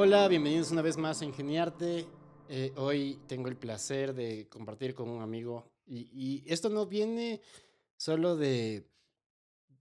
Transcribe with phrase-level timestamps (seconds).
[0.00, 2.06] Hola, bienvenidos una vez más a Ingeniarte.
[2.48, 7.42] Eh, hoy tengo el placer de compartir con un amigo y, y esto no viene
[7.96, 8.86] solo de,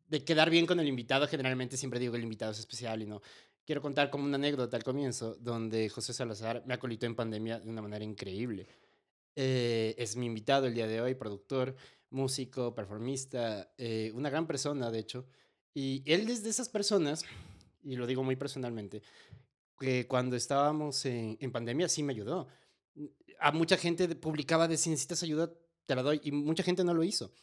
[0.07, 1.27] de quedar bien con el invitado.
[1.27, 3.21] Generalmente siempre digo que el invitado es especial y no.
[3.67, 7.69] Quiero contar como una anécdota al comienzo, donde José Salazar me acolitó en pandemia de
[7.69, 8.65] una manera increíble.
[9.35, 11.75] Eh, es mi invitado el día de hoy, productor,
[12.09, 15.25] músico, performista, eh, una gran persona, de hecho.
[15.73, 17.25] Y él es de esas personas,
[17.83, 19.01] y lo digo muy personalmente,
[19.77, 22.47] que cuando estábamos en, en pandemia sí me ayudó.
[23.37, 25.51] A mucha gente publicaba de si necesitas ayuda,
[25.85, 27.33] te la doy, y mucha gente no lo hizo.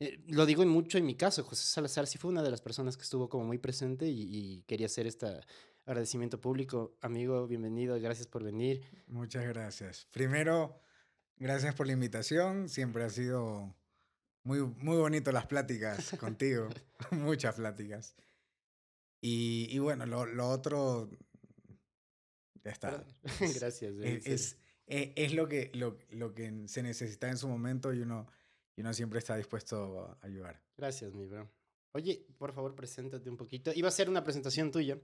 [0.00, 2.60] Eh, lo digo en mucho en mi caso, José Salazar sí fue una de las
[2.60, 5.40] personas que estuvo como muy presente y, y quería hacer este
[5.86, 6.96] agradecimiento público.
[7.00, 8.84] Amigo, bienvenido, gracias por venir.
[9.08, 10.06] Muchas gracias.
[10.12, 10.80] Primero,
[11.36, 13.74] gracias por la invitación, siempre ha sido
[14.44, 16.68] muy, muy bonito las pláticas contigo,
[17.10, 18.14] muchas pláticas.
[19.20, 21.10] Y, y bueno, lo, lo, otro,
[22.62, 23.04] ya está.
[23.40, 23.94] gracias.
[23.96, 28.00] Es, es, es, es, lo, que, lo, lo que se necesita en su momento y
[28.00, 28.26] uno
[28.78, 30.62] y uno siempre está dispuesto a ayudar.
[30.76, 31.50] Gracias, mi bro.
[31.90, 33.72] Oye, por favor, preséntate un poquito.
[33.74, 34.96] Iba a ser una presentación tuya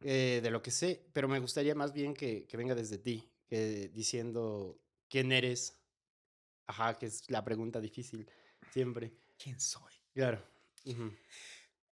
[0.00, 3.30] eh, de lo que sé, pero me gustaría más bien que, que venga desde ti,
[3.46, 5.76] que diciendo quién eres.
[6.66, 8.28] Ajá, que es la pregunta difícil
[8.72, 9.12] siempre.
[9.38, 9.92] ¿Quién soy?
[10.12, 10.42] Claro.
[10.84, 11.16] Uh -huh.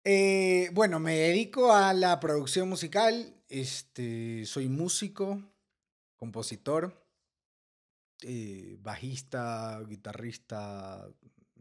[0.05, 3.37] eh, bueno, me dedico a la producción musical.
[3.51, 5.43] Este, soy músico,
[6.17, 7.02] compositor
[8.25, 11.09] eh, bajista, guitarrista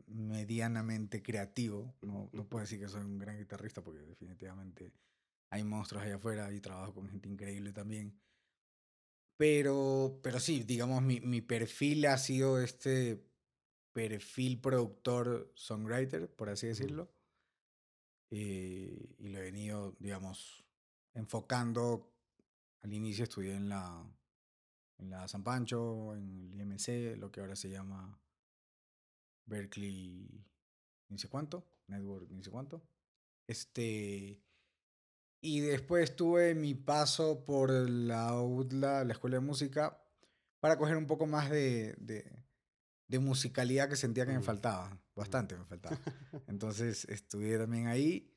[0.08, 1.96] medianamente creativo.
[2.02, 4.94] No, no puedo decir que soy un gran guitarrista porque definitivamente
[5.50, 8.20] hay monstruos allá afuera y trabajo con gente increíble también.
[9.38, 13.26] Pero, pero sí, digamos, mi, mi perfil ha sido este
[13.92, 17.12] perfil productor songwriter, por así decirlo.
[18.30, 20.64] Eh, y lo he venido, digamos,
[21.14, 22.14] enfocando.
[22.82, 24.04] Al inicio estudié en la
[25.02, 28.20] en la San Pancho, en el IMC, lo que ahora se llama
[29.46, 30.46] Berkeley,
[31.10, 32.84] ni sé cuánto, Network, ni sé cuánto.
[33.48, 34.42] Este,
[35.42, 40.02] y después tuve mi paso por la UDLA, la Escuela de Música,
[40.60, 42.32] para coger un poco más de, de,
[43.08, 45.98] de musicalidad que sentía que me faltaba, bastante me faltaba.
[46.48, 48.28] Entonces estudié también ahí.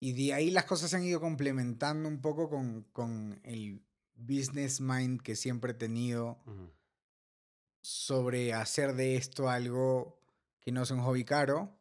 [0.00, 3.82] Y de ahí las cosas se han ido complementando un poco con, con el
[4.16, 6.70] business mind que siempre he tenido uh -huh.
[7.82, 10.20] sobre hacer de esto algo
[10.60, 11.78] que no sea un hobby caro,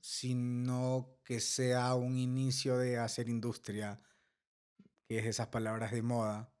[0.00, 4.00] sino que sea un inicio de hacer industria,
[5.04, 6.52] que es esas palabras de moda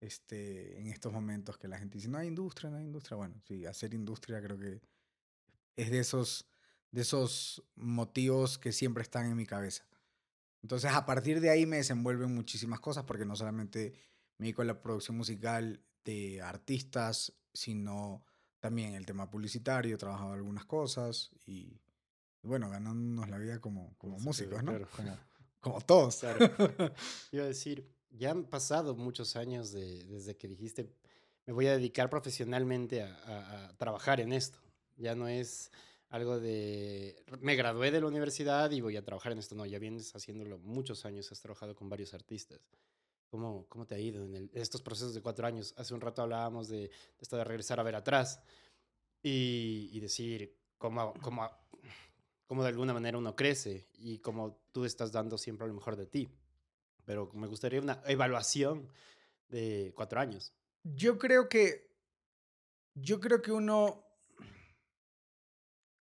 [0.00, 3.16] este, en estos momentos que la gente dice, no hay industria, no hay industria.
[3.16, 4.80] Bueno, sí, hacer industria creo que
[5.74, 6.46] es de esos,
[6.90, 9.84] de esos motivos que siempre están en mi cabeza.
[10.62, 13.94] Entonces, a partir de ahí me desenvuelven muchísimas cosas, porque no solamente
[14.38, 18.24] me dedico a la producción musical de artistas, sino
[18.60, 21.80] también el tema publicitario, he trabajado algunas cosas y,
[22.42, 24.72] bueno, ganándonos la vida como, como sí, músicos, ¿no?
[24.72, 24.88] Claro.
[24.94, 25.16] Como,
[25.60, 26.16] como, todos.
[26.18, 26.38] Claro.
[27.32, 30.92] Iba a decir, ya han pasado muchos años de, desde que dijiste,
[31.46, 34.58] me voy a dedicar profesionalmente a, a, a trabajar en esto.
[34.96, 35.70] Ya no es
[36.08, 39.54] algo de, me gradué de la universidad y voy a trabajar en esto.
[39.54, 42.60] No, ya vienes haciéndolo muchos años, has trabajado con varios artistas.
[43.36, 45.74] ¿Cómo, ¿Cómo, te ha ido en, el, en, estos procesos de cuatro años?
[45.76, 48.40] Hace un rato hablábamos de, de esto de regresar a ver atrás
[49.22, 51.46] y, y decir cómo, cómo,
[52.46, 56.06] cómo, de alguna manera uno crece y cómo tú estás dando siempre lo mejor de
[56.06, 56.30] ti.
[57.04, 58.88] Pero me gustaría una evaluación
[59.48, 60.54] de cuatro años.
[60.82, 61.94] Yo creo que,
[62.94, 64.02] yo creo que uno,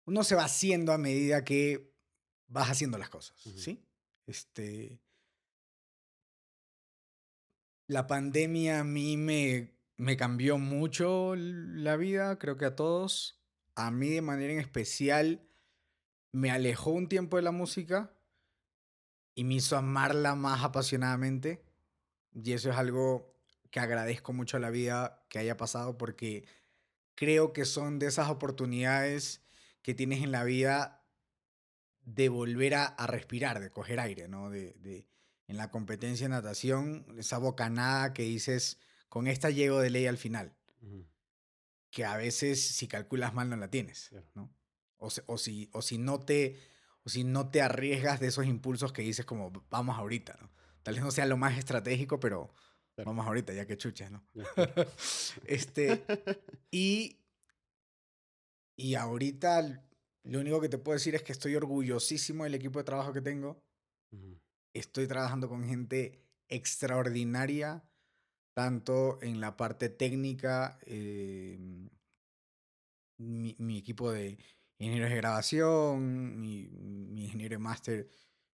[0.05, 1.93] uno se va haciendo a medida que
[2.47, 3.57] vas haciendo las cosas, uh -huh.
[3.57, 3.85] ¿sí?
[4.25, 5.01] Este,
[7.87, 13.41] la pandemia a mí me, me cambió mucho la vida, creo que a todos.
[13.75, 15.47] A mí de manera en especial
[16.31, 18.13] me alejó un tiempo de la música
[19.35, 21.63] y me hizo amarla más apasionadamente.
[22.33, 23.33] Y eso es algo
[23.69, 26.45] que agradezco mucho a la vida que haya pasado porque
[27.15, 29.41] creo que son de esas oportunidades
[29.81, 31.05] que tienes en la vida
[32.03, 34.49] de volver a, a respirar, de coger aire, ¿no?
[34.49, 35.05] De,
[35.47, 40.17] en la competencia de natación, esa bocanada que dices, con esta llego de ley al
[40.17, 40.55] final.
[40.81, 41.07] Uh -huh.
[41.91, 44.53] Que a veces, si calculas mal, no la tienes, ¿no?
[44.97, 46.59] O, o, si, o, si no te,
[47.03, 50.51] o si no te arriesgas de esos impulsos que dices como, vamos ahorita, ¿no?
[50.83, 52.53] Tal vez no sea lo más estratégico, pero,
[52.95, 53.11] Claro.
[53.11, 54.25] Vamos ahorita, ya que chuches, ¿no?
[55.47, 56.01] Este,
[56.71, 57.19] y,
[58.77, 59.85] y ahorita
[60.23, 63.21] lo único que te puedo decir es que estoy orgullosísimo del equipo de trabajo que
[63.21, 63.61] tengo.
[64.11, 64.39] Ujú.
[64.75, 67.81] Estoy trabajando con gente extraordinaria,
[68.53, 71.57] tanto en la parte técnica, eh,
[73.17, 74.37] mi, equipo de
[74.77, 76.63] ingenieros de grabación, mi,
[77.15, 78.09] ingeniero de máster,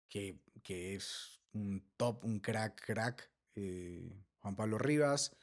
[0.08, 5.36] que, que es un top, un crack, crack, eh, Juan Pablo Rivas,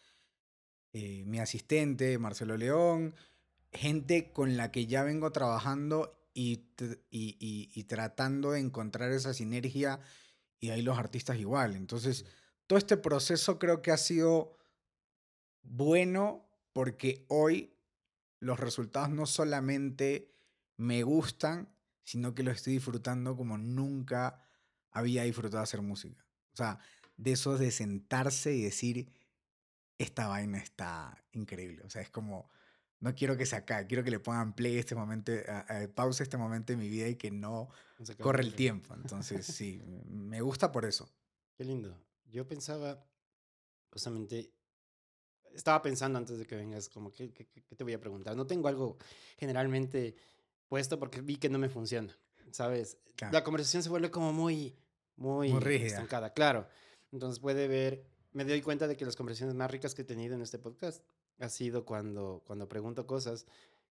[0.93, 3.13] eh, mi asistente, Marcelo León,
[3.71, 9.11] gente con la que ya vengo trabajando y, tr- y- y- y tratando de encontrar
[9.11, 9.99] esa sinergia
[10.63, 11.75] y ahí los artistas igual.
[11.75, 12.25] Entonces,
[12.67, 14.57] todo este proceso creo que ha sido
[15.61, 17.75] bueno porque hoy
[18.39, 20.31] los resultados no solamente
[20.77, 21.67] me gustan,
[22.05, 24.41] sino que lo estoy disfrutando como nunca
[24.89, 26.25] había disfrutado hacer música.
[26.53, 26.79] O sea,
[27.17, 29.11] de eso de sentarse y decir,
[29.97, 31.83] esta vaina está increíble.
[31.83, 32.49] O sea, es como,
[33.03, 36.23] no quiero que se acabe, quiero que le pongan play este momento, a- a- pausa
[36.23, 37.69] este momento de mi vida y que no
[38.21, 38.93] corre el tiempo.
[38.95, 41.09] Entonces, sí, me gusta por eso.
[41.55, 41.95] Qué lindo.
[42.31, 43.05] Yo pensaba,
[43.91, 44.51] justamente,
[45.53, 48.35] estaba pensando antes de que vengas, como, ¿qué, qué, qué- qué te voy a preguntar?
[48.35, 48.97] No tengo algo
[49.37, 50.15] generalmente
[50.67, 52.17] puesto porque vi que no me funciona,
[52.51, 52.97] ¿sabes?
[53.15, 53.33] Claro.
[53.33, 54.75] La conversación se vuelve como muy,
[55.17, 55.87] muy, Muy rígida.
[55.89, 56.67] estancada, claro.
[57.11, 60.33] Entonces puede ver, me doy cuenta de que las conversaciones más ricas que he tenido
[60.35, 61.03] en este podcast
[61.39, 63.45] ha sido cuando, cuando pregunto cosas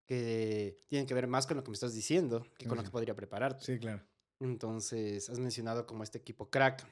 [0.06, 2.90] que tienen que ver más con lo que me estás diciendo que con lo que
[2.90, 3.64] podría prepararte.
[3.64, 4.02] Sí, claro.
[4.40, 6.84] Entonces, has mencionado como este equipo crack.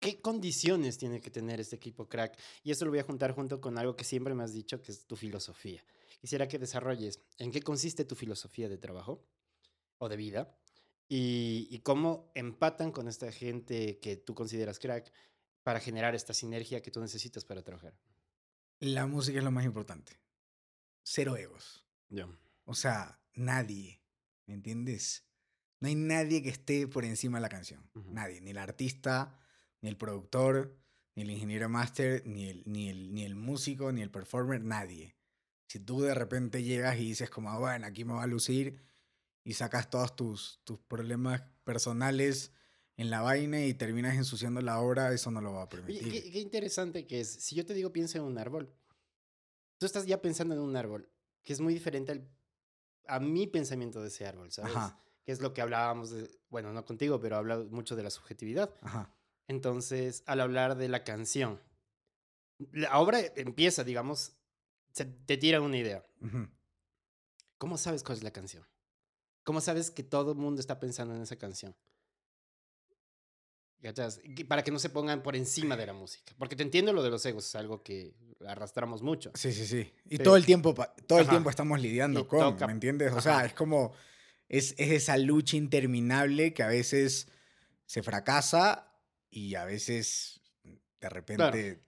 [0.00, 2.38] ¿Qué condiciones tiene que tener este equipo crack?
[2.64, 4.90] Y eso lo voy a juntar junto con algo que siempre me has dicho, que
[4.90, 5.84] es tu filosofía.
[6.20, 9.22] Quisiera que desarrolles en qué consiste tu filosofía de trabajo
[9.98, 10.56] o de vida
[11.08, 15.12] y, y cómo empatan con esta gente que tú consideras crack
[15.62, 17.94] para generar esta sinergia que tú necesitas para trabajar.
[18.82, 20.18] La música es lo más importante.
[21.04, 21.86] Cero egos.
[22.08, 22.36] Yo.
[22.64, 24.02] O sea, nadie.
[24.46, 25.24] ¿Me entiendes?
[25.78, 27.88] No hay nadie que esté por encima de la canción.
[27.94, 28.40] Nadie.
[28.40, 29.38] Ni el artista,
[29.82, 30.76] ni el productor,
[31.14, 35.16] ni el ingeniero máster, ni el, ni, el, ni el músico, ni el performer, nadie.
[35.68, 38.82] Si tú de repente llegas y dices como, "Ah, bueno, aquí me va a lucir
[39.44, 42.52] y sacas todos tus, tus problemas personales
[43.02, 46.10] en la vaina y terminas ensuciando la obra, eso no lo va a Oye, permitir.
[46.10, 47.28] qué, qué interesante que es.
[47.28, 48.72] Si yo te digo piensa en un árbol,
[49.78, 51.08] tú estás ya pensando en un árbol,
[51.42, 52.28] que es muy diferente al,
[53.06, 54.74] a mi pensamiento de ese árbol, ¿sabes?
[54.74, 58.10] Ajá, Que es lo que hablábamos, de, bueno, no contigo, pero habla mucho de la
[58.10, 58.74] subjetividad.
[58.80, 59.12] ajá.
[59.48, 61.60] Entonces, al hablar de la canción,
[62.70, 64.32] la obra empieza, digamos,
[64.92, 66.06] se te tira una idea.
[67.58, 68.64] ¿Cómo sabes cuál es la canción?
[69.42, 71.74] ¿Cómo sabes que todo el mundo está pensando en esa canción?
[73.82, 74.20] ¿Cachas?
[74.46, 76.32] Para que no se pongan por encima de la música.
[76.38, 78.14] Porque te entiendo lo de los egos, es algo que
[78.46, 79.32] arrastramos mucho.
[79.34, 79.92] Sí, sí, sí.
[80.06, 80.72] Y Pero- todo el tiempo,
[81.06, 81.32] todo el Ajá.
[81.32, 83.10] tiempo estamos lidiando Y con, toca- ¿me entiendes?
[83.10, 83.22] O Ajá.
[83.38, 83.92] sea, es como,
[84.48, 87.26] es, es esa lucha interminable que a veces
[87.86, 88.88] se fracasa
[89.30, 90.40] y a veces
[91.00, 91.82] de repente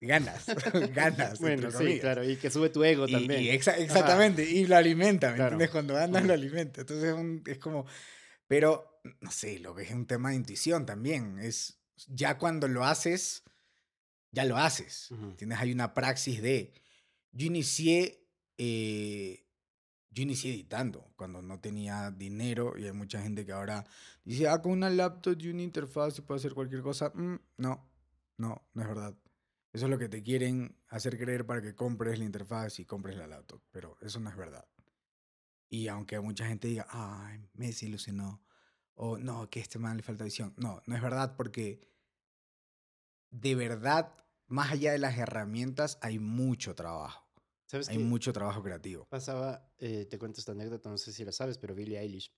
[0.00, 0.44] ganas,
[0.94, 1.40] ganas.
[1.40, 2.00] Bueno, sí, comillas.
[2.00, 3.40] claro, y que sube tu ego Y- también.
[3.42, 5.52] y exa- exactamente, y lo alimenta, ¿me Claro.
[5.52, 5.70] entiendes?
[5.70, 6.82] Cuando andas lo alimenta.
[6.82, 7.86] Entonces es, un- es como,
[8.46, 11.38] pero no sé, lo que es un tema de intuición también.
[11.38, 13.42] Es ya cuando lo haces,
[14.30, 15.10] ya lo haces.
[15.10, 15.34] Ujú.
[15.36, 16.72] Tienes Hay una praxis de.
[17.32, 18.26] Yo inicié,
[18.58, 19.46] eh,
[20.10, 23.84] yo inicié editando cuando no tenía dinero y hay mucha gente que ahora
[24.24, 27.10] dice, ah, con una laptop y una interfaz y puedo hacer cualquier cosa.
[27.14, 27.90] Mm, no,
[28.38, 29.16] no, no es verdad.
[29.72, 33.16] Eso es lo que te quieren hacer creer para que compres la interfaz y compres
[33.16, 34.64] la laptop, pero eso no es verdad.
[35.74, 38.40] Y aunque mucha gente diga, ay, me desilusionó,
[38.94, 40.54] o no, que a este man le falta visión.
[40.56, 41.80] No, no es verdad porque
[43.30, 44.14] de verdad,
[44.46, 47.26] más allá de las herramientas, hay mucho trabajo.
[47.66, 49.08] ¿Sabes Hay mucho trabajo creativo.
[49.08, 49.68] pasaba?
[49.78, 52.30] Eh, te cuento esta anécdota, no sé si la sabes, pero Billie Eilish,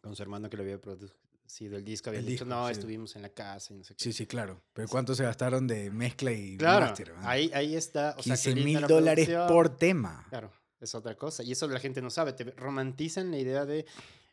[0.00, 2.72] con su hermano que le había producido el disco, había El dicho, disco, no, sí.
[2.72, 4.02] estuvimos en la casa y no sé qué.
[4.02, 4.62] Sí, sí, claro.
[4.72, 4.92] Pero Sí.
[4.92, 7.12] ¿cuánto se gastaron de mezcla y Claro, máster?
[7.12, 7.24] man?
[7.26, 8.14] ahí, ahí está.
[8.16, 10.24] O sea, qué 15 linda mil la dólares por tema.
[10.30, 10.50] Claro,
[10.84, 11.42] es otra cosa.
[11.42, 12.32] Y eso la gente no sabe.
[12.32, 13.86] Te romantizan la idea de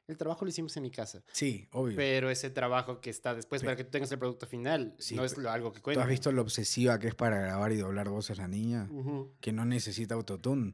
[0.07, 1.21] el trabajo lo hicimos en mi casa.
[1.31, 1.95] Sí, obvio.
[1.95, 5.23] Pero ese trabajo que está después para que tú tengas el producto final Sí, no
[5.23, 6.01] es lo- algo que ¿Tú cuenta.
[6.03, 8.89] has visto lo obsesiva que es para grabar y doblar voces la niña?
[9.39, 10.73] Que no necesita autotune.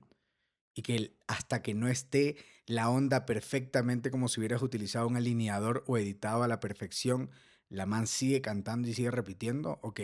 [0.74, 5.84] Y que hasta que no esté la onda perfectamente como si hubieras utilizado un alineador
[5.88, 7.29] o editado a la perfección,
[7.70, 9.79] la man sigue cantando y sigue repitiendo.
[9.84, 10.00] Ok,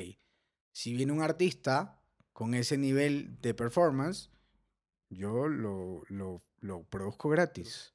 [0.73, 2.01] si viene un artista
[2.33, 4.29] con ese nivel de performance,
[5.11, 7.93] yo lo, lo, lo produzco gratis.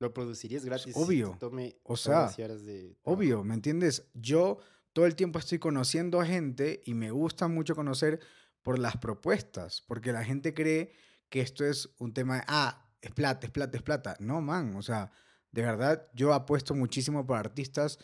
[0.00, 0.94] Lo producirías gratis.
[0.94, 1.36] si obvio.
[1.38, 2.96] tome O sea, de.
[3.04, 4.10] Obvio, ¿me entiendes?
[4.14, 4.58] Yo
[4.92, 8.20] todo el tiempo estoy conociendo a gente y me gusta mucho conocer
[8.62, 10.92] por las propuestas, porque la gente cree
[11.28, 14.16] que esto es un tema de, ah, es plata, es plata, es plata.
[14.20, 15.12] No, man, o sea,
[15.52, 17.98] de verdad yo apuesto muchísimo por artistas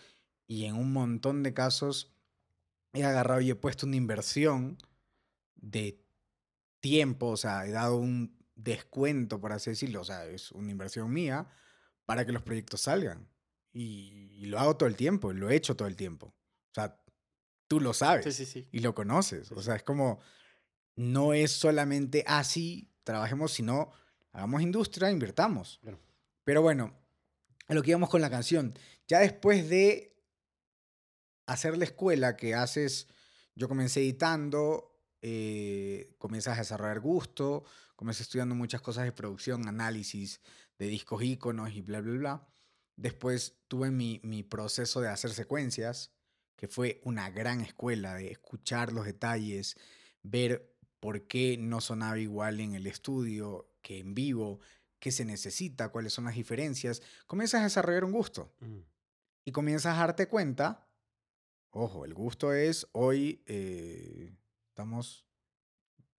[0.46, 2.12] y en un montón de casos
[2.92, 4.78] he agarrado y he puesto una inversión
[5.54, 6.04] de
[6.80, 11.12] tiempo, o sea, he dado un descuento, por así decirlo, o sea, es una inversión
[11.12, 11.48] mía
[12.06, 13.28] para que los proyectos salgan.
[13.72, 16.26] Y, lo hago todo el tiempo, lo he hecho todo el tiempo.
[16.26, 16.98] O sea,
[17.68, 18.68] tú lo sabes Sí, sí, sí.
[18.72, 19.52] y lo conoces.
[19.52, 20.18] O sea, es como,
[20.96, 23.92] no es solamente así, trabajemos, sino
[24.32, 25.78] hagamos industria, invirtamos.
[25.82, 26.00] Claro.
[26.42, 26.96] Pero bueno,
[27.68, 28.74] a lo que íbamos con la canción.
[29.06, 30.16] Ya después de
[31.46, 33.06] hacer la escuela que haces,
[33.54, 34.90] yo comencé editando,
[35.22, 37.64] eh, comienzas a desarrollar gusto,
[38.00, 40.40] comencé estudiando muchas cosas de producción, análisis
[40.78, 42.49] de discos íconos y bla, bla, bla.
[42.97, 46.11] Después tuve mi, mi proceso de hacer secuencias,
[46.57, 49.76] que fue una gran escuela de escuchar los detalles,
[50.23, 54.61] ver por qué no sonaba igual en el estudio que en vivo,
[54.99, 57.02] qué se necesita, cuáles son las diferencias.
[57.26, 58.78] Comienzas a desarrollar un gusto Mm.
[59.45, 60.88] y comienzas a darte cuenta,
[61.69, 64.33] ojo, el gusto es hoy, eh,
[64.71, 65.26] estamos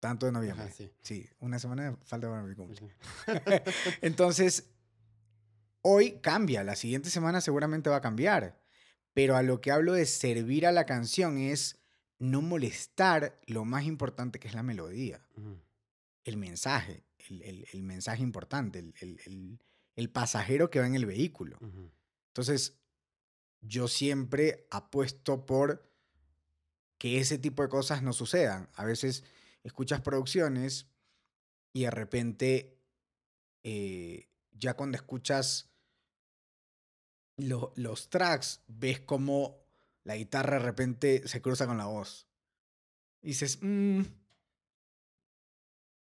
[0.01, 0.65] tanto de noviembre.
[0.65, 0.91] Ajá, sí.
[1.01, 2.93] Sí, una semana falta para mi cumple.
[4.01, 4.67] Entonces,
[5.81, 8.59] hoy cambia, la siguiente semana seguramente va a cambiar,
[9.13, 11.77] pero a lo que hablo de servir a la canción es
[12.19, 15.25] no molestar lo más importante que es la melodía,
[16.23, 19.59] el mensaje, el, el- el mensaje importante, el, el-
[20.09, 21.59] pasajero que va en el vehículo.
[22.29, 22.75] Entonces,
[23.61, 25.87] yo siempre apuesto por
[26.97, 28.67] que ese tipo de cosas no sucedan.
[28.73, 29.23] A veces
[29.63, 30.87] escuchas producciones
[31.73, 32.79] y de repente,
[33.63, 35.69] eh, ya cuando escuchas
[37.37, 39.61] lo- los tracks, ves como
[40.03, 42.27] la guitarra de repente se cruza con la voz.
[43.21, 44.01] Y dices, "Mm,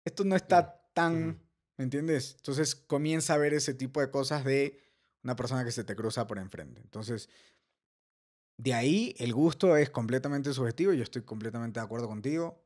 [0.04, 1.28] esto no está tan...
[1.30, 1.38] Ujú.
[1.78, 2.34] ¿Me entiendes?
[2.38, 4.80] Entonces comienza a ver ese tipo de cosas de
[5.22, 6.80] una persona que se te cruza por enfrente.
[6.80, 7.28] Entonces,
[8.56, 10.92] de ahí el gusto es completamente subjetivo.
[10.92, 12.60] Yo estoy completamente de acuerdo contigo.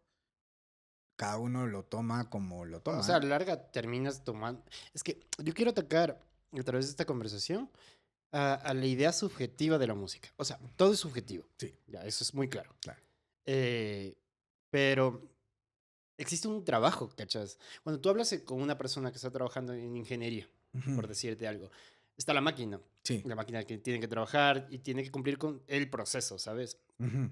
[1.23, 2.99] Cada uno lo toma como lo toma.
[2.99, 3.23] O sea, a ¿eh?
[3.23, 4.61] la larga terminas tomando...
[4.93, 6.21] Es que yo quiero atacar
[6.53, 7.71] a través de esta conversación
[8.33, 10.31] a, a la idea subjetiva de la música.
[10.37, 11.45] O sea, todo es subjetivo.
[11.59, 11.73] Sí.
[11.87, 12.75] Ya, eso es muy claro.
[12.81, 13.01] Claro.
[13.47, 14.17] Eh,
[14.71, 15.23] pero
[16.19, 17.57] existe un trabajo, ¿cachas?
[17.85, 20.97] Cuando tú hablas con una persona que está trabajando en ingeniería, Ujú.
[20.97, 21.71] por decirte algo,
[22.17, 23.23] está la máquina, Sí.
[23.25, 26.79] la máquina que tiene que trabajar y tiene que cumplir con el proceso, ¿sabes?
[26.99, 27.31] Ujú.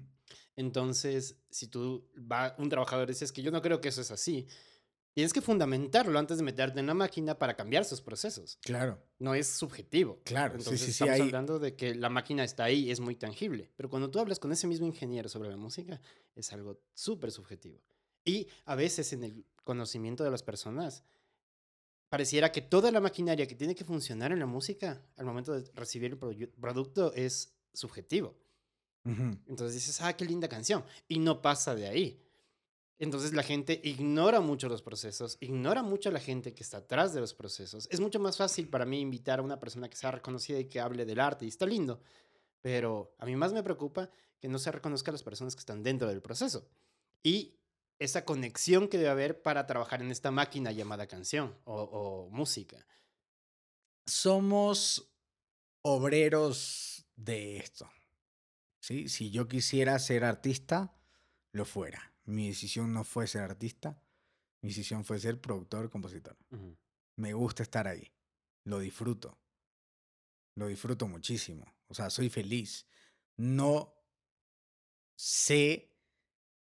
[0.55, 4.47] Entonces, si tú va un trabajador dices que yo no creo que eso es así,
[5.13, 8.57] tienes que fundamentarlo antes de meterte en la máquina para cambiar sus procesos.
[8.61, 10.21] Claro, No es subjetivo.
[10.23, 10.55] claro.
[10.55, 11.03] Entonces sí, sí, sí.
[11.03, 13.71] estamos hay- hablando de que la máquina está ahí, es muy tangible.
[13.75, 15.99] Pero cuando tú hablas con ese mismo ingeniero sobre la música,
[16.35, 17.81] es algo súper subjetivo.
[18.23, 21.03] Y a veces en el conocimiento de las personas,
[22.09, 25.69] pareciera que toda la maquinaria que tiene que funcionar en la música al momento de
[25.73, 28.35] recibir el produ- producto es subjetivo.
[29.03, 30.83] Entonces dices, ah, qué linda canción.
[31.07, 32.21] Y no pasa de ahí.
[33.01, 37.15] Entonces la gente ignora mucho los procesos, ignora mucho a la gente que está atrás
[37.15, 37.87] de los procesos.
[37.89, 40.79] Es mucho más fácil para mí invitar a una persona que sea reconocida y que
[40.79, 41.99] hable del arte, y está lindo.
[42.61, 45.81] Pero a mí más me preocupa que no se reconozca a las personas que están
[45.81, 46.67] dentro del proceso.
[47.23, 47.55] Y
[47.97, 52.85] esa conexión que debe haber para trabajar en esta máquina llamada canción o, o música.
[54.05, 55.11] Somos
[55.81, 57.89] obreros de esto.
[58.81, 59.07] ¿Sí?
[59.07, 60.93] Si yo quisiera ser artista,
[61.53, 62.13] lo fuera.
[62.25, 64.01] Mi decisión no fue ser artista,
[64.61, 66.37] mi decisión fue ser productor, compositor.
[67.15, 68.11] Me gusta estar ahí,
[68.65, 69.39] lo disfruto,
[70.55, 71.65] lo disfruto muchísimo.
[71.87, 72.85] O sea, soy feliz.
[73.37, 73.95] No
[75.15, 75.97] sé,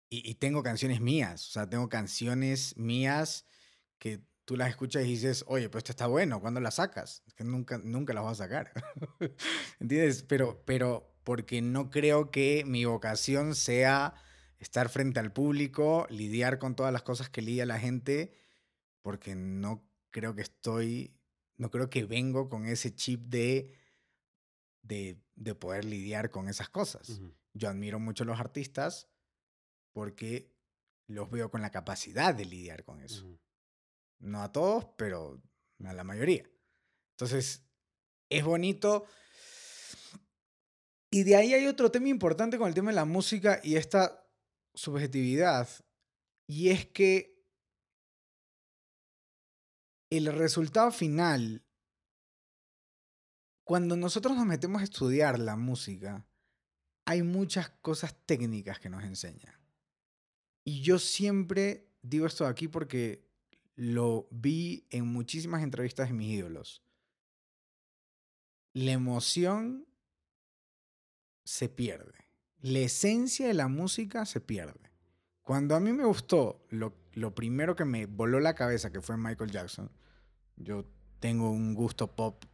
[0.08, 3.46] y, y tengo canciones mías, o sea, tengo canciones mías
[3.99, 7.23] que tú las escuchas y dices, oye, pero esto está bueno, ¿cuándo la sacas?
[7.26, 8.73] Es que nunca, nunca las vas a sacar.
[9.80, 10.23] ¿Entiendes?
[10.23, 14.14] Pero, pero porque no creo que mi vocación sea
[14.59, 18.33] estar frente al público, lidiar con todas las cosas que lidia la gente,
[19.02, 21.19] porque no creo que estoy,
[21.57, 23.75] no creo que vengo con ese chip de,
[24.83, 27.21] de, de poder lidiar con esas cosas.
[27.52, 29.09] Yo admiro mucho a los artistas
[29.93, 30.54] porque
[31.07, 33.38] los veo con la capacidad de lidiar con eso.
[34.19, 35.43] No a todos, pero
[35.85, 36.49] a la mayoría.
[37.12, 37.66] Entonces,
[38.28, 39.07] es bonito.
[41.14, 44.26] Y de ahí hay otro tema importante con el tema de la música y esta
[44.75, 45.68] subjetividad.
[46.49, 47.40] Y es que
[50.11, 51.64] el resultado final,
[53.62, 56.26] cuando nosotros nos metemos a estudiar la música,
[57.04, 59.61] hay muchas cosas técnicas que nos enseña.
[60.64, 63.30] Y yo siempre digo esto aquí porque
[63.76, 66.83] lo vi en muchísimas entrevistas de mis ídolos.
[68.73, 69.87] La emoción
[71.45, 72.13] se pierde.
[72.61, 74.91] La esencia de la música se pierde.
[75.43, 79.17] Cuando a mí me gustó, lo, lo primero que me voló la cabeza, que fue
[79.19, 79.91] Michael Jackson,
[80.57, 80.87] yo
[81.21, 82.45] tengo un gusto pop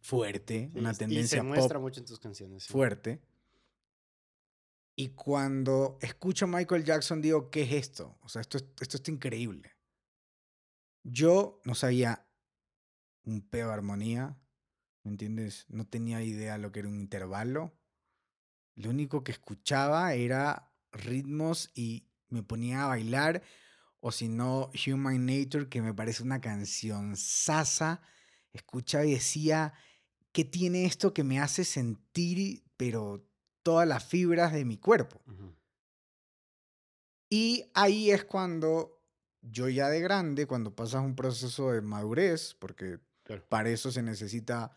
[0.00, 2.64] fuerte, Sí, una tendencia y se muestra pop mucho en tus canciones.
[2.64, 2.72] sí.
[2.72, 3.20] fuerte.
[4.96, 8.18] Y cuando escucho a Michael Jackson digo, ¿qué es esto?
[8.22, 9.72] O sea, esto, es- esto está increíble.
[11.02, 12.26] Yo no sabía
[13.24, 14.36] un pedo de armonía,
[15.02, 15.66] ¿me entiendes?
[15.68, 17.72] No tenía idea lo que era un intervalo.
[18.74, 23.42] Lo único que escuchaba era ritmos y me ponía a bailar.
[24.00, 28.00] O si no, Human Nature, que me parece una canción sasa.
[28.52, 29.74] Escuchaba y decía,
[30.32, 33.28] ¿qué tiene esto que me hace sentir, pero
[33.62, 35.20] todas las fibras de mi cuerpo?
[35.26, 35.54] Ujú.
[37.28, 39.00] Y ahí es cuando
[39.42, 43.46] yo ya de grande, cuando pasas un proceso de madurez, porque Claro.
[43.48, 44.76] para eso se necesita,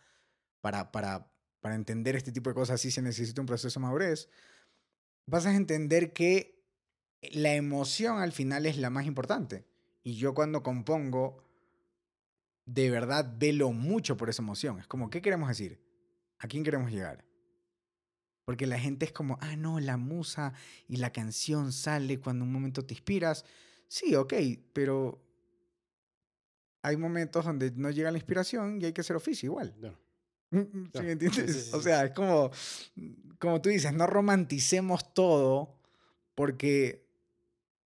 [0.64, 1.30] para, para,
[1.60, 4.30] para entender este tipo de cosas, sí se necesita un proceso de madurez,
[5.26, 6.64] vas a entender que
[7.34, 9.66] la emoción al final es la más importante.
[10.04, 11.44] Y yo cuando compongo,
[12.66, 14.80] de verdad velo mucho por esa emoción.
[14.80, 15.82] Es como, ¿qué queremos decir?
[16.40, 17.26] ¿A quién queremos llegar?
[18.46, 20.54] Porque la gente es como, ah, no, la musa
[20.88, 23.44] y la canción sale cuando un momento te inspiras.
[23.90, 24.34] Sí, ok,
[24.72, 25.22] pero
[26.84, 29.76] hay momentos donde no llega la inspiración y hay que hacer oficio igual.
[29.78, 30.03] Claro.
[30.54, 31.46] Mm, mm, ¿Sí me entiendes?
[31.48, 32.52] Sí, sí, sí, o sea, es como,
[33.40, 35.80] como tú dices, no romanticemos todo
[36.36, 37.08] porque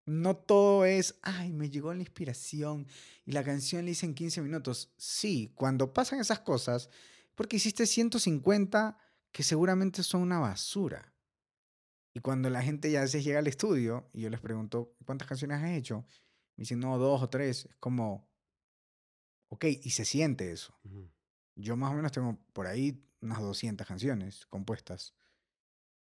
[0.05, 2.87] no todo es, ay, me llegó la inspiración
[3.25, 4.93] y la canción la hice en 15 minutos.
[4.97, 6.91] Sí, cuando pasan esas cosas,
[7.35, 8.99] porque hiciste 150
[9.33, 11.13] que seguramente son una basura.
[12.15, 15.29] Y cuando la gente ya a veces llega al estudio y yo les pregunto, ¿cuántas
[15.29, 16.07] canciones has hecho?
[16.57, 17.67] Me dicen, no, dos o tres.
[17.67, 18.31] Es como,
[19.49, 20.75] ok, y se siente eso.
[20.85, 21.11] Ujú.
[21.57, 25.15] Yo más o menos tengo por ahí unas 200 canciones compuestas.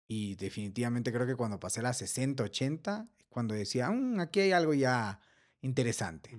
[0.08, 4.52] Y definitivamente creo que cuando pasé las 60, 80, es cuando decía, "Mm, aquí hay
[4.52, 5.19] algo ya
[5.62, 6.38] interesante.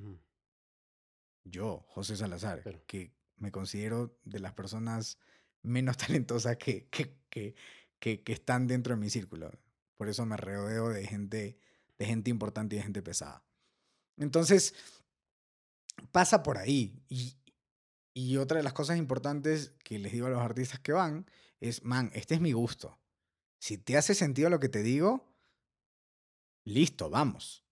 [1.45, 5.19] Yo, José Salazar, que me considero de las personas
[5.63, 7.55] menos talentosas que, que, que,
[7.99, 9.51] que, que están dentro de mi círculo.
[9.97, 11.59] Por eso me rodeo de gente,
[11.99, 13.45] de gente importante y de gente pesada.
[14.17, 14.75] Entonces,
[16.13, 17.03] pasa por ahí.
[17.09, 17.37] Y,
[18.15, 21.27] y otra de las cosas importantes que les digo a los artistas que van
[21.61, 22.99] es, man, este es mi gusto.
[23.59, 25.35] Si te hace sentido lo que te digo,
[26.65, 27.65] listo, vamos.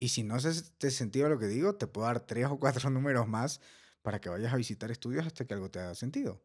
[0.00, 2.90] Y si no hace te sentido lo que digo, te puedo dar tres o cuatro
[2.90, 3.60] números más
[4.02, 6.42] para que vayas a visitar estudios hasta que algo te haga sentido.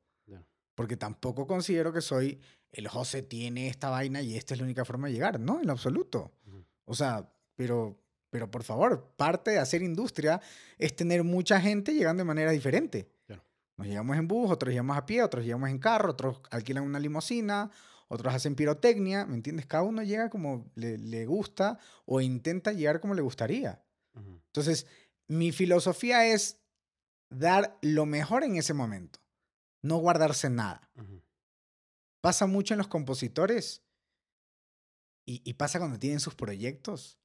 [0.76, 2.42] Porque tampoco considero que soy
[2.72, 5.40] el José tiene esta vaina y esta es la única forma de llegar.
[5.40, 6.34] No, en lo absoluto.
[6.86, 10.42] O sea, pero, pero por favor, parte de hacer industria
[10.80, 13.08] es tener mucha gente llegando de manera diferente.
[13.78, 17.00] Nos llegamos en bus, otros llegamos a pie, otros llegamos en carro, otros alquilan una
[17.00, 17.72] limusina,
[18.08, 19.66] otros hacen pirotecnia, ¿me entiendes?
[19.66, 23.84] Cada uno llega como le, le gusta o intenta llegar como le gustaría.
[24.16, 24.86] Entonces,
[25.28, 26.62] mi filosofía es
[27.30, 29.20] dar lo mejor en ese momento,
[29.82, 30.92] no guardarse nada.
[32.22, 33.84] Pasa mucho en los compositores
[35.26, 37.18] y, y pasa cuando tienen sus proyectos,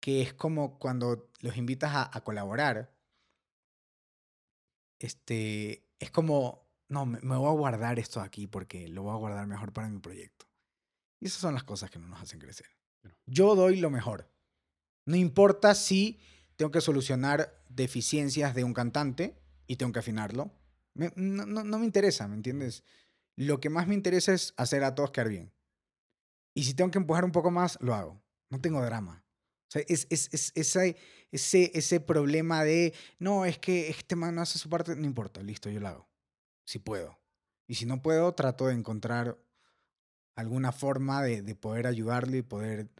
[0.00, 2.92] que es como cuando los invitas a, a colaborar.
[5.02, 9.18] Este, es como, no, me, me voy a guardar esto aquí porque lo voy a
[9.18, 10.46] guardar mejor para mi proyecto.
[11.20, 12.66] Y esas son las cosas que no nos hacen crecer.
[13.26, 14.30] Yo doy lo mejor.
[15.04, 16.20] No importa si
[16.54, 19.36] tengo que solucionar deficiencias de un cantante
[19.66, 20.52] y tengo que afinarlo.
[20.94, 22.84] Me- no, no- no me interesa, ¿me entiendes?
[23.36, 25.52] Lo que más me interesa es hacer a todos quedar bien.
[26.54, 28.22] Y si tengo que empujar un poco más, lo hago.
[28.50, 29.21] No tengo drama.
[29.72, 30.96] O sea, es, es, es- ese,
[31.30, 35.42] ese, ese problema de, no, es que este man no hace su parte, no importa,
[35.42, 36.08] listo, yo lo hago.
[36.66, 37.18] Si puedo.
[37.66, 39.38] Y si no puedo, trato de encontrar
[40.34, 42.90] alguna forma de, de poder ayudarle y poder...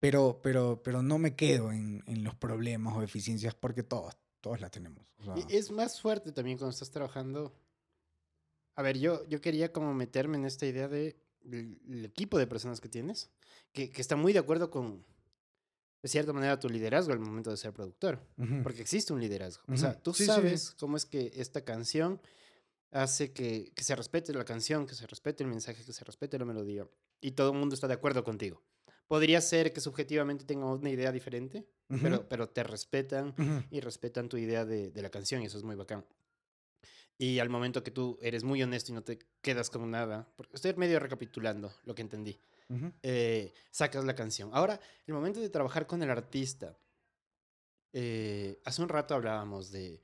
[0.00, 4.60] Pero, pero, pero no me quedo en, en los problemas o deficiencias porque todos, todos
[4.60, 5.06] las tenemos.
[5.18, 7.54] O sea, Y es más fuerte también cuando estás trabajando.
[8.74, 12.48] A ver, yo, yo quería como meterme en esta idea de el, el equipo de
[12.48, 13.30] personas que tienes,
[13.72, 15.04] que, que está muy de acuerdo con,
[16.02, 18.20] de cierta manera, tu liderazgo al momento de ser productor.
[18.62, 19.62] Porque existe un liderazgo.
[19.68, 20.34] O sea, tú Sí, sí, sí.
[20.34, 22.20] sabes cómo es que esta canción
[22.90, 26.38] hace que, que se respete la canción, que se respete el mensaje, que se respete
[26.38, 26.86] la melodía.
[27.20, 28.62] Y todo el mundo está de acuerdo contigo.
[29.08, 31.66] Podría ser que subjetivamente tengan una idea diferente,
[32.02, 33.34] pero, pero te respetan
[33.70, 36.04] y respetan tu idea de, de la canción y eso es muy bacán.
[37.16, 40.54] y al momento que tú eres muy honesto y no te quedas con nada, porque
[40.56, 42.38] estoy medio recapitulando lo que entendí,
[43.02, 44.50] Eh, sacas la canción.
[44.52, 46.76] Ahora, el momento de trabajar con el artista,
[47.92, 50.02] eh, hace un rato hablábamos de,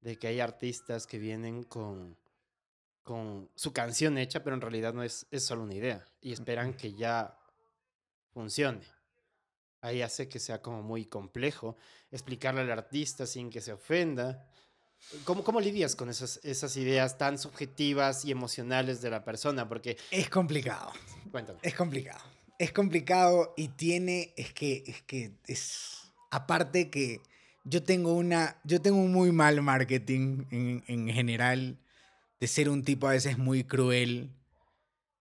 [0.00, 2.18] de que hay artistas que vienen con,
[3.02, 6.74] con su canción hecha, pero en realidad no es, es solo una idea y esperan
[6.74, 7.38] que ya
[8.32, 8.86] funcione.
[9.80, 11.76] Ahí hace que sea como muy complejo
[12.10, 14.48] explicarle al artista sin que se ofenda.
[15.24, 19.68] ¿Cómo, cómo lidias con esas, esas ideas tan subjetivas y emocionales de la persona?
[19.68, 20.92] Porque, Es complicado.
[21.30, 21.58] cuéntame.
[21.62, 22.20] Es complicado.
[22.58, 27.20] Es complicado y tiene, es que, es que es, aparte que
[27.64, 31.78] yo tengo una, yo tengo un muy mal marketing en, en general,
[32.40, 34.32] de ser un tipo a veces muy cruel,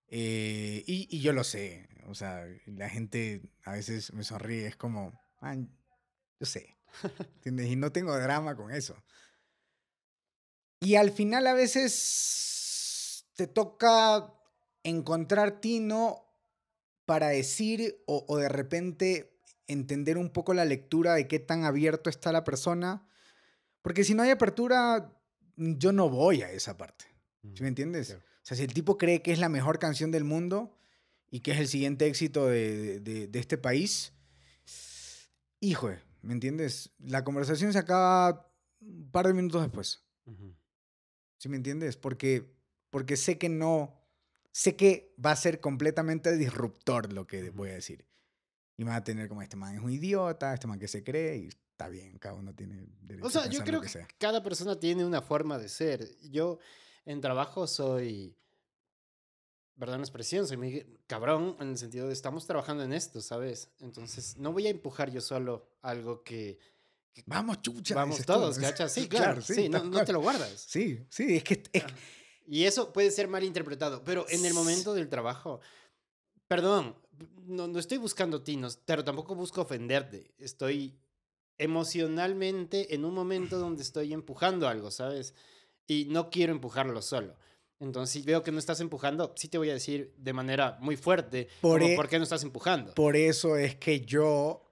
[0.07, 4.75] eh, y, y yo lo sé, o sea, la gente a veces me sonríe, es
[4.75, 6.77] como, "Ah, yo sé,
[7.35, 7.69] ¿entiendes?
[7.69, 8.95] Y no tengo drama con eso.
[10.81, 14.33] Y al final a veces te toca
[14.83, 16.25] encontrar tino
[17.05, 22.09] para decir o, o de repente entender un poco la lectura de qué tan abierto
[22.09, 23.07] está la persona.
[23.83, 25.13] Porque si no hay apertura,
[25.55, 27.05] yo no voy a esa parte.
[27.55, 28.07] ¿Sí me entiendes?
[28.07, 28.21] Claro.
[28.23, 30.75] O sea, si el tipo cree que es la mejor canción del mundo
[31.29, 34.13] y que es el siguiente éxito de, de- de este país,
[35.59, 35.91] hijo,
[36.21, 36.91] ¿me entiendes?
[36.99, 40.03] La conversación se acaba un par de minutos después.
[40.25, 40.55] Ujú.
[41.41, 41.97] ¿Sí me entiendes?
[41.97, 42.53] Porque,
[42.91, 43.99] porque sé que no,
[44.51, 48.05] sé que va a ser completamente disruptor lo que voy a decir.
[48.77, 51.03] Y me va a tener como este man es un idiota, este man que se
[51.03, 54.43] cree y está bien, cada uno tiene derecho O sea, a yo creo que, cada
[54.43, 56.07] persona tiene una forma de ser.
[56.29, 56.59] Yo
[57.05, 58.35] en trabajo soy,
[59.79, 63.71] perdón la expresión, soy muy cabrón en el sentido de estamos trabajando en esto, ¿sabes?
[63.79, 66.59] Entonces no voy a empujar yo solo algo que
[67.25, 67.95] Vamos, chucha.
[67.95, 68.57] vamos tú, todos.
[68.57, 68.91] ¿cachas?
[68.91, 70.65] Sí, claro, sí, no, te lo guardas.
[70.67, 71.83] Sí, sí, es que, es
[72.47, 75.59] Y eso puede ser mal interpretado, pero en el momento del trabajo,
[76.47, 76.95] perdón,
[77.45, 80.33] no, no estoy buscando tinos, pero tampoco busco ofenderte.
[80.37, 80.97] Estoy
[81.57, 85.33] emocionalmente en un momento donde estoy empujando algo, ¿sabes?
[85.87, 87.35] Y no quiero empujarlo solo.
[87.79, 90.95] Entonces, si veo que no estás empujando, sí te voy a decir de manera muy
[90.95, 92.93] fuerte, Por como, e- ¿por qué no estás empujando?
[92.93, 94.70] por eso es que yo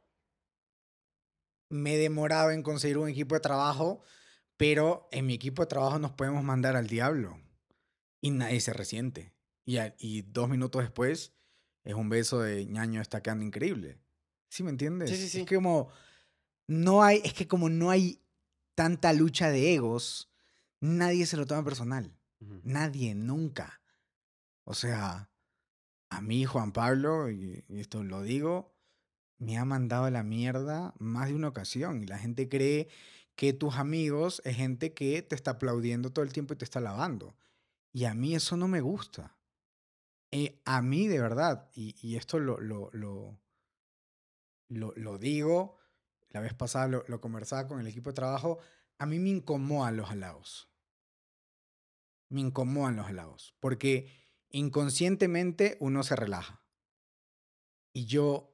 [1.70, 4.02] me he demorado en conseguir un equipo de trabajo,
[4.58, 7.40] pero en mi equipo de trabajo nos podemos mandar al diablo
[8.22, 9.34] y nadie se resiente.
[9.66, 11.34] Y, a- y dos minutos después
[11.84, 14.00] es un beso de ñaño, está quedando increíble.
[14.50, 15.10] ¿Sí me entiendes?
[15.12, 15.40] Sí, sí, sí.
[15.42, 15.90] Es que como
[16.68, 18.22] no hay, es que como no hay
[18.76, 20.32] tanta lucha de egos,
[20.80, 22.16] nadie se lo toma personal.
[22.64, 23.82] Nadie, nunca.
[24.64, 25.30] O sea,
[26.10, 28.74] a mí Juan Pablo, y, y esto lo digo,
[29.40, 32.04] me ha mandado a la mierda más de una ocasión.
[32.04, 32.88] Y la gente cree
[33.36, 36.80] que tus amigos es gente que te está aplaudiendo todo el tiempo y te está
[36.80, 37.36] alabando.
[37.92, 39.36] Y a mí eso no me gusta.
[40.32, 43.40] Eh, a mí de verdad, y, esto lo, lo, lo,
[44.96, 45.78] lo, digo,
[46.30, 48.60] la vez pasada lo, lo conversaba con el equipo de trabajo,
[49.00, 50.70] a mí me incomodan los halagos
[52.30, 54.12] me incomodan los helados, porque
[54.50, 56.62] inconscientemente uno se relaja.
[57.92, 58.49] Y yo,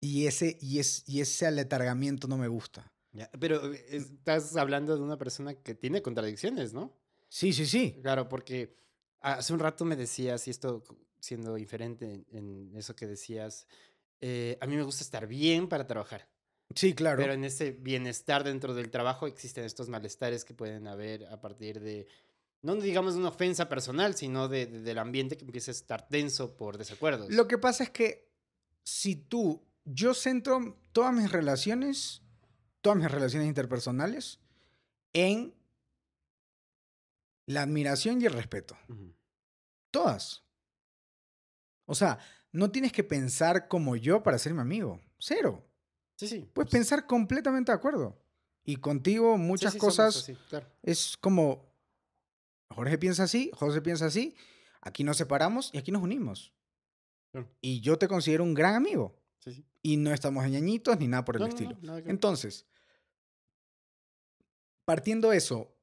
[0.00, 2.92] y ese, y es, y ese aletargamiento no me gusta.
[3.12, 6.96] Ya, Pero eh, estás hablando de una persona que tiene contradicciones, ¿no?
[7.28, 7.98] Sí, sí, sí.
[8.02, 8.76] Claro, porque
[9.20, 10.82] hace un rato me decías, y esto
[11.20, 13.66] siendo diferente en, eso que decías,
[14.20, 16.28] eh, a mí me gusta estar bien para trabajar,
[16.74, 17.18] Sí, claro.
[17.20, 21.80] pero en ese bienestar dentro del trabajo existen estos malestares que pueden haber a partir
[21.80, 22.06] de,
[22.62, 26.56] no digamos una ofensa personal, sino de, de- del ambiente que empieza a estar tenso
[26.56, 27.28] por desacuerdos.
[27.30, 28.30] Lo que pasa es que
[28.82, 32.22] si tú, yo centro todas mis relaciones,
[32.80, 34.40] todas mis relaciones interpersonales
[35.12, 35.54] en
[37.46, 38.76] la admiración y el respeto.
[39.90, 40.44] Todas.
[41.86, 42.18] O sea,
[42.52, 45.00] no tienes que pensar como yo para ser mi amigo.
[45.18, 45.66] Cero.
[46.16, 46.38] Sí, sí.
[46.52, 48.22] Puedes pues, pensar completamente de acuerdo.
[48.64, 50.66] Y contigo muchas sí, cosas así, claro.
[50.82, 51.74] es como,
[52.68, 54.36] Jorge piensa así, José piensa así,
[54.82, 56.52] aquí nos separamos y aquí nos unimos.
[57.32, 57.48] Claro.
[57.60, 59.19] Y yo te considero un gran amigo.
[59.40, 59.64] Sí, sí.
[59.82, 61.76] Y no estamos ñañitos ni nada por el No, estilo.
[61.82, 61.96] no.
[61.98, 62.66] Entonces,
[64.84, 65.74] partiendo eso,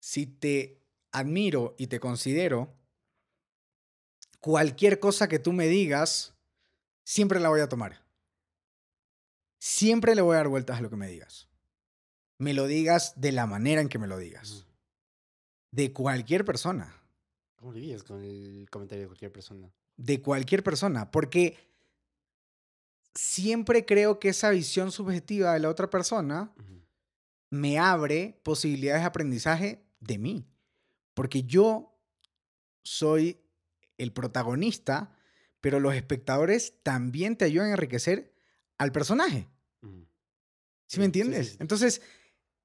[0.00, 2.74] si te admiro y te considero,
[4.40, 6.34] cualquier cosa que tú me digas,
[7.04, 8.02] siempre la voy a tomar.
[9.58, 11.48] Siempre le voy a dar vueltas a lo que me digas.
[12.38, 14.66] Me lo digas de la manera en que me lo digas.
[15.70, 17.00] De cualquier persona.
[17.56, 19.72] ¿Cómo lidias con el comentario de cualquier persona?
[19.96, 21.10] De cualquier persona.
[21.12, 21.56] Porque
[23.14, 26.52] siempre creo que esa visión subjetiva de la otra persona
[27.50, 30.46] me abre posibilidades de aprendizaje de mí.
[31.14, 31.98] Porque yo
[32.82, 33.40] soy
[33.98, 35.14] el protagonista,
[35.60, 38.32] pero los espectadores también te ayudan a enriquecer
[38.78, 39.48] al personaje.
[39.80, 40.00] ¿Sí me Sí,
[40.86, 41.48] sí, sí, entiendes?
[41.50, 41.56] sí.
[41.60, 42.02] Entonces,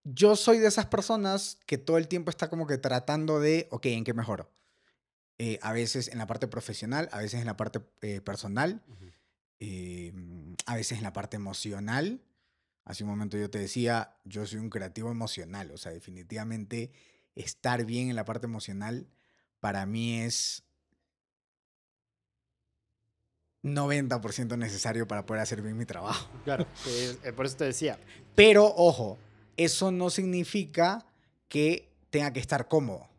[0.03, 3.85] yo soy de esas personas que todo el tiempo está como que tratando de, ok,
[3.87, 4.49] ¿en qué mejoro?
[5.37, 8.81] Eh, a veces en la parte profesional, a veces en la parte eh, personal.
[9.59, 10.13] Eh,
[10.65, 12.21] a veces en la parte emocional.
[12.85, 16.91] Hace un momento yo te decía, yo soy un creativo emocional, o sea, definitivamente
[17.35, 19.07] estar bien en la parte emocional
[19.59, 20.63] para mí es
[23.63, 26.29] 90% necesario para poder hacer bien mi trabajo.
[26.45, 27.99] Claro, es- eh, por eso te decía.
[28.35, 29.17] Pero ojo,
[29.57, 31.05] eso no significa
[31.49, 33.09] que tenga que estar cómodo.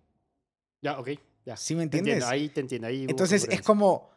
[0.80, 1.10] Ya, ok,
[1.44, 1.56] ya.
[1.56, 2.28] ¿Sí me Te entiendo, entiendes?
[2.28, 2.86] ahí te entiendo.
[2.86, 4.10] Ahí Entonces es como,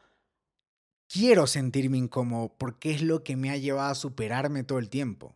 [1.12, 5.36] quiero sentirme incómodo porque es lo que me ha llevado a superarme todo el tiempo.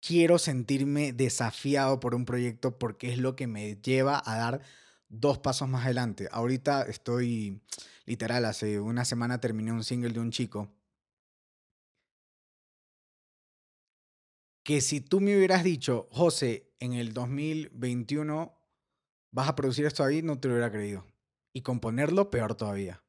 [0.00, 4.60] Quiero sentirme desafiado por un proyecto porque es lo que me lleva a dar
[5.08, 6.28] dos pasos más adelante.
[6.30, 7.62] Ahorita estoy,
[8.04, 10.70] literal, hace una semana terminé un single de un chico
[14.62, 18.58] que si tú me hubieras dicho, José, en el 2021
[19.30, 21.06] vas a producir esto ahí, no te lo hubiera creído.
[21.52, 23.03] Y componerlo, peor todavía.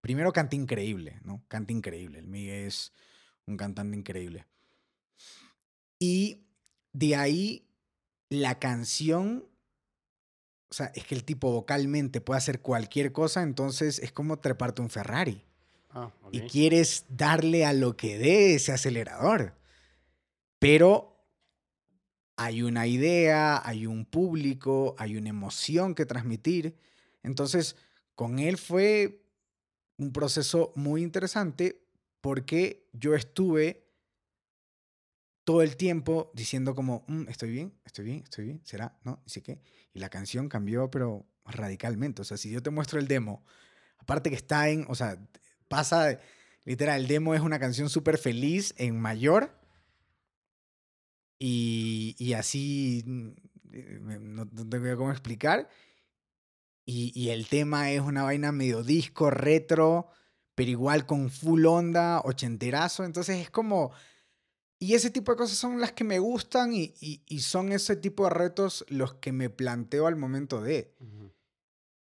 [0.00, 1.42] Primero canta increíble, ¿no?
[1.48, 2.20] Canta increíble.
[2.20, 2.92] El Miguel es
[3.46, 4.46] un cantante increíble.
[5.98, 6.44] Y
[6.92, 7.68] de ahí
[8.28, 9.44] la canción,
[10.70, 14.82] o sea, es que el tipo vocalmente puede hacer cualquier cosa, entonces es como treparte
[14.82, 15.44] un Ferrari.
[15.90, 16.12] Ah.
[16.30, 19.54] Y quieres darle a lo que dé ese acelerador.
[20.58, 21.18] Pero
[22.36, 26.76] hay una idea, hay un público, hay una emoción que transmitir.
[27.22, 27.74] Entonces,
[28.14, 29.24] con él fue
[29.98, 31.82] un proceso muy interesante
[32.20, 33.84] porque yo estuve
[35.44, 39.22] todo el tiempo diciendo como, "Mm, estoy bien, estoy bien, estoy bien, será, ¿no?
[39.26, 39.60] Y sé qué.
[39.94, 42.22] Y la canción cambió, pero radicalmente.
[42.22, 43.44] O sea, si yo te muestro el demo,
[43.98, 45.18] aparte que está en, o sea,
[45.68, 46.20] pasa,
[46.64, 49.52] literal, el demo es una canción súper feliz en mayor.
[51.38, 53.28] Y, y así, mm,
[53.72, 55.68] eh, no, no tengo cómo explicar.
[56.90, 60.08] Y, y el tema es una vaina medio disco, retro,
[60.54, 63.04] pero igual con full onda, ochenterazo.
[63.04, 63.92] Entonces es como...
[64.78, 67.94] Y ese tipo de cosas son las que me gustan y, y- y son ese
[67.96, 70.94] tipo de retos los que me planteo al momento de.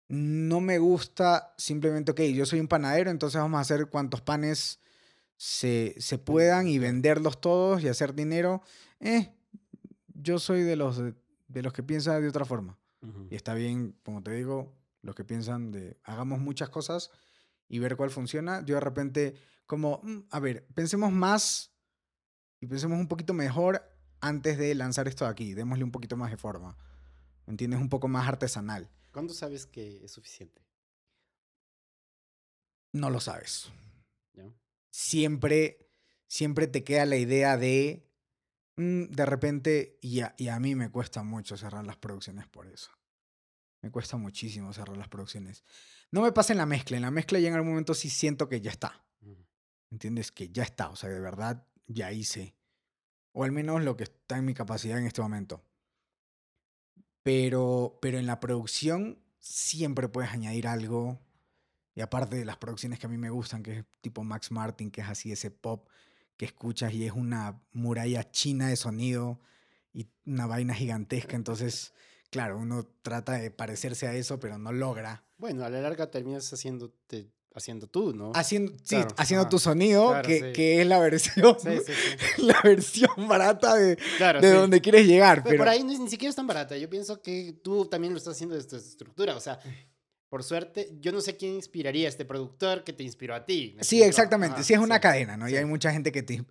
[0.08, 4.80] No me gusta simplemente, ok, yo soy un panadero, entonces vamos a hacer cuantos panes
[5.36, 8.62] se, se puedan y venderlos todos y hacer dinero.
[9.00, 9.34] Eh,
[10.13, 11.15] yo soy de los, de,
[11.48, 12.78] de los que piensan de otra forma.
[13.30, 17.12] Y está bien, como te digo, los que piensan de hagamos muchas cosas
[17.68, 18.63] y ver cuál funciona.
[18.65, 21.74] Yo de repente, como, "Mm, a ver, pensemos más
[22.60, 23.82] y pensemos un poquito mejor
[24.22, 25.54] antes de lanzar esto de aquí.
[25.54, 26.78] Démosle un poquito más de forma.
[27.46, 27.80] ¿Me entiendes?
[27.80, 28.89] Un poco más artesanal.
[29.12, 30.65] ¿Cuándo sabes que es suficiente?
[32.91, 33.70] No lo sabes.
[34.34, 34.52] ¿Ya?
[34.89, 35.89] Siempre,
[36.28, 38.10] siempre te queda la idea de,
[38.78, 42.68] mm, de repente, y a, y a mí me cuesta mucho cerrar las producciones por
[42.68, 42.91] eso.
[43.86, 45.63] Me cuesta muchísimo cerrar las producciones.
[46.10, 46.98] No me pasa en la mezcla.
[46.98, 49.06] En la mezcla ya en algún momento sí siento que ya está.
[49.91, 50.32] ¿Entiendes?
[50.32, 50.89] Que ya está.
[50.89, 52.56] O sea, de verdad ya hice.
[53.32, 55.63] O al menos lo que está en mi capacidad en este momento.
[57.21, 61.21] Pero, pero en la producción siempre puedes añadir algo.
[61.93, 64.89] Y aparte de las producciones que a mí me gustan, que es tipo Max Martin,
[64.89, 65.88] que es así ese pop
[66.38, 69.39] que escuchas y es una muralla china de sonido
[69.93, 71.36] y una vaina gigantesca.
[71.36, 71.93] Entonces,
[72.36, 75.24] claro, uno trata de parecerse a eso, pero no logra.
[75.38, 78.34] Bueno, a la larga terminas haciéndote, haciendo tú, ¿no?
[78.36, 79.50] Haciendo, sí, Claro, haciendo ajá.
[79.50, 80.45] tu sonido, Claro, que, sí.
[80.54, 81.93] que es la versión, Sí, sí,
[82.43, 85.38] la versión barata de, Claro, de donde quieres llegar.
[85.43, 86.76] Pero Pero, por ahí ni siquiera es tan barata.
[86.76, 89.36] Yo pienso que tú también lo estás haciendo desde tu estructura.
[89.38, 89.60] O sea,
[90.28, 93.76] por suerte, yo no sé quién inspiraría a este productor que te inspiró a ti.
[93.78, 94.56] ¿me Sí, exactamente.
[94.56, 95.48] Ajá, sí, es una cadena, ¿no?
[95.48, 96.43] Y hay mucha gente que, te,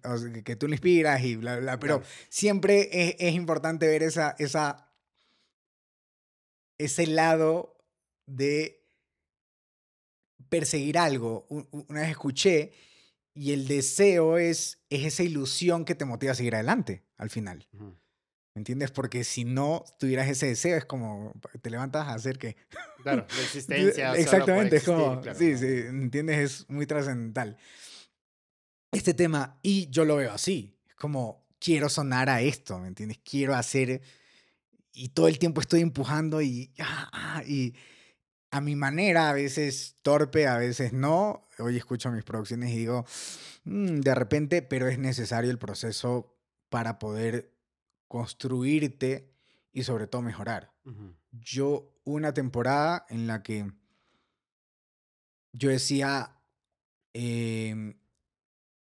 [0.43, 4.84] que- tú le inspiras y bla, bla, pero siempre es, es importante ver esa, esa,
[6.79, 7.77] ese lado
[8.27, 8.87] de
[10.49, 11.47] perseguir algo.
[11.49, 12.73] Una vez escuché
[13.35, 17.67] y el deseo es, es esa ilusión que te motiva a seguir adelante al final.
[17.73, 18.93] ¿Me entiendes?
[18.93, 22.57] Porque si no tuvieras ese deseo, es como te levantas a hacer que
[23.03, 24.15] Claro, la existencia.
[24.15, 26.39] Exactamente, es como, claro, sí, sí, ¿entiendes?
[26.39, 27.59] Es muy trascendental.
[28.93, 33.19] Este tema, y yo lo veo así, es como, quiero sonar a esto, ¿me entiendes?
[33.29, 34.01] Quiero hacer,
[34.95, 37.75] y todo el tiempo estoy empujando y, ah, ah, y
[38.51, 41.49] a mi manera, a veces torpe, a veces no.
[41.59, 43.05] Hoy escucho mis producciones y digo,
[43.65, 46.37] "Mm, de repente, pero es necesario el proceso
[46.71, 47.53] para poder
[48.09, 49.33] construirte
[49.73, 50.73] y sobre todo mejorar
[51.33, 53.73] yo una temporada en la que
[55.53, 56.37] yo decía,
[57.13, 57.95] em,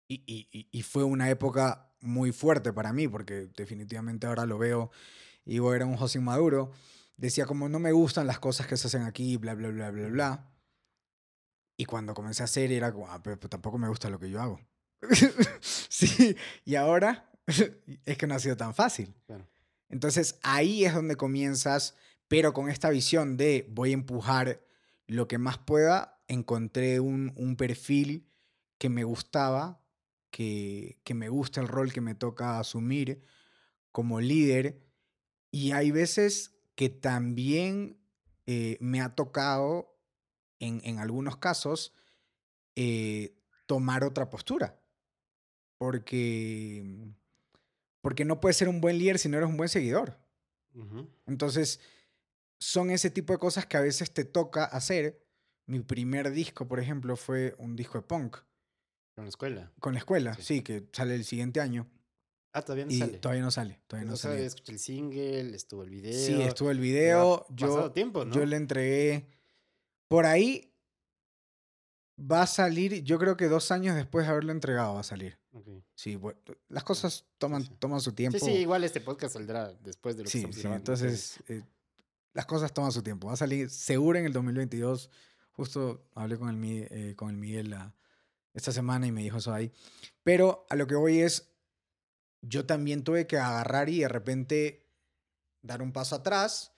[0.09, 4.91] y, y- y fue una época muy fuerte para mí, porque definitivamente ahora lo veo,
[5.49, 6.73] y digo, era un José Maduro,
[7.17, 10.09] decía como no me gustan las cosas que se hacen aquí, bla, bla, bla, bla,
[10.09, 10.51] bla.
[11.75, 14.43] Y cuando comencé a hacer era como, ah, pero tampoco me gusta lo que yo
[14.43, 14.61] hago.
[15.61, 17.33] sí, y ahora
[18.05, 19.15] es que no ha sido tan fácil.
[19.27, 19.49] Claro.
[19.89, 21.97] Entonces ahí es donde comienzas,
[22.29, 24.63] pero con esta visión de voy a empujar
[25.07, 28.29] lo que más pueda, encontré un, un perfil
[28.77, 29.81] que me gustaba,
[30.31, 33.25] que, que me gusta el rol que me toca asumir
[33.93, 34.87] como líder.
[35.51, 37.99] Y hay veces que también
[38.47, 39.97] eh, me ha tocado,
[40.61, 41.93] en, en algunos casos,
[42.77, 43.35] eh,
[43.67, 44.79] tomar otra postura.
[45.79, 47.07] Porque,
[48.01, 50.19] porque no puedes ser un buen líder si no eres un buen seguidor.
[51.27, 51.81] Entonces,
[52.61, 55.25] son ese tipo de cosas que a veces te toca hacer.
[55.67, 58.37] Mi primer disco, por ejemplo, fue un disco de punk
[59.15, 59.73] Con la escuela.
[59.81, 60.43] con la escuela, Sí.
[60.43, 61.89] sí, que sale el siguiente año.
[62.53, 63.19] Ah, todavía no y sale.
[63.19, 64.45] todavía no sale, todavía no sale.
[64.47, 66.27] escuché el single, estuvo el video.
[66.27, 67.47] Sí, estuvo el video.
[67.51, 68.35] Yo, tiempo, ¿no?
[68.35, 69.27] yo le entregué.
[70.09, 70.73] Por ahí
[72.19, 75.39] va a salir, yo creo que dos años después de haberlo entregado va a salir.
[75.95, 76.19] Sí,
[76.69, 77.71] las cosas toman, sí.
[77.79, 78.39] toman su tiempo.
[78.39, 80.81] Sí, sí, igual este podcast saldrá después de lo que Sí, estamos sí, grabando.
[80.93, 81.63] entonces eh,
[82.33, 83.27] las cosas toman su tiempo.
[83.29, 85.11] Va a salir seguro en el 2022.
[85.53, 87.95] Justo hablé con el, eh, con el Miguel la-
[88.55, 89.73] esta semana y me dijo eso ahí.
[90.23, 91.51] Pero a lo que voy es,
[92.49, 94.87] yo también tuve que agarrar y de repente
[95.63, 96.73] dar un paso atrás,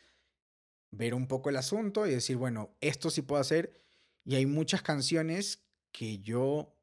[0.90, 3.80] ver un poco el asunto y decir, bueno, esto sí puedo hacer.
[4.24, 6.76] Y hay muchas canciones que yo,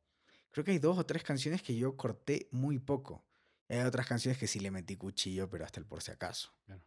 [0.52, 3.26] creo que hay dos o tres canciones que yo corté muy poco.
[3.70, 6.54] Y hay otras canciones que sí le metí cuchillo, pero hasta el por si acaso.
[6.66, 6.84] Claro.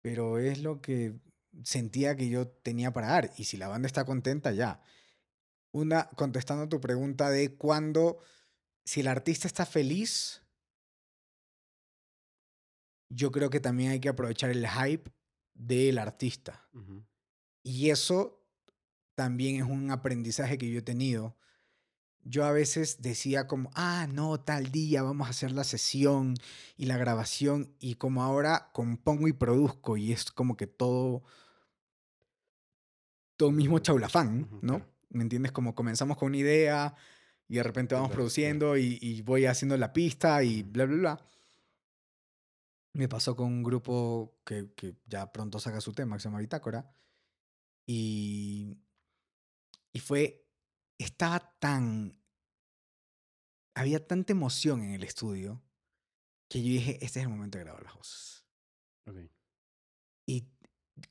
[0.00, 1.20] Pero es lo que
[1.62, 3.32] sentía que yo tenía para dar.
[3.36, 4.82] Y si la banda está contenta, ya.
[5.72, 8.18] Una, contestando a tu pregunta de cuándo,
[8.84, 10.39] si el artista está feliz,
[13.10, 15.10] yo creo que también hay que aprovechar el hype
[15.54, 16.66] del artista.
[17.62, 18.42] Y eso
[19.14, 21.36] también es un aprendizaje que yo he tenido.
[22.22, 26.34] Yo a veces decía como, ah, no, tal día vamos a hacer la sesión
[26.76, 31.22] y la grabación y como ahora compongo y produzco y es como que todo,
[33.36, 34.72] todo mismo chaulafán, ujú, ¿no?
[34.78, 34.90] claro.
[35.10, 35.52] ¿Me entiendes?
[35.52, 36.94] Como comenzamos con una idea
[37.48, 40.96] y de repente vamos Claro, produciendo y, y voy haciendo la pista y bla, bla,
[40.96, 41.26] bla.
[42.92, 46.40] Me pasó con un grupo que, que ya pronto saca su tema, que se llama
[46.40, 46.92] Bitácora.
[47.86, 48.76] Y,
[49.92, 50.46] y fue,
[50.98, 52.20] estaba tan,
[53.74, 55.62] había tanta emoción en el estudio
[56.48, 58.44] que yo dije, este es el momento de grabar las voces.
[59.06, 59.18] Ok.
[60.26, 60.48] Y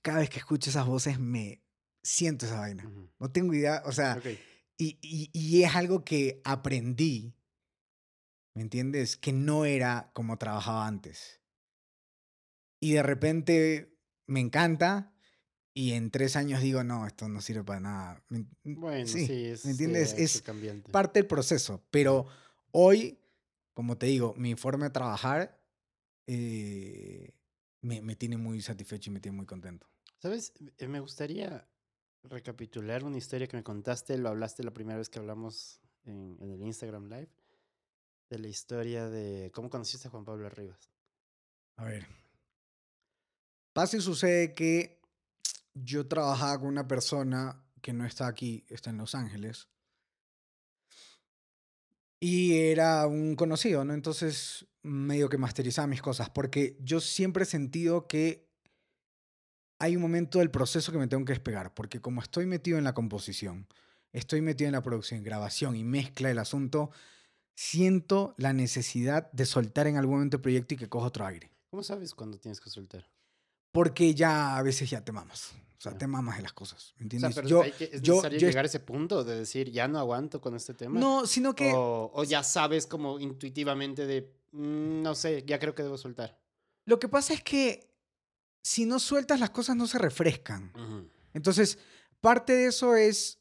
[0.01, 1.63] cada vez que escucho esas voces me
[2.03, 2.85] siento esa vaina.
[2.87, 3.09] Ujú.
[3.19, 4.25] No tengo idea, o sea, Ok.
[4.77, 7.33] y, y- y es algo que aprendí,
[8.53, 9.15] ¿me entiendes?
[9.15, 11.38] Que no era como trabajaba antes.
[12.79, 15.13] Y de repente me encanta
[15.73, 18.23] y en tres años digo, no, esto no sirve para nada.
[18.29, 20.13] Me- Bueno, sí, es ¿me entiendes?
[20.13, 20.43] eh, es
[20.91, 22.27] parte del proceso, pero
[22.71, 23.19] hoy,
[23.73, 25.59] como te digo, mi forma de trabajar
[26.27, 27.33] eh,
[27.81, 29.87] me, me tiene muy satisfecho y me tiene muy contento.
[30.19, 30.53] ¿Sabes?
[30.77, 31.67] Eh, Me gustaría
[32.23, 36.51] recapitular una historia que me contaste, lo hablaste la primera vez que hablamos en, en
[36.51, 37.29] el Instagram Live,
[38.29, 40.89] de la historia de cómo conociste a Juan Pablo Rivas.
[41.77, 42.05] A ver.
[43.73, 44.99] Pasa y sucede que
[45.73, 49.69] yo trabajaba con una persona que no está aquí, está en Los Ángeles.
[52.19, 53.93] Y era un conocido, ¿no?
[53.93, 58.49] Entonces, medio que masterizaba mis cosas, porque yo siempre he sentido que
[59.79, 62.83] hay un momento del proceso que me tengo que despegar, porque como estoy metido en
[62.83, 63.67] la composición,
[64.11, 66.91] estoy metido en la producción, grabación y mezcla del asunto,
[67.55, 71.51] siento la necesidad de soltar en algún momento el proyecto y que coja otro aire.
[71.69, 73.09] ¿Cómo sabes cuándo tienes que soltar?
[73.71, 75.51] Porque ya a veces ya te mamas.
[75.77, 76.93] O sea, te mamas de las cosas.
[76.97, 77.35] ¿Me O sea, entiendes?
[77.35, 79.87] pero yo, hay que- es yo- necesario yo llegar a ese punto de decir, ya
[79.87, 80.99] no aguanto con este tema.
[80.99, 81.71] no, sino que.
[81.73, 86.37] o, o ya sabes como intuitivamente de, "Mm, no sé, ya creo que debo soltar.
[86.85, 87.87] Lo que pasa es que
[88.61, 90.73] si no sueltas, las cosas no se refrescan.
[90.75, 91.07] Ujú.
[91.33, 91.77] Entonces,
[92.19, 93.39] parte de eso es.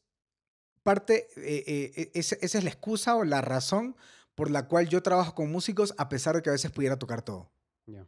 [0.84, 1.26] Parte.
[1.36, 3.96] eh, eh, eh, esa, esa es la excusa o la razón
[4.36, 7.22] por la cual yo trabajo con músicos, a pesar de que a veces pudiera tocar
[7.22, 7.50] todo.
[7.86, 8.06] Ya.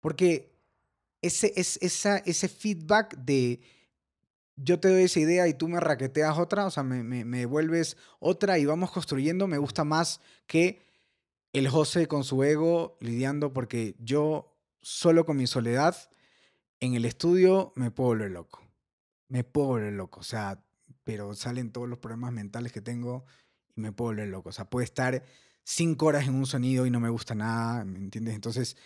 [0.00, 0.52] Porque
[1.22, 3.60] ese, es, esa, ese feedback de
[4.56, 7.38] yo te doy esa idea y tú me raqueteas otra, o sea, me, me, me
[7.38, 10.82] devuelves otra y vamos construyendo, me gusta más que
[11.52, 15.96] el José con su ego lidiando, porque yo solo con mi soledad
[16.80, 18.60] en el estudio me puedo volver loco.
[19.28, 20.20] Me puedo volver loco.
[20.20, 20.62] O sea,
[21.04, 23.24] pero salen todos los problemas mentales que tengo
[23.76, 24.48] y me puedo volver loco.
[24.48, 25.22] O sea, puede estar
[25.62, 28.34] cinco horas en un sonido y no me gusta nada, ¿me entiendes?
[28.34, 28.76] Entonces,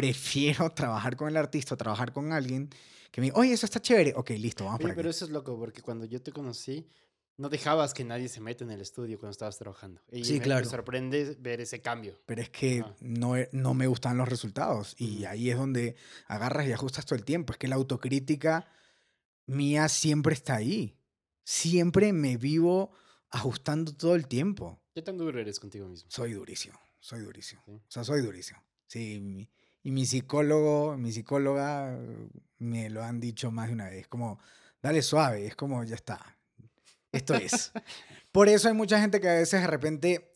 [0.00, 2.68] prefiero trabajar con el artista, trabajar con alguien
[3.10, 4.12] que me diga, oye, eso está chévere.
[4.16, 6.86] Ok, listo, vamos Oye, para pero eso es loco, porque cuando yo te conocí,
[7.38, 10.00] no dejabas que nadie se meta en el estudio cuando estabas trabajando.
[10.10, 10.68] Y Sí, me, me claro.
[10.68, 12.20] sorprende ver ese cambio.
[12.26, 14.94] Pero es que no, e- no me gustan los resultados.
[14.98, 15.96] Y ahí es donde
[16.28, 17.52] agarras y ajustas todo el tiempo.
[17.52, 18.66] Es que la autocrítica
[19.46, 20.96] mía siempre está ahí.
[21.44, 22.90] Siempre me vivo
[23.30, 24.80] ajustando todo el tiempo.
[24.94, 26.10] ¿Qué tan duro eres contigo mismo?
[26.10, 27.62] Soy durísimo, soy durísimo.
[27.66, 27.72] Sí.
[27.72, 28.62] O sea, soy durísimo.
[28.86, 29.48] Sí,
[29.86, 31.96] y mi psicólogo, mi psicóloga
[32.58, 34.08] me lo han dicho más de una vez.
[34.08, 34.40] Como,
[34.82, 36.36] dale suave, es como, ya está.
[37.12, 37.70] Esto es.
[38.32, 40.32] Por eso hay mucha gente que a veces de repente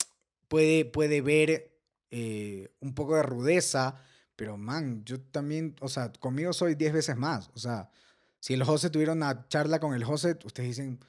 [0.46, 1.76] puede, puede ver
[2.12, 3.96] eh, un poco de rudeza,
[4.36, 7.50] pero man, yo también, o sea, conmigo soy 10 veces más.
[7.52, 7.90] O sea,
[8.38, 11.00] si el José tuviera una charla con el José, ustedes dicen,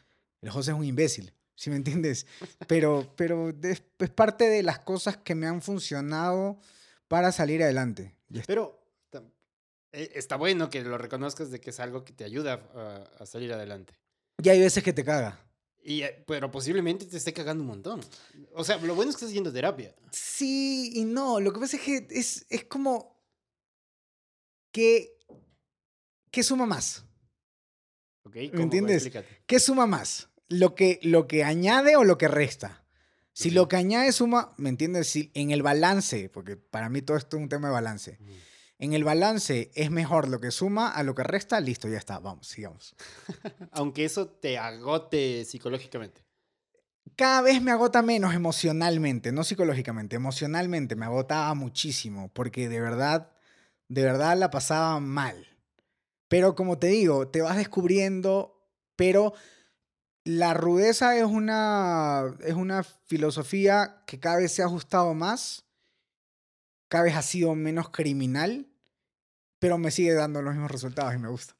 [0.41, 1.31] el José es un imbécil.
[1.53, 2.25] ¿Sí me entiendes?
[2.65, 6.59] Pero, pero es, es parte de las cosas que me han funcionado
[7.07, 8.15] para salir adelante.
[8.47, 8.79] Pero
[9.91, 13.25] eh, está bueno que lo reconozcas de que es algo que te ayuda a, a
[13.25, 13.93] salir adelante.
[14.41, 15.39] Y hay veces que te caga.
[15.84, 18.01] Y, eh, pero posiblemente te esté cagando un montón.
[18.53, 19.95] O sea, lo bueno es que estás yendo a terapia.
[20.11, 21.39] Sí y no.
[21.39, 23.19] Lo que pasa es que es, es como
[24.71, 25.17] que,
[26.29, 27.03] ¿qué suma más?
[28.23, 28.36] ¿Ok?
[28.36, 28.63] ¿Me ¿Cómo?
[28.63, 29.11] entiendes?
[29.45, 30.29] ¿Qué suma más?
[30.47, 32.80] ¿Lo que, lo que añade o lo que resta?
[33.34, 35.07] Si lo que añade suma, ¿me entiendes?
[35.07, 38.19] Si en el balance, porque para mí todo esto es un tema de balance.
[38.77, 42.19] En el balance es mejor lo que suma a lo que resta, listo, ya está,
[42.19, 42.95] vamos, sigamos.
[43.71, 46.23] Aunque eso te agote psicológicamente.
[47.15, 53.32] Cada vez me agota menos emocionalmente, no psicológicamente, emocionalmente me agotaba muchísimo, porque de verdad,
[53.88, 55.47] de verdad la pasaba mal.
[56.27, 58.65] Pero como te digo, te vas descubriendo,
[58.95, 59.34] pero
[60.24, 65.65] la rudeza es una, es una filosofía que cada vez se ha ajustado más,
[66.88, 68.67] cada vez ha sido menos criminal,
[69.59, 71.55] pero me sigue dando los mismos resultados y me gusta.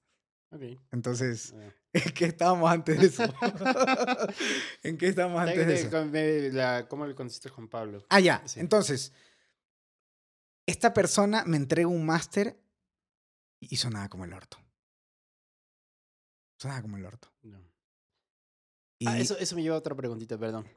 [0.52, 0.62] Ok.
[0.92, 1.72] Entonces, ah.
[1.94, 3.24] ¿en qué estábamos antes de eso?
[4.84, 6.54] ¿En qué estábamos antes de eso?
[6.54, 8.06] la- ¿Cómo le conociste a Juan Pablo?
[8.10, 8.44] Ah, ya.
[8.46, 8.60] Sí.
[8.60, 9.14] Entonces,
[10.66, 12.60] esta persona me entrega un máster
[13.60, 14.58] y sonaba como el orto.
[16.58, 17.32] Sonaba como el orto.
[17.44, 17.71] No.
[19.02, 20.68] Y Ah, eso, eso me lleva a otra preguntita, perdón.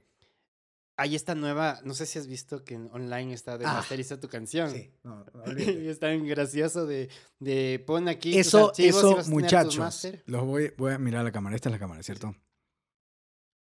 [0.97, 3.75] Hay esta nueva, no sé si has visto que online está de Ah.
[3.75, 4.71] masteriza tu canción.
[4.71, 5.45] Sí, no, no,
[5.91, 10.93] es tan gracioso de, de pon aquí tus Eso, y eso, muchachos, los voy, voy
[10.95, 11.55] a mirar a la cámara.
[11.55, 12.35] Esta es la cámara, ¿cierto?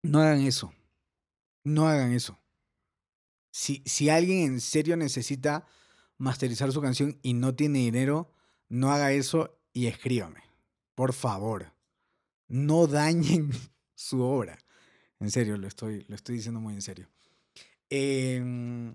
[0.04, 0.72] No hagan eso.
[1.64, 2.38] No hagan eso.
[3.50, 5.66] Si, si alguien en serio necesita
[6.18, 8.30] masterizar su canción y no tiene dinero,
[8.68, 10.40] no haga eso y escríbame.
[10.94, 11.72] Por favor.
[12.46, 13.50] No dañen
[14.02, 14.58] su obra.
[15.20, 17.08] En serio, lo estoy, lo estoy diciendo muy en serio.
[17.88, 18.94] Em,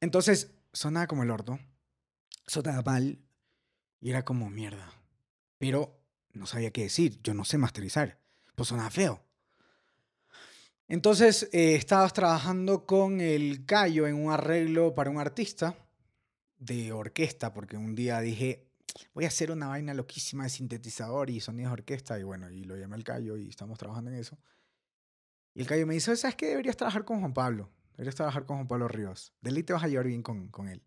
[0.00, 1.58] entonces, sonaba como el orto.
[2.46, 3.18] Sonaba mal.
[4.00, 4.92] Y era como mierda.
[5.58, 5.98] Pero
[6.32, 7.20] no sabía qué decir.
[7.22, 8.18] Yo no sé masterizar.
[8.54, 9.24] Pues sonaba feo.
[10.88, 15.78] Entonces, eh, estabas trabajando con el Cayo en un arreglo para un artista
[16.58, 18.71] de orquesta, porque un día dije,
[19.14, 22.64] voy a hacer una vaina loquísima de sintetizador y sonidos de orquesta, y bueno, y
[22.64, 24.38] lo llamé al Cayo y estamos trabajando en eso.
[25.54, 26.46] Y el Cayo me dice, ¿sabes qué?
[26.46, 27.70] Deberías trabajar con Juan Pablo.
[27.92, 29.34] Deberías trabajar con Juan Pablo Ríos.
[29.40, 30.82] De te vas a llevar bien con, con él.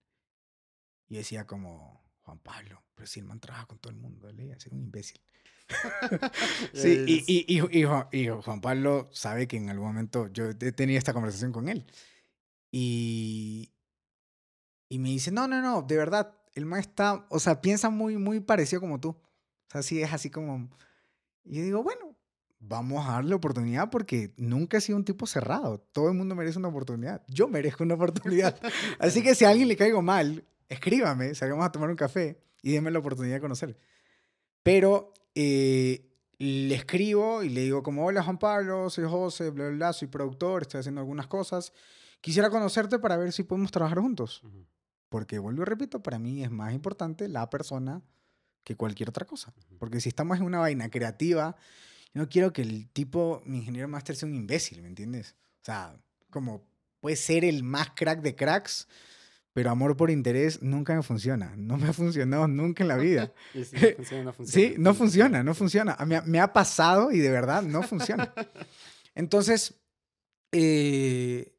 [1.07, 4.51] Y decía como, Juan Pablo, pero si el man trabaja con todo el mundo, ley,
[4.51, 5.21] es un imbécil.
[6.73, 10.97] Sí, y, y, y, y Juan Pablo sabe que en algún momento yo he tenido
[10.97, 11.85] esta conversación con él.
[12.71, 13.71] Y,
[14.89, 18.17] y me dice, no, no, no, de verdad, el man está, o sea, piensa muy,
[18.17, 19.09] muy parecido como tú.
[19.09, 20.69] O sea, sí es así como...
[21.43, 22.15] Y yo digo, bueno,
[22.59, 25.79] vamos a darle oportunidad porque nunca he sido un tipo cerrado.
[25.91, 27.23] Todo el mundo merece una oportunidad.
[27.27, 28.57] Yo merezco una oportunidad.
[28.99, 32.71] Así que si a alguien le caigo mal, escríbame, salgamos a tomar un café y
[32.71, 33.77] déme la oportunidad de conocer.
[34.63, 39.75] Pero eh, le escribo y le digo como, hola Juan Pablo, soy José, bla, bla,
[39.75, 41.73] bla, soy productor, estoy haciendo algunas cosas.
[42.21, 44.41] Quisiera conocerte para ver si podemos trabajar juntos.
[45.15, 48.01] Porque, vuelvo y repito, para mí es más importante la persona
[48.65, 49.53] que cualquier otra cosa.
[49.79, 51.55] Porque si estamos en una vaina creativa,
[52.13, 55.37] yo no quiero que el tipo, mi ingeniero máster, sea un imbécil, ¿me entiendes?
[55.61, 55.95] O sea,
[56.29, 56.67] como
[56.99, 58.89] puede ser el más crack de cracks,
[59.53, 61.53] pero amor por interés nunca me funciona.
[61.57, 63.31] No me ha funcionado nunca en la vida.
[63.53, 64.67] Y si no funciona, no funciona.
[64.69, 65.97] Sí, no funciona, no funciona.
[66.05, 68.33] Me, ha- me ha pasado y de verdad no funciona.
[69.15, 69.75] Entonces,
[70.51, 71.53] eh,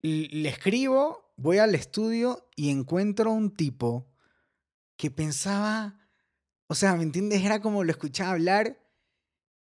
[0.00, 4.12] le escribo, voy al estudio y encuentro un tipo
[4.96, 6.00] que pensaba
[6.68, 7.42] O sea, ¿me entiendes?
[7.44, 8.78] Era como lo escuchaba hablar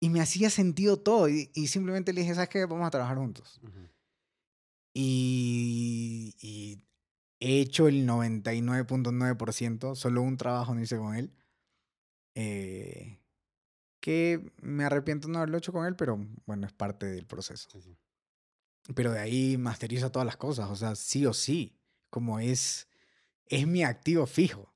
[0.01, 1.29] y me hacía sentido todo.
[1.29, 2.67] Y, y simplemente le dije, ¿sabes qué?
[2.67, 3.61] Vamos a trabajar juntos.
[3.65, 3.89] Ujú.
[4.95, 6.83] Y, y
[7.41, 11.33] he hecho el 99.9%, solo un trabajo no hice con él.
[12.35, 13.21] eh,
[14.01, 17.69] que me arrepiento no haberlo hecho con él, pero bueno, es parte del proceso.
[17.71, 17.97] Sí, sí.
[18.95, 21.79] Pero de ahí masteriza todas las cosas, o sea, sí o sí,
[22.11, 22.89] como es,
[23.47, 24.73] es mi activo fijo.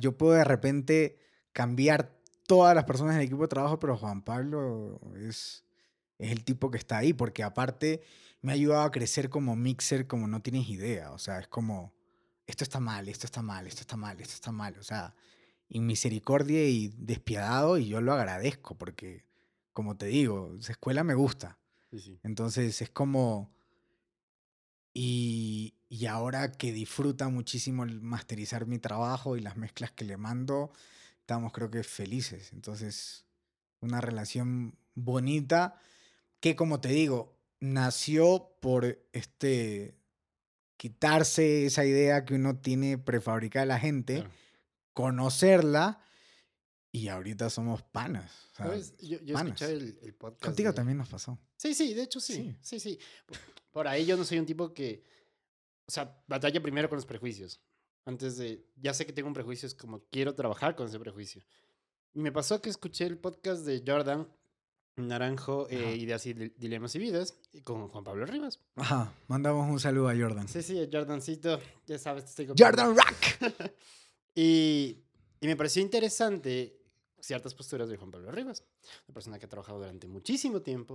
[0.00, 1.18] Yo puedo de repente
[1.52, 5.64] cambiar todas las personas del equipo de trabajo, pero Juan Pablo es,
[6.18, 8.02] es el tipo que está ahí, porque aparte
[8.42, 11.12] me ha ayudado a crecer como mixer como no tienes idea.
[11.12, 11.94] O sea, es como,
[12.46, 14.76] esto está mal, esto está mal, esto está mal, esto está mal.
[14.78, 15.14] O sea,
[15.68, 19.24] y misericordia y despiadado, y yo lo agradezco, porque,
[19.72, 21.59] como te digo, esa escuela me gusta.
[21.90, 22.18] Sí, sí.
[22.22, 23.50] Entonces es como...
[24.92, 30.16] Y, y ahora que disfruta muchísimo el masterizar mi trabajo y las mezclas que le
[30.16, 30.72] mando,
[31.20, 32.52] estamos creo que felices.
[32.52, 33.24] Entonces,
[33.80, 35.76] una relación bonita
[36.40, 39.94] que como te digo, nació por este
[40.76, 44.30] quitarse esa idea que uno tiene prefabricada de la gente, Claro.
[44.94, 46.00] conocerla
[46.92, 48.30] y ahorita somos panas.
[48.52, 48.96] o sea, ¿Sabes?
[48.98, 49.60] Yo, yo panas.
[49.60, 50.44] escuché el, el podcast.
[50.44, 51.38] Contigo de- también nos pasó.
[51.56, 52.56] Sí, sí, de hecho sí.
[52.62, 52.98] Sí, sí.
[53.70, 55.04] Por ahí yo no soy un tipo que.
[55.86, 57.60] O sea, batalla primero con los prejuicios.
[58.04, 58.66] Antes de.
[58.76, 61.42] Ya sé que tengo un prejuicio, es como quiero trabajar con ese prejuicio.
[62.14, 64.26] Y me pasó que escuché el podcast de Jordan
[64.96, 65.94] Naranjo, eh.
[65.96, 68.60] Ideas y Dil- Dilemas y Vidas, y con Juan Pablo Rivas.
[68.76, 70.48] Ajá, mandamos un saludo a Jordan.
[70.48, 72.54] Sí, sí, Jordancito, ya sabes, te estoy.
[72.58, 73.06] Jordan Rock.
[74.34, 75.04] Y,
[75.40, 76.79] y me pareció interesante
[77.20, 78.64] ciertas posturas de Juan Pablo Rivas,
[79.08, 80.94] una persona que ha trabajado durante muchísimo tiempo,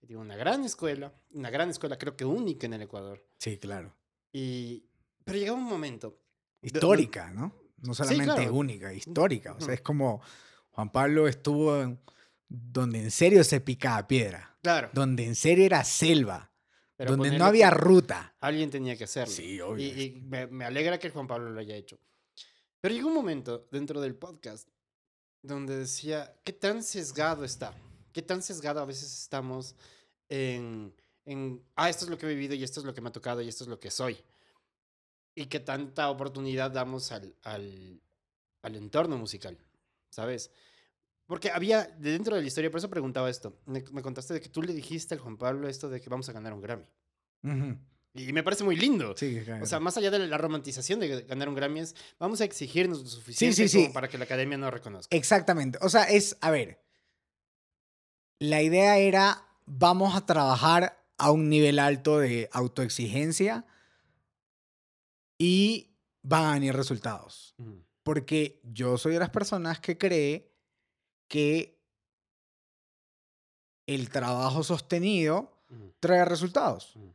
[0.00, 3.24] que tiene una gran escuela, una gran escuela creo que única en el Ecuador.
[3.38, 3.94] Sí, claro.
[4.32, 4.84] Y,
[5.24, 6.18] pero llegaba un momento.
[6.62, 7.54] Histórica, ¿no?
[7.78, 8.54] No solamente claro.
[8.54, 9.52] única, histórica.
[9.54, 10.20] O sea, es como
[10.70, 12.00] Juan Pablo estuvo en-
[12.48, 14.90] donde en serio se picaba piedra, Claro.
[14.92, 16.52] donde en serio era selva,
[16.96, 18.34] pero donde no había ruta.
[18.40, 19.34] Alguien tenía que hacerlo.
[19.34, 19.84] Sí, obvio.
[19.84, 21.98] Y, y me, me alegra que Juan Pablo lo haya hecho.
[22.80, 24.68] Pero llegó un momento dentro del podcast
[25.46, 27.74] donde decía, ¿qué tan sesgado está?
[28.12, 29.74] ¿Qué tan sesgado a veces estamos
[30.28, 30.94] en,
[31.24, 33.12] en, ah, esto es lo que he vivido y esto es lo que me ha
[33.12, 34.16] tocado y esto es lo que soy?
[35.34, 38.00] Y qué tanta oportunidad damos al, al,
[38.62, 39.58] al entorno musical,
[40.08, 40.50] ¿sabes?
[41.26, 44.40] Porque había, de dentro de la historia, por eso preguntaba esto, me, me contaste de
[44.40, 46.86] que tú le dijiste al Juan Pablo esto de que vamos a ganar un Grammy.
[47.42, 47.76] Ujú.
[48.16, 49.14] Y me parece muy lindo.
[49.16, 49.66] Sí, O claro.
[49.66, 53.08] sea, más allá de la romantización de ganar un Grammy, es vamos a exigirnos lo
[53.08, 53.92] suficiente sí, como sí.
[53.92, 55.14] para que la academia nos reconozca.
[55.14, 55.78] Exactamente.
[55.82, 56.80] O sea, es, a ver,
[58.38, 63.66] la idea era, vamos a trabajar a un nivel alto de autoexigencia
[65.38, 67.54] y van a venir resultados.
[68.02, 70.52] Porque yo soy de las personas que cree
[71.28, 71.78] que
[73.86, 75.52] el trabajo sostenido
[76.00, 76.94] trae resultados.
[76.96, 77.14] Ujú.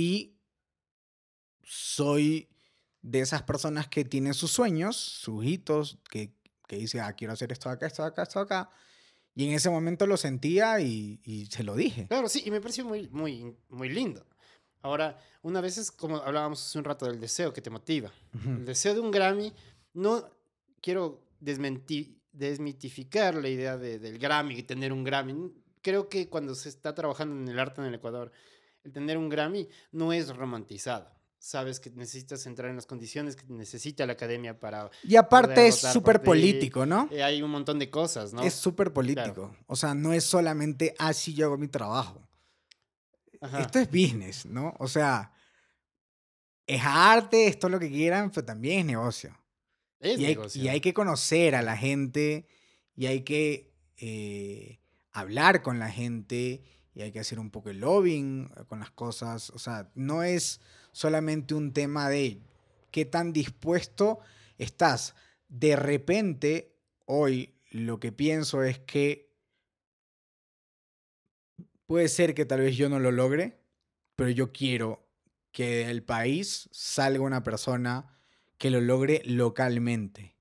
[0.00, 0.38] Y
[1.62, 2.48] soy
[3.02, 6.32] de esas personas que tienen sus sueños, sus hitos, que,
[6.66, 8.70] que dice, ah, quiero hacer esto acá, esto acá, esto acá.
[9.34, 12.06] Y en ese momento lo sentía y, y se lo dije.
[12.08, 14.26] Claro, sí, y me pareció muy, muy, muy lindo.
[14.82, 18.10] Ahora, una vez es como hablábamos hace un rato del deseo que te motiva.
[18.32, 18.64] El Ujú.
[18.64, 19.52] deseo de un Grammy,
[19.92, 20.28] no
[20.80, 25.52] quiero desmenti- desmitificar la idea de- del Grammy y tener un Grammy.
[25.82, 28.32] Creo que cuando se está trabajando en el arte en el Ecuador,
[28.84, 31.10] el tener un Grammy no es romantizado.
[31.38, 34.90] Sabes que necesitas entrar en las condiciones que necesita la academia para...
[35.02, 36.26] Y aparte es súper ti.
[36.26, 37.08] político, ¿no?
[37.10, 38.42] eh, hay un montón de cosas, ¿no?
[38.42, 39.56] Es súper político.
[39.66, 42.28] O sea, no es solamente, ah, sí, yo hago mi trabajo.
[43.40, 43.60] Ajá.
[43.60, 44.74] Esto es business, ¿no?
[44.78, 45.32] O sea,
[46.66, 49.34] es arte, esto es lo que quieran, pero también es negocio.
[49.98, 50.62] Es y, hay, negocio.
[50.62, 52.46] y hay que conocer a la gente
[52.94, 56.62] y hay que eh, hablar con la gente
[56.94, 59.50] y hay que hacer un poco el lobbying con las cosas.
[59.50, 60.60] O sea, no es
[60.92, 62.40] solamente un tema de
[62.90, 64.20] qué tan dispuesto
[64.58, 65.14] estás.
[65.48, 66.74] De repente,
[67.06, 69.30] hoy lo que pienso es que
[71.86, 73.60] puede ser que tal vez yo no lo logre,
[74.16, 75.06] pero yo quiero
[75.52, 78.18] que del país salga una persona
[78.58, 80.34] que lo logre localmente.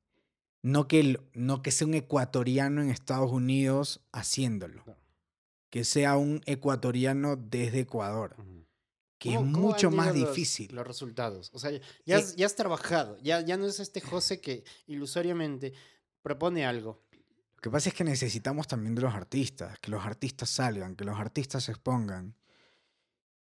[0.61, 4.83] No que, no que sea un ecuatoriano en Estados Unidos haciéndolo.
[5.69, 8.35] Que sea un ecuatoriano desde Ecuador.
[8.39, 8.65] Ujú.
[9.17, 10.73] Que es ¿Cómo- cómo mucho más los- difícil.
[10.73, 11.51] Los resultados.
[11.53, 11.71] O sea,
[12.05, 13.17] ya, has, ya has trabajado.
[13.21, 15.73] Ya, ya no es este José que ilusoriamente
[16.21, 17.03] propone algo.
[17.55, 21.03] Lo que pasa es que necesitamos también de los artistas, que los artistas salgan, que
[21.03, 22.35] los artistas se expongan.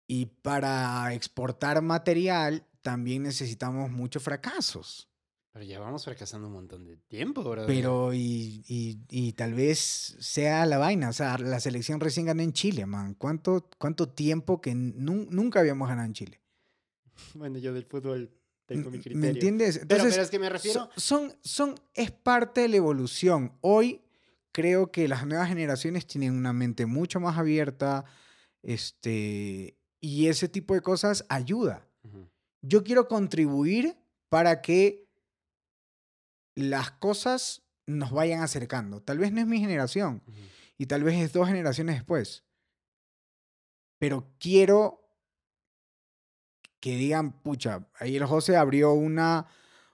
[0.05, 5.07] Y para exportar material también necesitamos muchos fracasos.
[5.53, 7.67] Pero ya vamos fracasando un montón de tiempo, bro.
[7.67, 9.79] Pero y, y, y tal vez
[10.19, 11.09] sea la vaina.
[11.09, 13.13] O sea, la selección recién ganó en Chile, man.
[13.13, 16.41] ¿Cuánto, cuánto tiempo que nun- nunca habíamos ganado en Chile?
[17.35, 18.31] Bueno, yo del fútbol
[18.65, 19.29] tengo mi ¿Me criterio.
[19.29, 19.75] entiendes?
[19.77, 20.89] Pero, Entonces, pero es que me refiero...
[20.95, 23.53] son, son, son- es parte de la evolución.
[23.61, 24.01] Hoy
[24.51, 28.05] creo que las nuevas generaciones tienen una mente mucho más abierta,
[28.63, 31.87] este, y ese tipo de cosas ayuda.
[32.61, 33.95] Yo quiero contribuir
[34.29, 35.02] para que
[36.55, 39.01] las cosas nos vayan acercando.
[39.01, 40.23] Tal vez no es mi generación
[40.77, 42.43] y tal vez es dos generaciones después.
[43.99, 44.99] Pero quiero
[46.79, 49.47] que digan, pucha, ahí el José abrió una,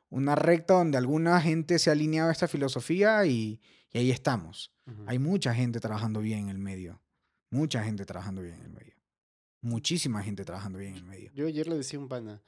[0.10, 4.72] una recta donde alguna gente se ha alineado a esta filosofía y, y ahí estamos.
[5.06, 7.00] Hay mucha gente trabajando bien en el medio.
[7.52, 8.96] Mucha gente trabajando bien en el medio.
[9.62, 11.32] Muchísima gente trabajando bien en el medio.
[11.34, 12.42] Yo ayer le decía a un pana,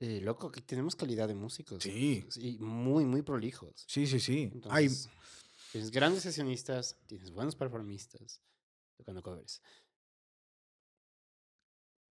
[0.00, 1.82] eh, loco, que tenemos calidad de músicos.
[1.82, 2.26] Sí.
[2.36, 3.84] Y muy, muy prolijos.
[3.86, 4.50] Sí, sí, sí.
[4.70, 4.88] Hay,
[5.72, 8.40] tienes grandes sesionistas, tienes buenos performistas
[8.96, 9.62] tocando covers.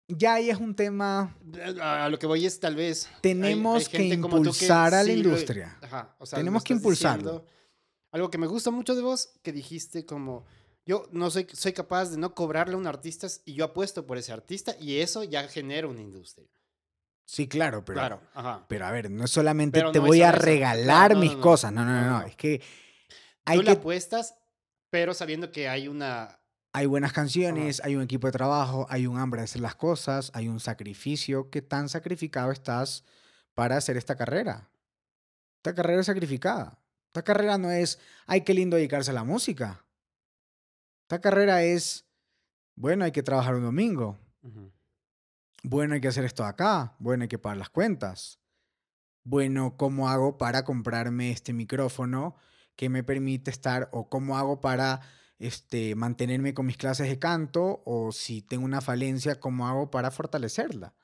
[0.08, 1.34] ya ahí es un tema
[1.80, 3.06] A lo que voy es tal vez.
[3.06, 5.78] hay- hay Tenemos que impulsar a la sí lo- industria.
[5.82, 7.22] ajá, o sea, lo Tenemos que impulsarlo.
[7.32, 7.50] diciendo.
[8.12, 10.46] Algo que me gusta mucho de vos, que dijiste como,
[10.86, 14.18] yo no soy, soy capaz de no cobrarle a un artista y yo apuesto por
[14.18, 16.46] ese artista y eso ya genera una industria.
[17.26, 18.64] Sí, claro, pero, claro, ajá.
[18.68, 21.72] pero a ver, no es solamente Pero te no voy a regalar no, mis cosas.
[21.72, 22.22] No, no, no.
[22.22, 22.62] Es que
[23.44, 24.34] hay, Tú le que, apuestas,
[24.90, 26.38] pero sabiendo que hay una...
[26.72, 30.30] hay buenas canciones, hay un equipo de trabajo, hay un hambre de hacer las cosas,
[30.34, 31.50] hay un sacrificio.
[31.50, 33.04] ¿Qué tan sacrificado estás
[33.54, 34.68] para hacer esta carrera?
[35.56, 36.78] Esta carrera es sacrificada.
[37.06, 39.84] Esta carrera no es, ay, qué lindo dedicarse a la música.
[41.04, 42.04] Esta carrera es,
[42.74, 44.18] bueno, hay que trabajar un domingo.
[44.42, 44.72] Ujú,
[45.66, 46.94] Bueno, hay que hacer esto acá.
[46.98, 48.38] Bueno, hay que pagar las cuentas.
[49.24, 52.36] Bueno, ¿cómo hago para comprarme este micrófono
[52.76, 55.00] que me permite estar o cómo hago para
[55.38, 60.10] este, mantenerme con mis clases de canto o si tengo una falencia, cómo hago para
[60.10, 60.94] fortalecerla?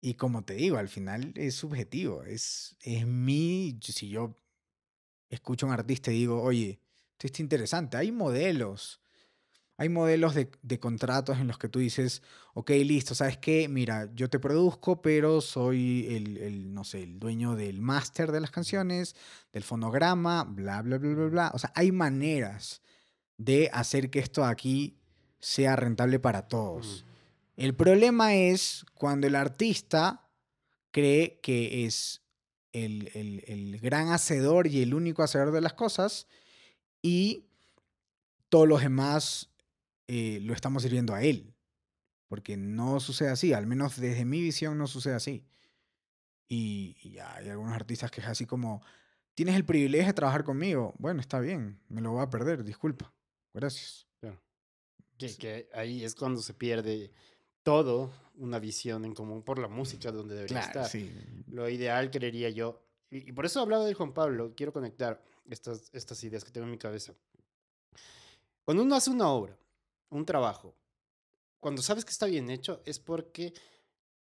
[0.00, 2.22] Y como te digo, al final es subjetivo.
[2.22, 3.80] Es, es mi.
[3.82, 4.36] Si yo
[5.28, 6.78] escucho a un artista y digo, oye,
[7.14, 9.03] esto está interesante, hay modelos.
[9.76, 12.22] Hay modelos de, de contratos en los que tú dices,
[12.54, 13.68] ok, listo, ¿sabes qué?
[13.68, 18.40] Mira, yo te produzco, pero soy el, el, no sé, el dueño del máster de
[18.40, 19.16] las canciones,
[19.52, 21.50] del fonograma, bla, bla, bla, bla, bla.
[21.54, 22.82] O sea, hay maneras
[23.36, 24.96] de hacer que esto aquí
[25.40, 27.04] sea rentable para todos.
[27.56, 30.28] El problema es cuando el artista
[30.92, 32.22] cree que es
[32.72, 36.28] el, el- el gran hacedor y el único hacedor de las cosas
[37.02, 37.46] y
[38.48, 39.50] todos los demás
[40.08, 41.54] eh, lo estamos sirviendo a él.
[42.28, 45.44] Porque no sucede así, al menos desde mi visión no sucede así.
[46.48, 48.82] Y, y hay algunos artistas que es así como,
[49.34, 50.94] tienes el privilegio de trabajar conmigo.
[50.98, 53.12] Bueno, está bien, me lo voy a perder, disculpa.
[53.52, 54.08] Gracias.
[54.20, 54.40] Claro.
[55.18, 57.12] Que, que ahí es cuando se pierde
[57.62, 60.88] todo, una visión en común por la música donde debería estar.
[60.88, 61.12] sí.
[61.46, 62.82] Lo ideal, creería yo.
[63.10, 64.54] Y, y por eso hablaba del Juan Pablo.
[64.56, 67.14] Quiero conectar estas, estas ideas que tengo en mi cabeza.
[68.64, 69.56] Cuando uno hace una obra,
[70.10, 70.76] un trabajo,
[71.64, 73.54] cuando sabes que está bien hecho, es porque,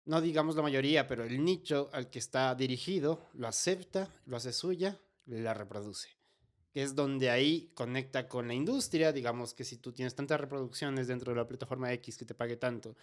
[0.06, 4.54] no digamos la mayoría, pero el nicho al que está dirigido lo acepta, lo hace
[4.54, 6.08] suya, la reproduce.
[6.72, 9.12] Que es donde ahí conecta con la industria.
[9.12, 12.56] Digamos que si tú tienes tantas reproducciones dentro de la plataforma X que te pague
[12.56, 12.96] tanto,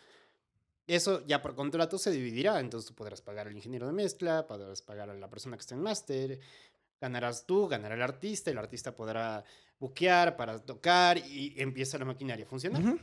[0.87, 4.81] eso ya por contrato se dividirá, entonces tú podrás pagar al ingeniero de mezcla, podrás
[4.81, 6.41] pagar a la persona que está en máster,
[7.03, 9.45] ganarás tú, ganará el artista, el artista podrá
[9.81, 12.81] buquear para tocar y empieza la maquinaria a funcionar.
[12.81, 12.97] Ujú.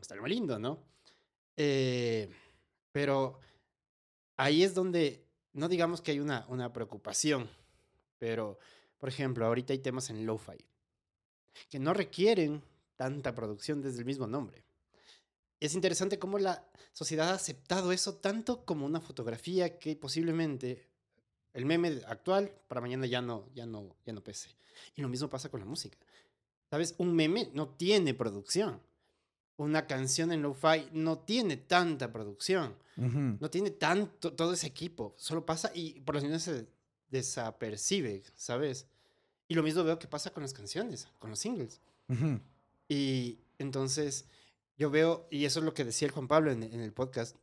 [0.00, 0.82] Está lo lindo, ¿no?
[1.56, 2.28] Eh,
[2.90, 3.38] pero
[4.36, 7.48] ahí es donde, no digamos que hay una, una preocupación,
[8.18, 8.58] pero,
[8.98, 10.58] por ejemplo, ahorita hay temas en lo-fi
[11.70, 12.62] que no requieren
[12.96, 14.64] tanta producción desde el mismo nombre.
[15.60, 20.87] Es interesante cómo la sociedad ha aceptado eso tanto como una fotografía que posiblemente
[21.58, 24.48] el meme actual para mañana ya no, ya no, ya no pese.
[24.94, 25.98] Y lo mismo pasa con la música.
[26.70, 26.94] ¿Sabes?
[26.98, 28.80] Un meme no tiene producción.
[29.56, 32.76] Una canción en lo-fi no tiene tanta producción.
[32.96, 35.14] No tiene tanto, todo ese equipo.
[35.16, 36.68] Solo pasa y por lo menos se
[37.10, 38.86] desapercibe, ¿sabes?
[39.48, 41.80] Y lo mismo veo que pasa con las canciones, con los singles.
[42.88, 44.26] Y entonces
[44.76, 47.36] yo veo, y eso es lo que decía el Juan Pablo en, en el podcast,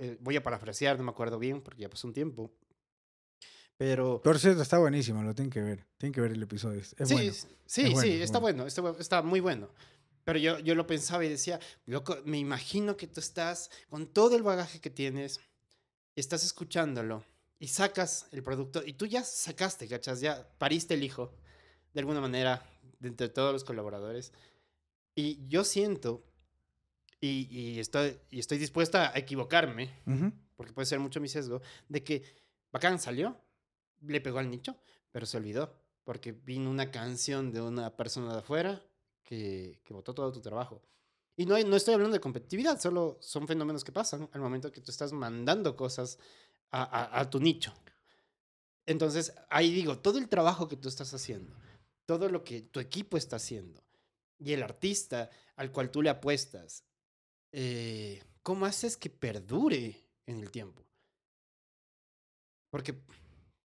[0.00, 2.50] eh, voy a parafrasear, no me acuerdo bien porque ya pasó un tiempo,
[3.80, 4.20] pero...
[4.20, 5.86] Por cierto, está buenísimo, lo tienen que ver.
[5.96, 6.80] Tienen que ver el episodio.
[6.80, 7.32] Es sí, bueno.
[7.32, 8.66] sí, es sí, bueno, es está bueno.
[8.82, 9.70] bueno, está, muy bueno.
[10.22, 14.36] Pero yo, yo lo pensaba y decía, loco, me imagino que tú estás con todo
[14.36, 15.40] el bagaje que tienes,
[16.14, 17.24] estás escuchándolo
[17.58, 20.20] y sacas el producto y tú ya sacaste, ¿cachas?
[20.20, 21.32] Ya pariste el hijo,
[21.94, 22.62] de alguna manera,
[22.98, 24.30] de entre todos los colaboradores.
[25.14, 26.22] Y yo siento,
[27.18, 30.34] y, y estoy, y estoy dispuesta a equivocarme, Ujú.
[30.54, 32.22] porque puede ser mucho mi sesgo, de que
[32.70, 33.40] Bacán salió,
[34.00, 34.76] le pegó al nicho,
[35.12, 35.74] pero se olvidó,
[36.04, 38.82] porque vino una canción de una persona de afuera
[39.22, 40.82] que, que botó todo tu trabajo.
[41.36, 44.72] Y no, hay- no estoy hablando de competitividad, solo son fenómenos que pasan al momento
[44.72, 46.18] que tú estás mandando cosas
[46.70, 47.72] a, a- a tu nicho.
[48.86, 51.54] Entonces, ahí digo, todo el trabajo que tú estás haciendo,
[52.06, 53.82] todo lo que tu equipo está haciendo,
[54.38, 56.84] y el artista al cual tú le apuestas,
[57.52, 60.84] eh, ¿cómo haces que perdure en el tiempo?
[62.70, 62.94] Porque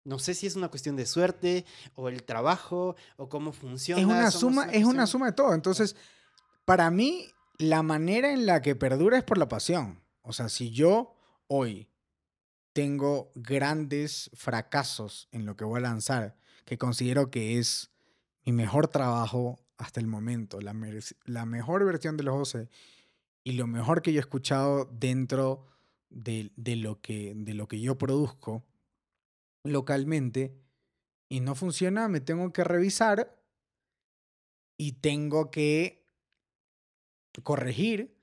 [0.05, 4.01] no sé si es una cuestión de suerte o el trabajo o cómo funciona.
[4.01, 5.53] Es una suma, es una suma de todo.
[5.53, 5.95] Entonces,
[6.65, 7.27] para mí,
[7.57, 10.01] la manera en la que perdura es por la pasión.
[10.21, 11.15] O sea, si yo
[11.47, 11.89] hoy
[12.73, 16.35] tengo grandes fracasos en lo que voy a lanzar,
[16.65, 17.91] que considero que es
[18.45, 20.75] mi mejor trabajo hasta el momento, la,
[21.25, 22.69] la mejor versión de los 12
[23.43, 25.65] y lo mejor que yo he escuchado dentro
[26.09, 28.63] de, de lo, que, de lo que yo produzco
[29.63, 30.55] localmente
[31.29, 33.41] y no funciona, me tengo que revisar
[34.77, 36.05] y tengo que
[37.43, 38.15] corregir,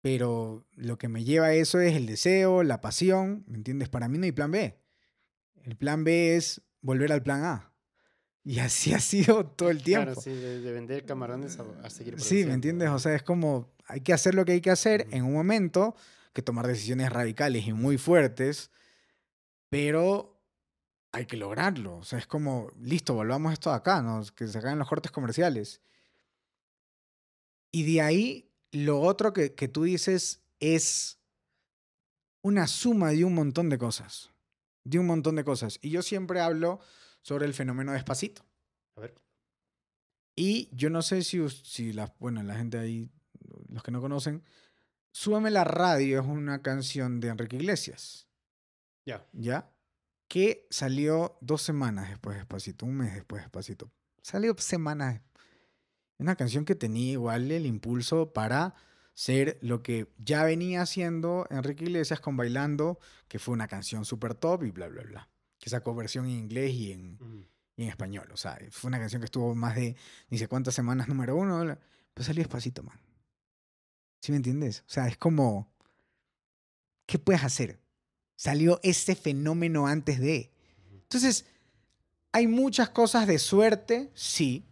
[0.00, 3.88] pero lo que me lleva a eso es el deseo, la pasión, ¿me entiendes?
[3.88, 4.78] Para mí no hay plan B.
[5.64, 7.72] El plan B es volver al plan A.
[8.44, 10.06] Y así ha sido todo el tiempo.
[10.06, 12.90] Claro, sí, de, de vender camarones a, a seguir Sí, ¿me entiendes?
[12.90, 15.96] O sea, es como hay que hacer lo que hay que hacer en un momento,
[16.32, 18.70] que tomar decisiones radicales y muy fuertes,
[19.68, 20.40] pero
[21.12, 21.98] hay que lograrlo.
[21.98, 24.22] O sea, es como, listo, volvamos esto de acá, ¿no?
[24.34, 25.80] que se hagan los cortes comerciales.
[27.72, 31.18] Y de ahí, lo otro que, que tú dices es
[32.42, 34.30] una suma de un montón de cosas.
[34.84, 35.78] De un montón de cosas.
[35.82, 36.80] Y yo siempre hablo
[37.22, 38.44] sobre el fenómeno despacito.
[38.96, 39.14] A ver.
[40.36, 43.10] Y yo no sé si, si la, bueno, la gente ahí,
[43.68, 44.44] los que no conocen,
[45.18, 48.25] Súbame la radio es una canción de Enrique Iglesias,
[49.06, 49.26] Ya.
[49.32, 49.72] ¿ya?
[50.28, 53.90] Que salió dos semanas después de Despacito, un mes después de Despacito.
[54.20, 55.22] Salió semanas.
[56.18, 58.74] Una canción que tenía igual el impulso para
[59.14, 62.98] ser lo que ya venía haciendo Enrique Iglesias con Bailando,
[63.28, 65.30] que fue una canción súper top y bla, bla, bla.
[65.58, 67.46] Que sacó versión en inglés y en, Ujú.
[67.76, 68.28] y en español.
[68.32, 69.96] O sea, fue una canción que estuvo más de
[70.28, 71.78] ni sé cuántas semanas número uno.
[72.14, 72.98] Pero salió despacito, man.
[74.20, 74.80] ¿Sí me entiendes?
[74.80, 75.72] O sea, es como.
[77.06, 77.78] ¿Qué puedes hacer?
[78.36, 80.52] Salió ese fenómeno antes de.
[80.92, 81.46] Entonces,
[82.32, 84.66] hay muchas cosas de suerte, sí.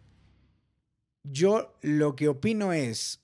[1.23, 3.21] Yo lo que opino es.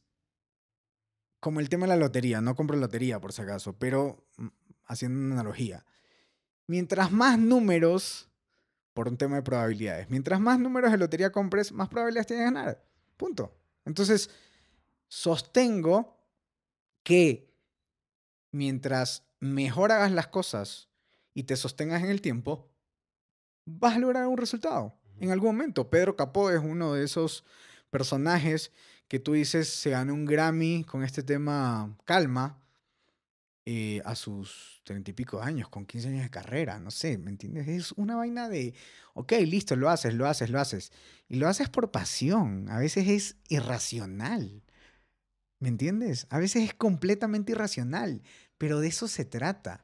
[1.39, 4.47] Como el tema de la lotería, no compro lotería por si acaso, pero mm,
[4.85, 5.85] haciendo una analogía.
[6.67, 8.31] Mientras más números
[8.93, 10.09] por un tema de probabilidades.
[10.09, 12.85] Mientras más números de lotería compres, más probabilidades tienes de ganar.
[13.17, 13.55] Punto.
[13.85, 14.29] Entonces,
[15.07, 16.17] sostengo
[17.03, 17.53] que
[18.51, 20.87] mientras mejor hagas las cosas
[21.33, 22.69] y te sostengas en el tiempo,
[23.65, 24.95] vas a lograr un resultado.
[25.19, 27.43] En algún momento, Pedro Capó es uno de esos
[27.89, 28.71] personajes
[29.07, 32.61] que tú dices se ganó un Grammy con este tema Calma
[33.65, 37.29] eh, a sus treinta y pico años, con 15 años de carrera, no sé, ¿me
[37.29, 37.67] entiendes?
[37.67, 38.73] Es una vaina de,
[39.13, 40.91] ok, listo, lo haces, lo haces, lo haces.
[41.27, 44.63] Y lo haces por pasión, a veces es irracional,
[45.59, 46.25] ¿me entiendes?
[46.29, 48.23] A veces es completamente irracional,
[48.61, 49.83] pero de eso se trata.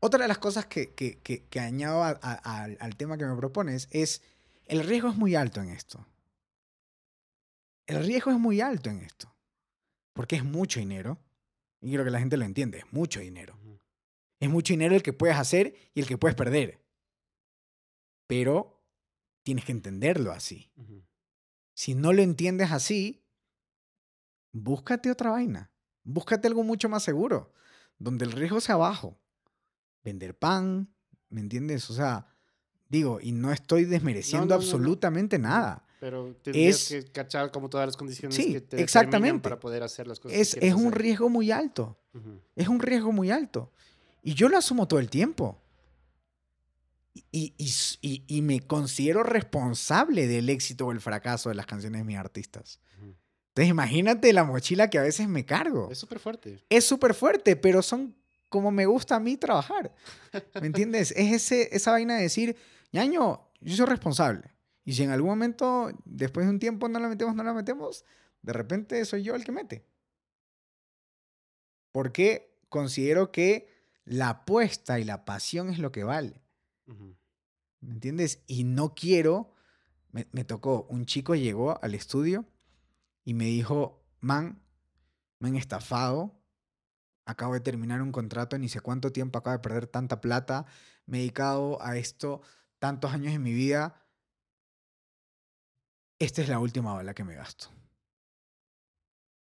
[0.00, 3.24] Otra de las cosas que, que, que, que añado a- a- al, al tema que
[3.24, 4.20] me propones es,
[4.66, 6.04] el riesgo es muy alto en esto.
[7.86, 9.32] El riesgo es muy alto en esto,
[10.12, 11.18] porque es mucho dinero.
[11.80, 13.56] Y quiero que la gente lo entienda, es mucho dinero.
[14.40, 16.80] Es mucho dinero el que puedes hacer y el que puedes perder.
[18.26, 18.82] Pero
[19.44, 20.72] tienes que entenderlo así.
[21.74, 23.22] Si no lo entiendes así,
[24.52, 25.70] búscate otra vaina.
[26.02, 27.52] Búscate algo mucho más seguro,
[27.98, 29.18] donde el riesgo sea bajo.
[30.04, 30.88] Vender pan,
[31.28, 31.88] ¿me entiendes?
[31.90, 32.26] O sea,
[32.88, 34.62] digo, y no estoy desmereciendo no, no, no.
[34.64, 35.84] absolutamente nada.
[36.00, 39.40] Pero tendrías Es- que cachar como todas las condiciones Sí, que te exactamente.
[39.42, 40.36] para poder hacer las cosas.
[40.36, 41.98] que Es, quieres es un riesgo muy alto.
[42.56, 43.72] Es un riesgo muy alto.
[44.22, 45.60] Y yo lo asumo todo el tiempo.
[47.32, 52.00] Y, y- y- y me considero responsable del éxito o el fracaso de las canciones
[52.00, 52.80] de mis artistas.
[53.58, 55.88] Entonces imagínate la mochila que a veces me cargo.
[55.90, 56.64] Es súper fuerte.
[56.68, 58.14] Es súper fuerte, pero son
[58.48, 59.92] como me gusta a mí trabajar.
[60.60, 61.10] ¿Me entiendes?
[61.16, 62.56] Es ese, esa vaina de decir,
[62.92, 64.54] ñaño, yo soy responsable.
[64.84, 68.04] Y si en algún momento, después de un tiempo, no la metemos, no la metemos,
[68.42, 69.84] de repente soy yo el que mete.
[71.90, 73.68] Porque considero que
[74.04, 76.44] la apuesta y la pasión es lo que vale.
[77.80, 78.44] ¿Me entiendes?
[78.46, 79.52] Y no quiero.
[80.12, 82.46] Me, me tocó, un chico llegó al estudio
[83.28, 84.62] y me dijo: Man,
[85.38, 86.34] me han estafado.
[87.26, 90.64] Acabo de terminar un contrato, ni sé cuánto tiempo acabo de perder tanta plata.
[91.04, 92.40] Me he dedicado a esto
[92.78, 94.02] tantos años en mi vida.
[96.18, 97.68] Esta es la última bala que me gasto.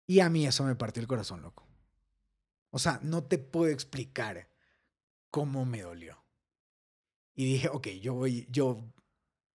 [0.07, 1.67] Y a mí eso me partió el corazón, loco.
[2.71, 4.49] O sea, no te puedo explicar
[5.29, 6.17] cómo me dolió.
[7.35, 8.83] Y dije, ok, yo voy, yo...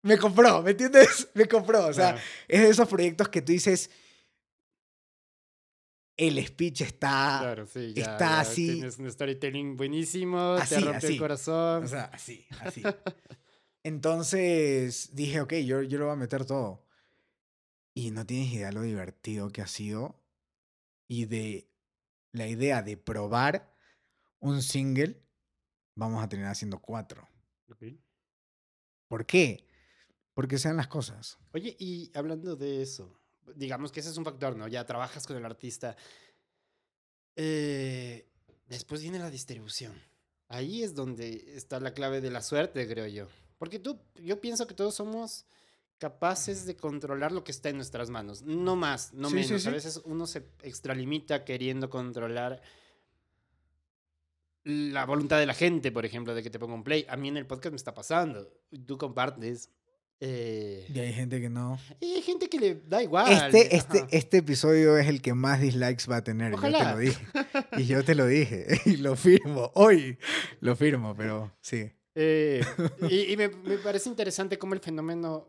[0.02, 1.28] Me compró, ¿me entiendes?
[1.34, 1.86] Me compró.
[1.86, 2.26] O sea, Claro.
[2.48, 3.90] es de esos proyectos que tú dices,
[6.26, 7.38] el speech está...
[7.40, 11.06] Claro, sí, ya, está ya así- Tienes un storytelling buenísimo, te rompe así.
[11.14, 11.84] el corazón.
[11.84, 12.82] O sea, así, así.
[13.82, 16.86] Entonces dije, ok, yo, yo lo voy a meter todo.
[17.94, 20.22] Y no tienes idea lo divertido que ha sido.
[21.08, 21.68] Y de
[22.32, 23.74] la idea de probar
[24.38, 25.20] un single,
[25.96, 27.26] vamos a terminar haciendo cuatro.
[29.08, 29.66] ¿Por qué?
[30.34, 31.38] Porque sean las cosas.
[31.52, 33.19] Oye, y hablando de eso,
[33.56, 34.68] digamos que ese es un factor, ¿no?
[34.68, 35.96] Ya trabajas con el artista.
[37.36, 38.28] Eh,
[38.68, 39.94] después viene la distribución.
[40.48, 43.28] Ahí es donde está la clave de la suerte, creo yo.
[43.58, 45.44] Porque tú, yo pienso que todos somos
[45.98, 48.42] capaces de controlar lo que está en nuestras manos.
[48.42, 49.66] No más, no Sí, sí, menos.
[49.66, 52.62] A veces uno se extralimita queriendo controlar
[54.64, 57.06] la voluntad de la gente, por ejemplo, de que te ponga un play.
[57.08, 58.50] A mí en el podcast me está pasando.
[58.86, 59.70] Tú compartes.
[60.20, 61.78] Eh, Y hay gente que no.
[61.98, 63.32] y hay gente que le da igual.
[63.32, 66.52] Este, este, este episodio es el que más dislikes va a tener.
[66.52, 66.92] Yo te Ojalá.
[66.92, 67.26] lo dije.
[67.78, 68.66] Y yo te lo dije.
[68.84, 69.70] Y lo firmo.
[69.74, 70.18] Hoy
[70.60, 71.90] lo firmo, pero sí.
[72.14, 72.62] Eh,
[73.08, 75.48] y y me, me parece interesante cómo el fenómeno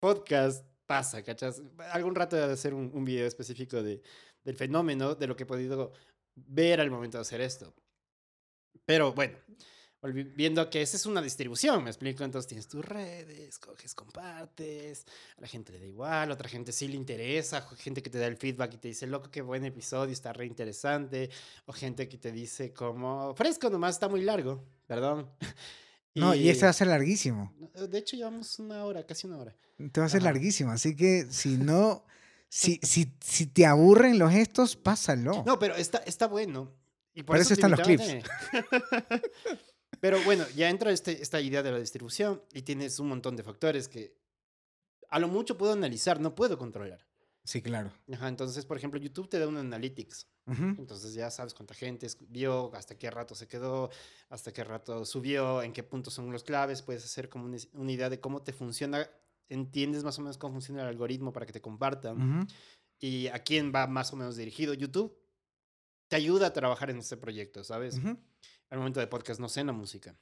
[0.00, 1.62] podcast pasa, ¿cachas?
[1.92, 4.02] Algún rato de hacer un, un video específico de,
[4.44, 5.92] del fenómeno, de lo que he podido
[6.34, 7.74] ver al momento de hacer esto.
[8.84, 9.36] Pero bueno,
[10.02, 15.04] viendo que esa es una distribución, me explico, entonces tienes tus redes, coges, compartes,
[15.36, 18.18] a la gente le da igual, a otra gente sí le interesa, gente que te
[18.18, 21.30] da el feedback y te dice, loco, qué buen episodio, está re interesante,
[21.64, 25.28] o gente que te dice como, fresco nomás, está muy largo, perdón.
[26.14, 27.52] No, y este va a ser larguísimo.
[27.74, 29.54] De hecho, llevamos una hora, casi una hora.
[29.92, 30.32] Te va a ser Ajá.
[30.32, 30.72] larguísimo.
[30.72, 32.04] Así que si no.
[32.48, 35.42] Si, si, si te aburren los gestos, pásalo.
[35.44, 36.72] No, pero está, está bueno.
[37.12, 38.22] Y por eso están los invitaba, eh.
[40.06, 43.42] pero bueno, ya entra este, esta idea de la distribución y tienes un montón de
[43.42, 44.16] factores que
[45.08, 47.04] a lo mucho puedo analizar, no puedo controlar.
[47.42, 47.90] Sí, claro.
[48.12, 50.28] Ajá, entonces, por ejemplo, YouTube te da un analytics.
[50.46, 53.90] Entonces ya sabes cuánta gente vio, hasta qué rato se quedó,
[54.28, 56.82] hasta qué rato subió, en qué puntos son los claves.
[56.82, 59.10] Puedes hacer como una, una idea de cómo te funciona.
[59.48, 62.46] Entiendes más o menos cómo funciona el algoritmo para que te compartan.
[63.00, 64.72] Y a quién va más o menos dirigido.
[64.72, 65.18] YouTube
[66.06, 67.98] te ayuda a trabajar en este proyecto, ¿sabes?
[67.98, 68.16] Ujú.
[68.70, 70.16] Al momento de podcast no sé la música.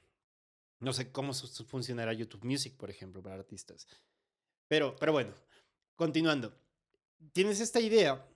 [0.79, 3.87] No sé cómo funcionará YouTube Music, por ejemplo, para artistas.
[4.67, 5.33] Pero, pero bueno,
[5.95, 6.53] continuando.
[7.33, 8.27] Tienes esta idea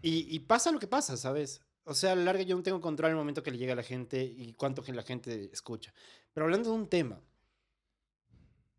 [0.00, 1.60] y, pasa lo que pasa, ¿sabes?
[1.84, 3.76] O sea, a la larga yo no tengo control al momento que le llega a
[3.76, 5.92] la gente y cuánto la gente escucha.
[6.32, 7.20] Pero hablando de un tema,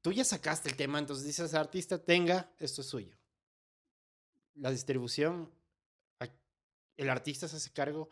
[0.01, 3.17] tú ya sacaste el tema, entonces dices, artista, tenga, esto es suyo.
[4.55, 5.51] La distribución,
[6.95, 8.09] el artista se hace cargo,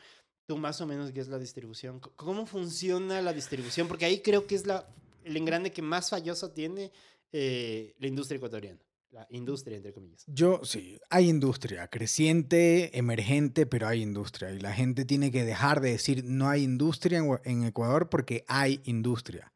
[0.48, 2.00] tú más o menos qué es la distribución.
[2.16, 3.88] ¿Cómo funciona la distribución?
[3.88, 4.88] Porque ahí creo que es la,
[5.24, 6.92] el engrane que más falloso tiene
[7.32, 8.80] eh, la industria ecuatoriana.
[9.12, 10.24] La industria, entre comillas.
[10.28, 14.52] Yo, sí, hay industria, creciente, emergente, pero hay industria.
[14.52, 18.82] Y la gente tiene que dejar de decir no hay industria en Ecuador porque hay
[18.84, 19.54] industria.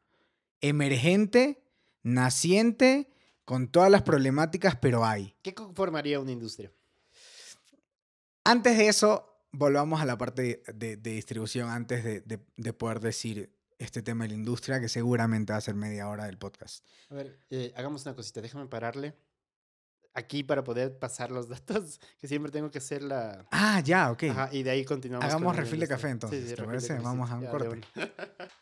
[0.62, 1.62] Emergente,
[2.02, 3.10] naciente,
[3.44, 5.34] con todas las problemáticas, pero hay.
[5.42, 6.72] ¿Qué conformaría una industria?
[8.44, 13.00] Antes de eso, volvamos a la parte de, de distribución, antes de, de- de poder
[13.00, 16.84] decir este tema de la industria, que seguramente va a ser media hora del podcast.
[17.10, 19.14] A ver, eh, hagamos una cosita, déjame pararle
[20.14, 23.46] aquí para poder pasar los datos, que siempre tengo que hacer la...
[23.50, 24.22] Ah, ya, ok.
[24.24, 25.26] Ajá, y de ahí continuamos.
[25.26, 26.98] Hagamos refil de café, entonces, ¿te refil de parece?
[26.98, 27.80] Vamos a un ya, corte.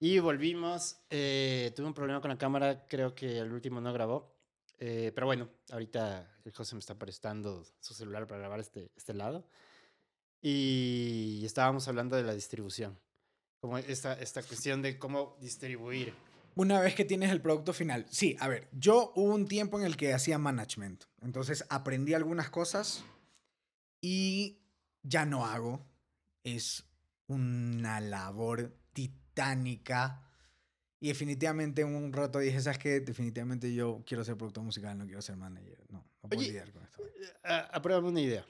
[0.00, 0.96] y volvimos.
[1.10, 4.32] eh, tuve un problema con la cámara, creo que el último no grabó.
[4.78, 9.12] eh, pero bueno, ahorita el José me está prestando su celular para grabar este, este
[9.14, 9.44] lado.
[10.42, 12.98] Y estábamos hablando de la distribución.
[13.60, 16.14] Como esta, esta cuestión de cómo distribuir.
[16.54, 18.06] Una vez que tienes el producto final.
[18.10, 21.04] Sí, a ver, yo hubo un tiempo en el que hacía management.
[21.20, 23.04] Entonces aprendí algunas cosas
[24.00, 24.58] y
[25.02, 25.86] ya no hago.
[26.42, 26.84] Es
[27.28, 30.26] una labor titánica.
[31.02, 33.00] Y definitivamente en un rato dije, ¿sabes qué?
[33.00, 35.78] Definitivamente yo quiero ser productor musical, no quiero ser manager.
[35.90, 37.02] No, no puedo Oye, lidiar con esto.
[37.02, 38.44] Eh, a- Apruébame una idea.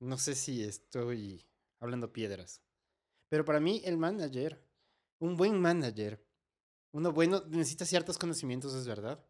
[0.00, 1.44] No sé si estoy
[1.80, 2.62] hablando piedras.
[3.28, 4.62] Pero para mí, el manager,
[5.18, 6.24] un buen manager,
[6.92, 9.24] uno bueno, necesita ciertos conocimientos, es verdad.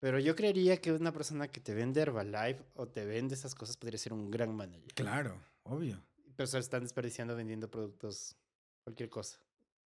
[0.00, 3.76] Pero yo creería que una persona que te vende Herbalife o te vende esas cosas
[3.76, 4.94] podría ser un gran manager.
[4.94, 6.02] Claro, obvio.
[6.36, 8.34] Pero se están desperdiciando vendiendo productos,
[8.82, 9.38] cualquier cosa.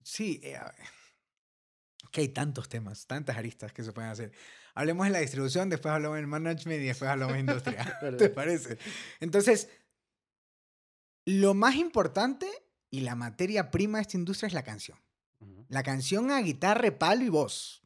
[0.05, 0.57] Sí, eh,
[2.13, 4.33] que hay tantos temas, tantas aristas que se pueden hacer.
[4.75, 7.99] Hablemos de la distribución, después hablamos del management y después hablamos de industria.
[8.19, 8.79] ¿Te parece?
[9.19, 9.69] Entonces,
[11.25, 12.49] lo más importante
[12.91, 14.99] y la materia prima de esta industria es la canción.
[15.69, 17.83] La canción a guitarra, palo y voz.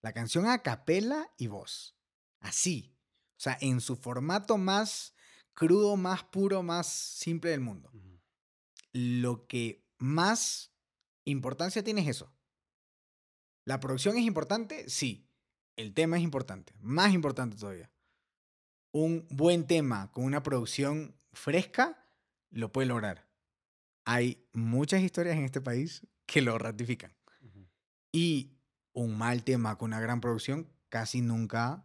[0.00, 1.96] La canción a capela y voz.
[2.40, 2.94] Así.
[3.36, 5.14] O sea, en su formato más
[5.54, 7.90] crudo, más puro, más simple del mundo.
[8.92, 10.72] Lo que más
[11.24, 12.32] importancia tiene es eso.
[13.64, 14.88] ¿La producción es importante?
[14.88, 15.28] Sí.
[15.76, 16.74] El tema es importante.
[16.78, 17.90] Más importante todavía.
[18.92, 22.03] Un buen tema con una producción fresca
[22.54, 23.28] lo puede lograr.
[24.06, 27.12] Hay muchas historias en este país que lo ratifican.
[28.12, 28.52] Y
[28.92, 31.84] un mal tema con una gran producción casi nunca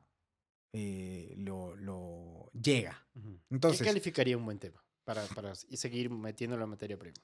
[0.73, 3.07] eh, lo, llega.
[3.49, 7.17] Entonces, ¿Qué calificaría un buen tema para, para seguir metiendo la materia prima?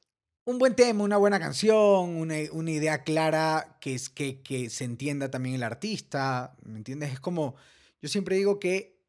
[0.46, 4.86] Un buen tema, una buena canción, una, una idea clara que, es, que, que se
[4.86, 7.14] entienda también el artista, ¿me entiendes?
[7.14, 7.56] Es como,
[8.02, 9.00] yo siempre digo que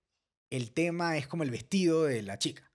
[0.50, 2.70] el tema es como el vestido de la chica,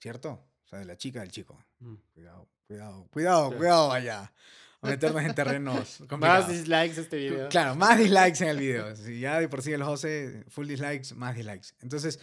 [0.00, 0.46] ¿cierto?
[0.74, 1.62] Sea, de la chica del chico.
[1.78, 1.94] Mm.
[2.12, 4.32] Cuidado, cuidado, cuidado, cuidado allá.
[4.82, 7.48] A meternos en terrenos Más dislikes este video.
[7.48, 8.96] Claro, más dislikes en el video.
[8.96, 11.68] Si ya de por sí el José, full dislikes, más dislikes.
[11.80, 12.20] Entonces,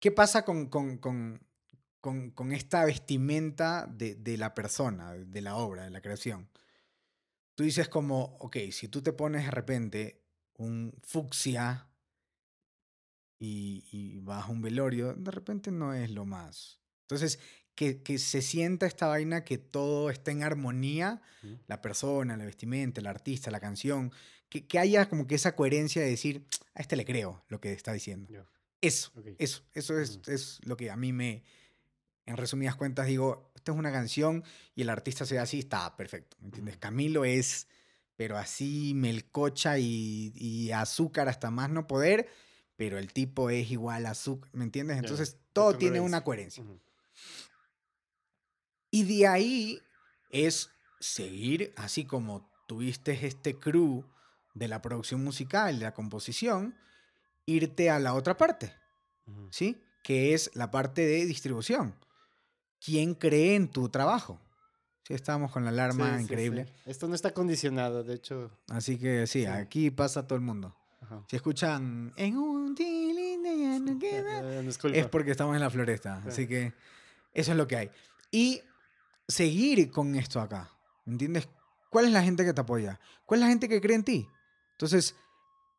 [0.00, 1.40] ¿qué pasa con, con, con,
[2.00, 6.48] con esta vestimenta de, de, la persona, de la obra, de la creación?
[7.54, 10.24] Tú dices como, ok, si tú te pones de repente
[10.54, 11.86] un fucsia
[13.38, 16.80] y, y vas a un velorio, de repente no es lo más.
[17.02, 17.38] Entonces,
[17.74, 21.20] que, que, se sienta esta vaina, que todo esté en armonía,
[21.66, 24.12] la persona, la vestimenta, el artista, la canción,
[24.48, 27.72] que, que, haya como que esa coherencia de decir, a este le creo lo que
[27.72, 28.28] está diciendo.
[28.80, 31.44] Eso, eso, eso es, es, lo que a mí me,
[32.26, 34.44] en resumidas cuentas, digo, esta es una canción
[34.74, 36.76] y el artista se ve así, está perfecto, ¿me entiendes?
[36.76, 37.68] Camilo es,
[38.16, 42.28] pero así melcocha y, y, azúcar hasta más no poder,
[42.76, 44.98] pero el tipo es igual a azúcar, ¿me entiendes?
[44.98, 46.64] Entonces, todo tiene una coherencia.
[48.92, 49.82] Y de ahí
[50.30, 50.70] es
[51.00, 54.04] seguir, así como tuviste este crew
[54.54, 56.76] de la producción musical, de la composición,
[57.46, 58.72] irte a la otra parte,
[59.50, 59.82] ¿sí?
[60.04, 61.96] Que es la parte de distribución.
[62.84, 64.38] ¿Quién cree en tu trabajo?
[65.08, 66.66] Sí, estábamos con la alarma increíble.
[66.84, 68.50] Esto no está condicionado, de hecho.
[68.68, 70.76] Así que sí, aquí pasa todo el mundo.
[71.28, 76.22] Si escuchan en un eh, es porque estamos en la floresta.
[76.26, 76.74] Así que
[77.32, 77.90] eso es lo que hay.
[78.30, 78.62] Y
[79.32, 80.70] seguir con esto acá.
[81.04, 81.48] ¿Me entiendes?
[81.90, 83.00] ¿Cuál es la gente que te apoya?
[83.26, 84.28] ¿Cuál es la gente que cree en ti?
[84.72, 85.16] Entonces,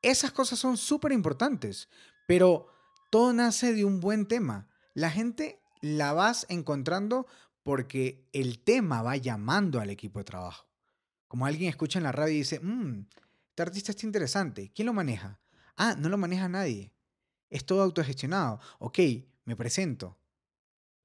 [0.01, 1.89] esas cosas son súper importantes,
[2.27, 2.67] pero
[3.09, 4.67] todo nace de un buen tema.
[4.93, 7.25] La gente la vas encontrando
[7.63, 10.67] porque el tema va llamando al equipo de trabajo.
[11.27, 13.05] Como alguien escucha en la radio y dice, mmm,
[13.49, 15.39] este artista está interesante, ¿quién lo maneja?
[15.77, 16.93] Ah, no lo maneja nadie.
[17.49, 18.59] Es todo autogestionado.
[18.79, 18.99] Ok,
[19.45, 20.17] me presento.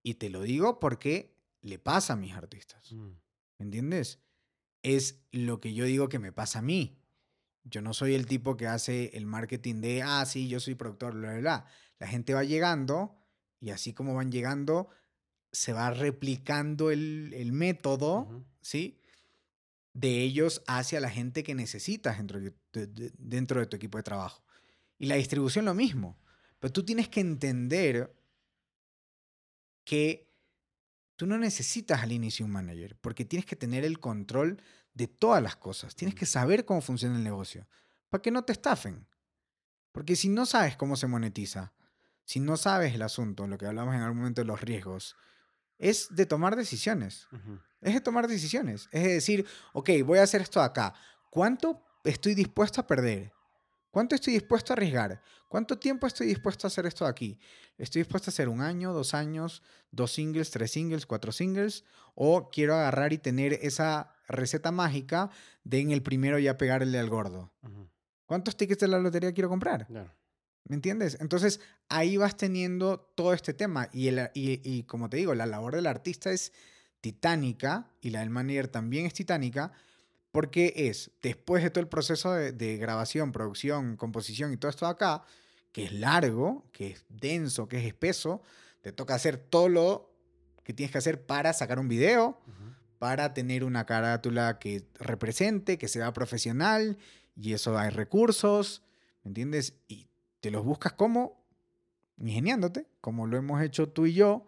[0.02, 2.92] Y te lo digo porque le pasa a mis artistas.
[2.92, 3.10] Mm.
[3.58, 4.20] ¿Me entiendes?
[4.82, 7.02] Es lo que yo digo que me pasa a mí.
[7.64, 11.14] Yo no soy el tipo que hace el marketing de, ah, sí, yo soy productor,
[11.14, 11.66] bla, bla, bla.
[11.98, 13.18] La gente va llegando
[13.60, 14.88] y así como van llegando,
[15.52, 19.00] se va replicando el, el método, ¿sí?
[19.92, 22.54] De ellos hacia la gente que necesitas dentro de,
[23.18, 24.44] dentro de tu equipo de trabajo.
[24.98, 26.18] Y la distribución lo mismo.
[26.60, 28.14] Pero tú tienes que entender
[29.84, 30.27] que
[31.18, 34.62] Tú no necesitas al inicio un manager porque tienes que tener el control
[34.94, 35.96] de todas las cosas.
[35.96, 37.66] Tienes que saber cómo funciona el negocio
[38.08, 39.04] para que no te estafen.
[39.90, 41.72] Porque si no sabes cómo se monetiza,
[42.24, 45.16] si no sabes el asunto, lo que hablamos en algún momento de los riesgos,
[45.76, 47.26] es de tomar decisiones.
[47.80, 48.88] Es de tomar decisiones.
[48.92, 50.94] Es de decir, ok, voy a hacer esto acá.
[51.32, 53.32] ¿Cuánto estoy dispuesto a perder?
[53.98, 55.20] ¿Cuánto estoy dispuesto a arriesgar?
[55.48, 57.36] ¿Cuánto tiempo estoy dispuesto a hacer esto aquí?
[57.78, 61.82] ¿Estoy dispuesto a hacer un año, dos años, dos singles, tres singles, cuatro singles?
[62.14, 65.30] ¿O quiero agarrar y tener esa receta mágica
[65.64, 67.52] de en el primero ya pegarle al gordo?
[68.24, 69.88] ¿Cuántos tickets de la lotería quiero comprar?
[70.62, 71.18] ¿Me entiendes?
[71.20, 73.88] Entonces ahí vas teniendo todo este tema.
[73.92, 76.52] Y, el, y, y como te digo, la labor del artista es
[77.00, 79.72] titánica y la del manager también es titánica
[80.38, 85.24] porque es, después de todo el proceso de, grabación, producción, composición y todo esto acá,
[85.72, 88.40] que es largo, que es denso, que es espeso,
[88.80, 90.14] te toca hacer todo lo
[90.62, 92.40] que tienes que hacer para sacar un video,
[93.00, 96.98] para tener una carátula que represente, que sea profesional,
[97.34, 98.84] y eso hay recursos,
[99.24, 99.74] ¿me entiendes?
[99.88, 100.06] Y
[100.38, 101.44] te los buscas como
[102.16, 104.46] ingeniándote, como lo hemos hecho tú y yo.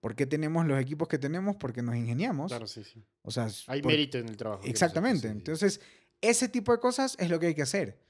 [0.00, 1.56] ¿Por qué tenemos los equipos que tenemos?
[1.56, 2.50] Porque nos ingeniamos.
[2.50, 3.02] Claro, sí, sí.
[3.22, 4.62] O sea, Hay por- mérito en el trabajo.
[4.64, 5.28] Exactamente.
[5.28, 5.62] nosotros.
[5.62, 5.80] Entonces,
[6.20, 8.00] ese tipo de cosas es lo que hay que hacer.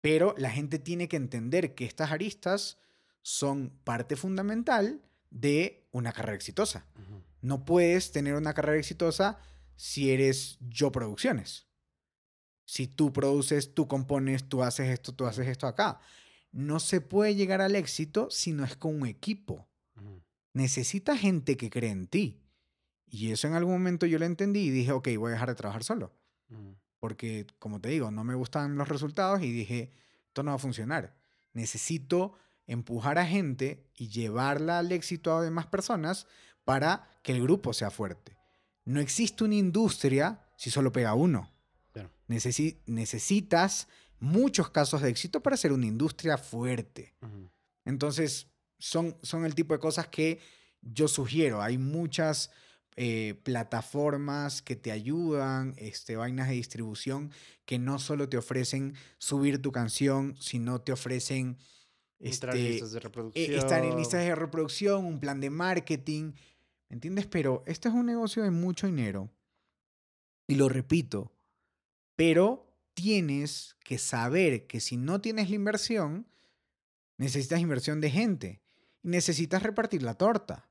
[0.00, 2.78] Pero la gente tiene que entender que estas aristas
[3.22, 5.00] son parte fundamental
[5.30, 6.86] de una carrera exitosa.
[7.40, 9.38] No puedes tener una carrera exitosa
[9.76, 11.66] si eres yo producciones.
[12.66, 16.00] Si tú produces, tú compones, tú haces esto, tú haces esto acá.
[16.52, 19.68] No se puede llegar al éxito si no es con un equipo.
[19.96, 20.22] Ujú.
[20.52, 22.40] Necesitas gente que cree en ti.
[23.14, 25.54] Y eso en algún momento yo lo entendí y dije, ok, voy a dejar de
[25.54, 26.12] trabajar solo
[26.50, 26.76] Ujú.
[26.98, 29.92] porque, como te digo, no me gustan los resultados y dije,
[30.26, 31.14] esto no va a funcionar.
[31.52, 32.34] Necesito
[32.66, 36.26] empujar a gente y llevarla al éxito a demás personas
[36.64, 38.36] para que el grupo sea fuerte.
[38.84, 41.52] No existe una industria si solo pega uno.
[41.92, 42.10] Claro.
[42.28, 43.86] Necesi- necesitas
[44.18, 47.14] muchos casos de éxito para ser una industria fuerte.
[47.84, 48.48] Entonces,
[48.78, 50.40] son, son el tipo de cosas que
[50.80, 51.62] yo sugiero.
[51.62, 52.50] Hay muchas
[52.96, 57.32] eh, plataformas que te ayudan, este, vainas de distribución
[57.64, 61.58] que no solo te ofrecen subir tu canción, sino te ofrecen
[62.20, 63.58] este, listas de reproducción.
[63.58, 66.32] estar en listas de reproducción, un plan de marketing.
[66.88, 67.26] ¿Me entiendes?
[67.26, 69.30] Pero este es un negocio de mucho dinero.
[70.46, 71.32] Y lo repito,
[72.16, 76.26] pero tienes que saber que si no tienes la inversión,
[77.16, 78.60] necesitas inversión de gente
[79.02, 80.68] y necesitas repartir la torta.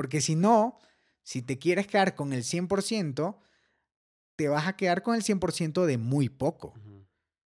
[0.00, 0.78] Porque si no,
[1.22, 3.38] si te quieres quedar con el 100%,
[4.34, 6.72] te vas a quedar con el 100% de muy poco.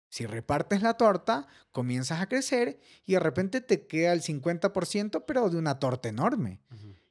[0.10, 5.52] Si repartes la torta, comienzas a crecer y de repente te queda el 50%, pero
[5.52, 6.60] de una torta enorme,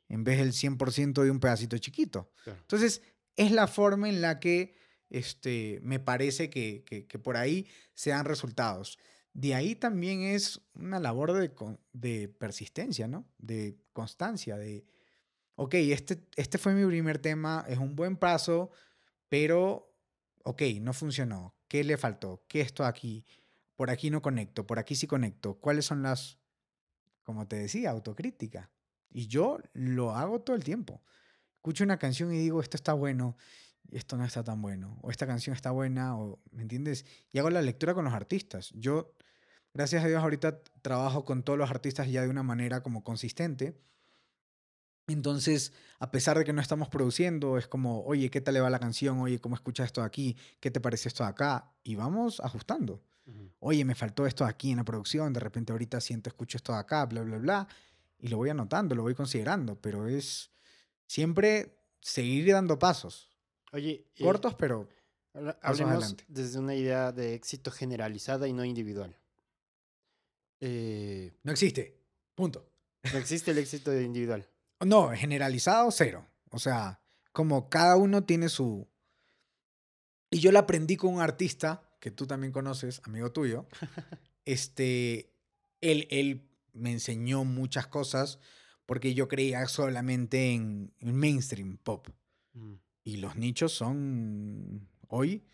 [0.08, 2.32] en vez del 100% de un pedacito chiquito.
[2.42, 2.58] Claro.
[2.62, 3.02] Entonces,
[3.36, 4.74] es la forma en la que
[5.10, 8.98] este, me parece que, que- que por ahí se dan resultados.
[9.34, 11.52] De ahí también es una labor de,
[11.92, 13.24] de persistencia, ¿no?
[13.38, 14.84] De constancia, de,
[15.58, 18.70] ok, este, este fue mi primer tema, es un buen paso,
[19.28, 19.92] pero,
[20.44, 21.56] ok, no funcionó.
[21.66, 22.44] ¿Qué le faltó?
[22.46, 23.26] ¿Qué esto aquí?
[23.74, 25.58] Por aquí no conecto, por aquí sí conecto.
[25.58, 26.38] ¿Cuáles son las,
[27.24, 28.70] como te decía, autocrítica?
[29.10, 31.02] Y yo lo hago todo el tiempo.
[31.56, 33.36] Escucho una canción y digo, esto está bueno,
[33.90, 34.96] y esto no está tan bueno.
[35.02, 37.04] O esta canción está buena, o, ¿me entiendes?
[37.32, 38.70] Y hago la lectura con los artistas.
[38.74, 39.12] Yo,
[39.74, 43.76] gracias a Dios, ahorita trabajo con todos los artistas ya de una manera como consistente.
[45.08, 48.70] Entonces, a pesar de que no estamos produciendo, es como, oye, ¿qué tal le va
[48.70, 49.18] la canción?
[49.20, 50.36] Oye, ¿cómo escuchas esto de aquí?
[50.60, 51.72] ¿Qué te parece esto de acá?
[51.82, 53.02] Y vamos ajustando.
[53.60, 56.72] Oye, me faltó esto de aquí en la producción, de repente ahorita siento, escucho esto
[56.72, 57.68] de acá, bla, bla, bla.
[58.18, 60.50] Y lo voy anotando, lo voy considerando, pero es
[61.06, 63.30] siempre seguir dando pasos.
[63.72, 64.88] Oye, eh, Cortos, pero
[65.34, 69.14] habla- pasos hablemos desde una idea de éxito generalizada y no individual.
[70.60, 71.98] Eh, no existe.
[72.34, 72.66] Punto.
[73.12, 74.46] no existe el éxito individual.
[74.84, 76.26] No, generalizado, cero.
[76.50, 77.00] O sea,
[77.32, 78.88] como cada uno tiene su...
[80.30, 83.66] Y yo lo aprendí con un artista que tú también conoces, amigo tuyo.
[84.44, 85.32] este,
[85.80, 88.38] él, él me enseñó muchas cosas
[88.86, 92.08] porque yo creía solamente en, en mainstream pop.
[92.52, 92.74] Mm,
[93.04, 95.44] Y los nichos son hoy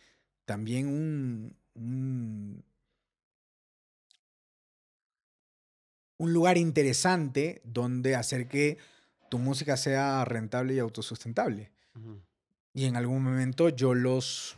[0.44, 2.64] también un, un,
[6.16, 8.78] un lugar interesante donde hacer que
[9.30, 11.72] tu música sea rentable y autosustentable.
[11.94, 12.20] ujú.
[12.76, 14.56] Y en algún momento yo los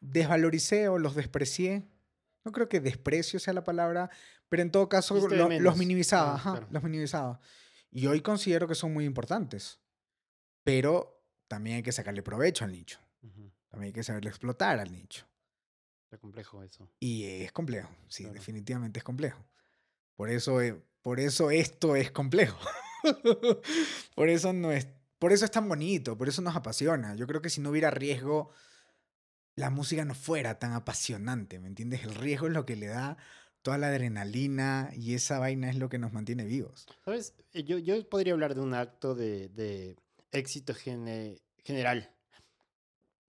[0.00, 1.86] desvaloricé o los desprecié.
[2.44, 4.10] No creo que desprecio sea la palabra,
[4.48, 6.32] pero en todo caso lo- los minimizaba.
[6.32, 6.66] Ah, ajá, claro.
[6.70, 7.40] Los minimizaba.
[7.92, 9.78] Y hoy considero que son muy importantes.
[10.64, 12.98] Pero también hay que sacarle provecho al nicho.
[13.68, 15.24] También hay que saberle explotar al nicho.
[16.04, 16.90] Está complejo eso.
[16.98, 18.34] Y es complejo, sí, Claro.
[18.34, 19.44] definitivamente es complejo.
[20.16, 22.58] Por eso, eh, por eso esto es complejo.
[24.14, 27.14] por eso no es, por eso es tan bonito, por eso nos apasiona.
[27.16, 28.50] Yo creo que si no hubiera riesgo,
[29.56, 32.02] la música no fuera tan apasionante, ¿me entiendes?
[32.04, 33.16] El riesgo es lo que le da
[33.62, 36.86] toda la adrenalina y esa vaina es lo que nos mantiene vivos.
[37.04, 37.34] ¿Sabes?
[37.52, 39.96] Eh, Yo, yo podría hablar de un acto de, de
[40.32, 42.14] éxito gene- general.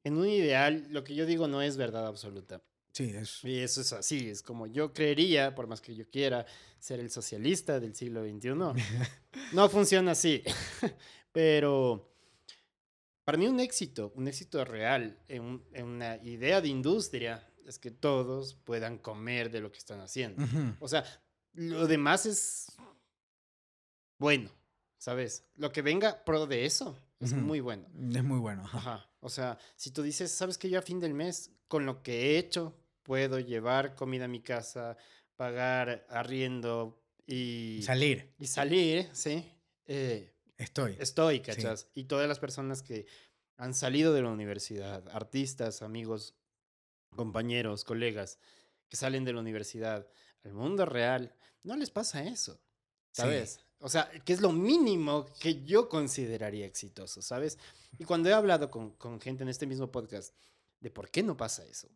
[0.03, 2.61] En un ideal, lo que yo digo no es verdad absoluta.
[2.94, 3.44] Sí, es.
[3.44, 6.46] Y eso es así, es como yo creería, por más que yo quiera
[6.80, 8.50] ser el socialista del siglo XXI,
[9.54, 10.44] no funciona así.
[11.32, 12.12] Pero
[13.24, 17.80] para mí un éxito, un éxito real en, un- en una idea de industria es
[17.80, 20.44] que todos puedan comer de lo que están haciendo.
[20.80, 21.06] O sea,
[21.54, 22.68] lo demás es
[24.18, 24.50] bueno,
[24.98, 25.46] ¿sabes?
[25.56, 27.88] Lo que venga pro de eso es muy bueno.
[28.14, 28.64] Es muy bueno.
[28.66, 28.78] ajá.
[28.80, 29.08] Ajá.
[29.22, 32.32] O sea, si tú dices, sabes que yo a fin del mes, con lo que
[32.36, 34.98] he hecho, puedo llevar comida a mi casa,
[35.36, 38.34] pagar arriendo y, Salir.
[38.40, 39.45] y salir, ¿sí?
[39.86, 40.95] Eh, Estoy.
[40.99, 41.88] estoy, ¿cachas?
[41.95, 43.06] Y todas las personas que
[43.57, 46.36] han salido de la universidad, artistas, amigos,
[47.15, 48.40] compañeros, colegas,
[48.90, 50.07] que salen de la universidad
[50.44, 51.34] al mundo real,
[51.64, 52.60] no les pasa eso,
[53.14, 53.22] Sí.
[53.23, 53.60] ¿sabes?
[53.80, 57.57] O sea, que es lo mínimo que yo consideraría exitoso, ¿sabes?
[57.98, 60.36] Y cuando he hablado con, con gente en este mismo podcast
[60.80, 61.88] de por qué no pasa eso.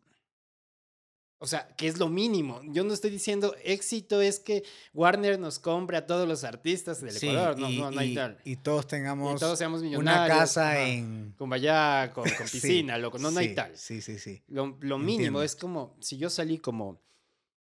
[1.38, 2.62] O sea, que es lo mínimo.
[2.64, 4.64] Yo no estoy diciendo éxito es que
[4.94, 7.58] Warner nos compre a todos los artistas del Sí, Ecuador.
[7.58, 8.38] No, y, no, no hay y- tal.
[8.44, 10.38] y todos tengamos Y todos seamos una millonarios.
[10.38, 11.34] casa ajá, en...
[11.36, 13.18] Con vaya, con, con Sí, piscina, loco.
[13.18, 13.76] No, no hay tal.
[13.76, 14.42] Sí, sí, sí.
[14.48, 17.02] Lo, lo mínimo es como, si yo salí como,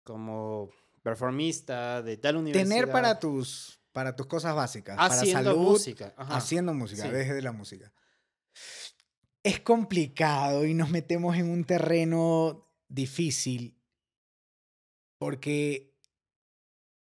[0.03, 0.69] como
[1.03, 2.69] performista de tal universidad.
[2.69, 4.97] Tener para tus, para tus cosas básicas.
[5.01, 6.15] haciendo para salud, música.
[6.19, 6.37] ajá.
[6.37, 7.09] haciendo música, Sí.
[7.09, 7.93] desde la música.
[9.43, 12.64] Es complicado y nos metemos en un terreno
[12.95, 13.77] difícil
[15.19, 15.95] porque,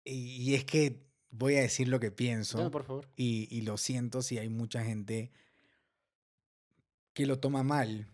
[0.04, 3.08] y y es que voy a decir lo que pienso Dame, por favor.
[3.16, 5.32] y, y lo siento si hay mucha gente
[7.14, 8.08] que lo toma mal,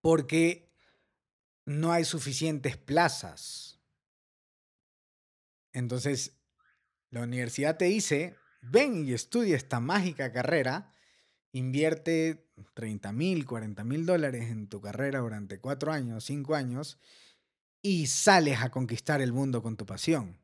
[0.00, 0.68] porque
[1.64, 3.80] no hay suficientes plazas.
[5.72, 6.36] Entonces,
[7.10, 10.92] la universidad te dice, ven y estudia esta mágica carrera,
[11.58, 16.98] invierte 30 mil, 40 mil dólares en tu carrera durante cuatro años, cinco años,
[17.82, 20.38] y sales a conquistar el mundo con tu pasión.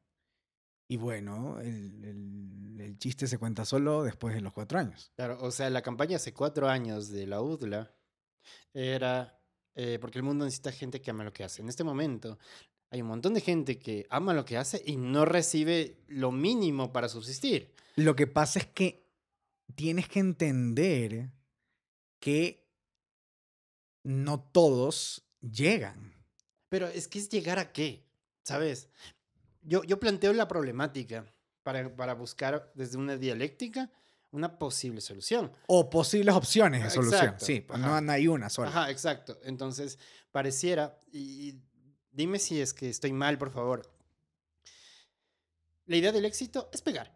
[0.88, 5.12] Y bueno, el, el- el chiste se cuenta solo después de los cuatro años.
[5.14, 7.94] Claro, o sea, la campaña hace cuatro años de la UDLA
[8.74, 9.38] era
[9.74, 11.62] eh, porque el mundo necesita gente que ama lo que hace.
[11.62, 12.38] En este momento
[12.90, 16.92] hay un montón de gente que ama lo que hace y no recibe lo mínimo
[16.92, 17.72] para subsistir.
[17.96, 19.01] Lo que pasa es que
[19.74, 21.30] tienes que entender
[22.18, 22.68] que
[24.04, 26.14] no todos llegan.
[26.68, 28.06] Pero es que es llegar a qué,
[28.42, 28.88] ¿sabes?
[29.62, 31.26] Yo, yo planteo la problemática
[31.62, 33.90] para, para buscar desde una dialéctica
[34.32, 35.52] una posible solución.
[35.66, 37.20] O posibles opciones de solución.
[37.20, 38.00] exacto, Sí, ajá.
[38.00, 38.68] no, hay una sola.
[38.70, 39.38] Ajá, exacto.
[39.44, 39.98] Entonces,
[40.30, 41.60] pareciera, y
[42.10, 43.82] dime si es que estoy mal, por favor.
[45.84, 47.14] La idea del éxito es pegar.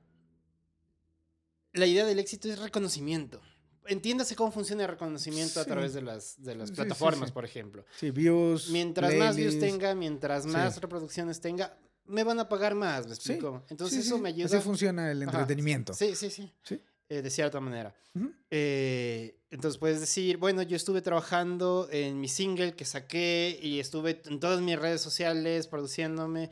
[1.76, 3.40] La idea del éxito es reconocimiento.
[3.86, 5.70] Entiéndase cómo funciona el reconocimiento a Sí.
[5.70, 7.32] través de las, de las Sí, plataformas, sí.
[7.32, 7.84] por ejemplo.
[7.98, 8.70] Sí, views.
[8.70, 13.64] Mientras más views tenga, mientras más reproducciones tenga, me van a pagar más, ¿me explico?
[13.68, 14.46] Entonces eso me ayuda.
[14.46, 15.94] Así funciona el Ajá, entretenimiento.
[15.94, 16.52] Sí, sí, sí.
[16.62, 16.80] Sí.
[17.08, 17.94] Eh, de cierta manera.
[18.16, 18.32] Ujú.
[18.50, 24.22] Eh, entonces puedes decir, bueno, yo estuve trabajando en mi single que saqué y estuve
[24.24, 26.50] en todas mis redes sociales produciéndome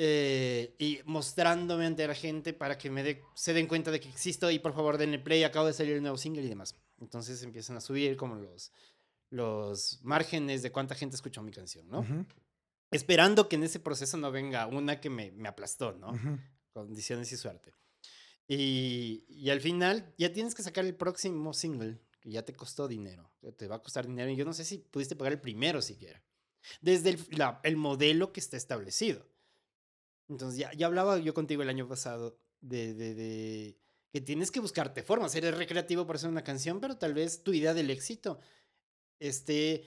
[0.00, 4.08] eh, y mostrándome ante la gente para que me dé- se den cuenta de que
[4.08, 6.74] existo y por favor denle play, acabo de salir el nuevo single y demás.
[7.00, 8.72] Entonces empiezan a subir como los,
[9.30, 12.00] los márgenes de cuánta gente escuchó mi canción, ¿no?
[12.00, 12.24] Ujú,
[12.90, 16.12] Esperando que en ese proceso no venga una que me, me aplastó, ¿no?
[16.12, 16.38] ujú.
[16.72, 17.74] condiciones y suerte.
[18.46, 22.88] Y, y al final ya tienes que sacar el próximo single, que ya te costó
[22.88, 24.30] dinero, que te va a costar dinero.
[24.30, 26.22] Y yo no sé si pudiste pagar el primero siquiera,
[26.80, 29.26] desde el, la- el modelo que está establecido.
[30.28, 33.76] Entonces ya, ya hablaba yo contigo el año pasado de, de- de
[34.12, 35.34] que tienes que buscarte formas.
[35.34, 38.38] Eres recreativo para hacer una canción, pero tal vez tu idea del éxito
[39.20, 39.84] esté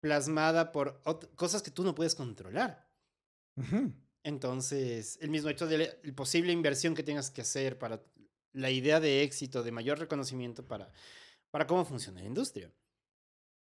[0.00, 1.00] plasmada por
[1.36, 2.88] cosas que tú no puedes controlar.
[3.56, 3.92] Ujú.
[4.24, 8.02] Entonces, el mismo hecho de la posible inversión que tengas que hacer para
[8.52, 10.92] la idea de éxito, de mayor reconocimiento para,
[11.50, 12.72] para cómo funciona la industria.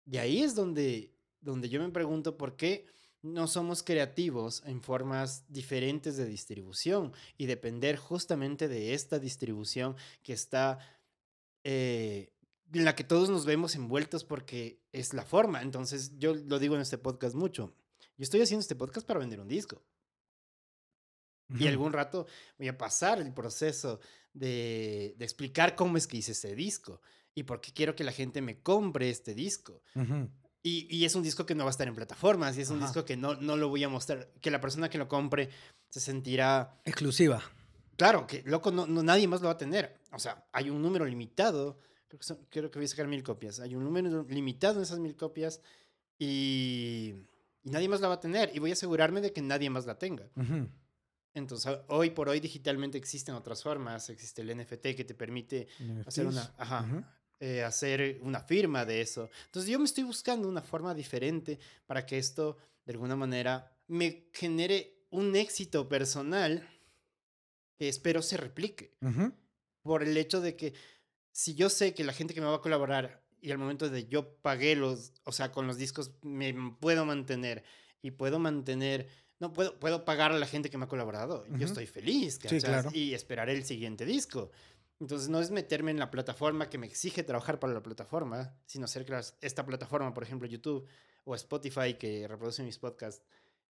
[0.07, 2.87] Y ahí es donde, donde yo me pregunto por qué
[3.25, 10.35] no somos creativos en formas diferentes de distribución y depender justamente de esta distribución que
[10.35, 10.79] está
[11.65, 12.35] eh,
[12.71, 15.63] en la que todos nos vemos envueltos porque es la forma.
[15.63, 17.75] Entonces, yo lo digo en este podcast mucho.
[18.19, 19.83] Yo estoy haciendo este podcast para vender un disco.
[21.59, 22.27] Y algún rato
[22.59, 24.01] voy a pasar el proceso
[24.33, 27.01] de, de explicar cómo es que hice este disco
[27.35, 29.83] y por qué quiero que la gente me compre este disco.
[30.67, 32.79] Y, y es un disco que no va a estar en plataformas y es un
[32.79, 32.87] Ajá.
[32.87, 35.51] disco que no, no lo voy a mostrar, que la persona que lo compre
[35.91, 37.43] se sentirá, Exclusiva.
[37.99, 40.01] claro, que loco, no, no, nadie más lo va a tener.
[40.13, 41.79] O sea, hay un número limitado,
[42.09, 44.85] creo que, son- creo que voy a sacar mil copias, hay un número limitado en
[44.85, 45.61] esas mil copias
[46.19, 47.15] y,
[47.63, 49.85] y nadie más la va a tener y voy a asegurarme de que nadie más
[49.85, 50.29] la tenga.
[51.35, 54.09] Entonces, hoy por hoy digitalmente existen otras formas.
[54.09, 55.67] Existe el NFT que te permite
[56.07, 57.11] hacer una, ajá.
[57.41, 59.29] Eh, hacer una firma de eso.
[59.47, 64.29] Entonces, yo me estoy buscando una forma diferente para que esto, de alguna manera, me
[64.33, 66.69] genere un éxito personal
[67.77, 68.95] que espero se replique.
[69.01, 69.33] Ujú.
[69.83, 70.75] Por el hecho de que
[71.33, 74.07] si yo sé que la gente que me va a colaborar y al momento de
[74.07, 77.65] yo pagué los, o sea, con los discos me puedo mantener
[78.01, 79.09] y puedo mantener,
[79.41, 81.45] no puedo, puedo pagar a la gente que me ha colaborado.
[81.47, 81.65] Yo Ujú.
[81.65, 82.91] estoy feliz, Sí, claro.
[82.95, 84.51] Y esperaré el siguiente disco.
[85.01, 88.85] Entonces no es meterme en la plataforma que me exige trabajar para la plataforma, sino
[88.85, 90.87] hacer que esta plataforma, por ejemplo YouTube
[91.25, 93.23] o Spotify que reproduce mis podcasts,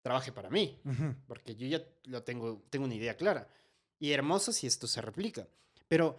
[0.03, 0.81] trabaje para mí
[1.27, 3.49] porque yo ya lo tengo, tengo una idea clara.
[3.99, 5.47] Y hermoso si esto se replica.
[5.87, 6.17] Pero,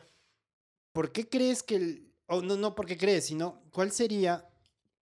[0.93, 2.13] ¿por qué crees que el...
[2.27, 4.47] O no, no por qué crees, sino cuál sería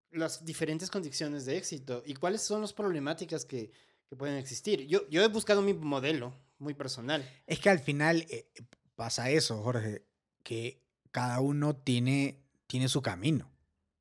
[0.09, 3.71] las diferentes condiciones de éxito y cuáles son las problemáticas que,
[4.09, 4.87] que pueden existir?
[4.87, 7.23] Yo, yo he buscado mi modelo muy personal.
[7.45, 8.47] Es que al final eh,
[8.95, 10.05] pasa eso, Jorge,
[10.43, 10.81] que
[11.11, 13.51] cada uno tiene, tiene su camino,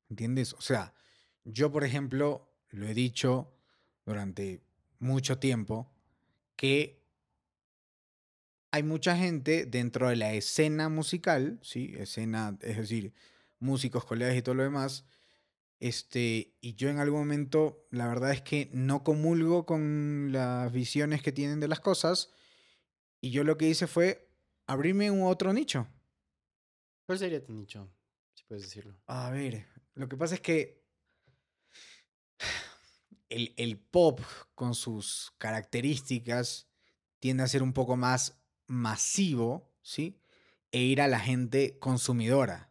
[0.09, 0.55] ¿entiendes?
[0.55, 0.95] O sea,
[1.45, 3.53] yo, por ejemplo, lo he dicho
[4.05, 4.63] durante
[4.99, 5.91] mucho tiempo,
[6.57, 7.01] que
[8.71, 11.95] hay mucha gente dentro de la escena musical, ¿sí?
[11.97, 13.13] Escena, es decir,
[13.59, 15.05] músicos, colegas y todo lo demás,
[15.81, 21.23] este, y yo en algún momento, la verdad es que no comulgo con las visiones
[21.23, 22.31] que tienen de las cosas,
[23.21, 24.30] y yo lo que hice fue
[24.71, 25.89] abrirme un otro nicho.
[27.05, 27.91] ¿Cuál sería tu nicho?
[28.35, 28.97] Si puedes decirlo.
[29.07, 30.85] A ver, lo que pasa es que
[33.29, 34.21] el, el pop
[34.55, 36.69] con sus características
[37.19, 40.21] tiende a ser un poco más masivo, ¿sí?
[40.71, 42.69] E ir a la gente consumidora.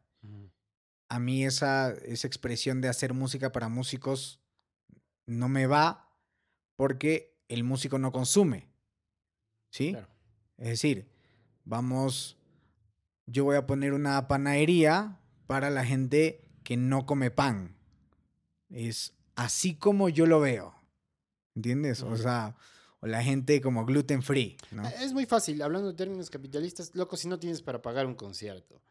[1.10, 4.42] A mí esa, esa expresión de hacer música para músicos
[5.26, 6.16] no me va
[6.78, 8.70] porque el músico no consume,
[9.70, 9.92] ¿sí?
[9.92, 10.08] Claro.
[10.58, 11.19] Es decir,
[11.70, 12.36] vamos,
[13.28, 17.78] yo voy a poner una panadería para la gente que no come pan.
[18.70, 20.76] Es así como yo lo veo.
[21.56, 22.02] ¿Entiendes?
[22.02, 22.56] O sea,
[23.00, 24.88] o la gente como gluten free, ¿no?
[24.88, 28.16] Eh, Es muy fácil, hablando de términos capitalistas, loco, si no tienes para pagar un
[28.16, 28.82] concierto.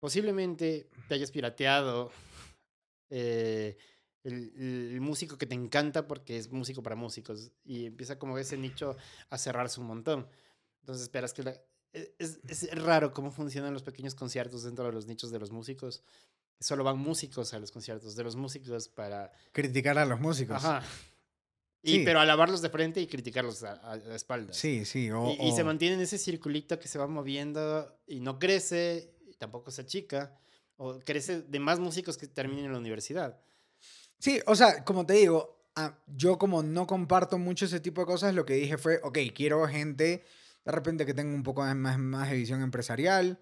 [0.00, 2.10] Posiblemente te hayas pirateado
[3.10, 3.76] eh,
[4.24, 4.52] el,
[4.94, 8.96] el músico que te encanta porque es músico para músicos y empieza como ese nicho
[9.28, 10.26] a cerrarse un montón.
[10.80, 11.60] Entonces esperas que la...
[11.92, 15.50] e- Es, es raro cómo funcionan los pequeños conciertos dentro de los nichos de los
[15.50, 16.02] músicos.
[16.60, 19.32] Solo van músicos a los conciertos de los músicos para...
[19.52, 20.56] Criticar a los músicos.
[20.64, 20.82] Ajá.
[21.82, 22.02] Y, Sí.
[22.04, 24.54] Pero alabarlos de frente y criticarlos a, a, a espaldas.
[24.56, 25.10] Sí, sí.
[25.10, 29.16] O, Y, y se mantiene en ese circulito que se va moviendo y no crece,
[29.26, 30.38] y tampoco se achica,
[30.76, 33.40] o crece de más músicos que terminen en la universidad.
[34.18, 38.06] Sí, o sea, como te digo, ah, yo como no comparto mucho ese tipo de
[38.06, 40.22] cosas, lo que dije fue, ok, quiero gente
[40.64, 43.40] de repente que tenga un poco más, más de visión empresarial.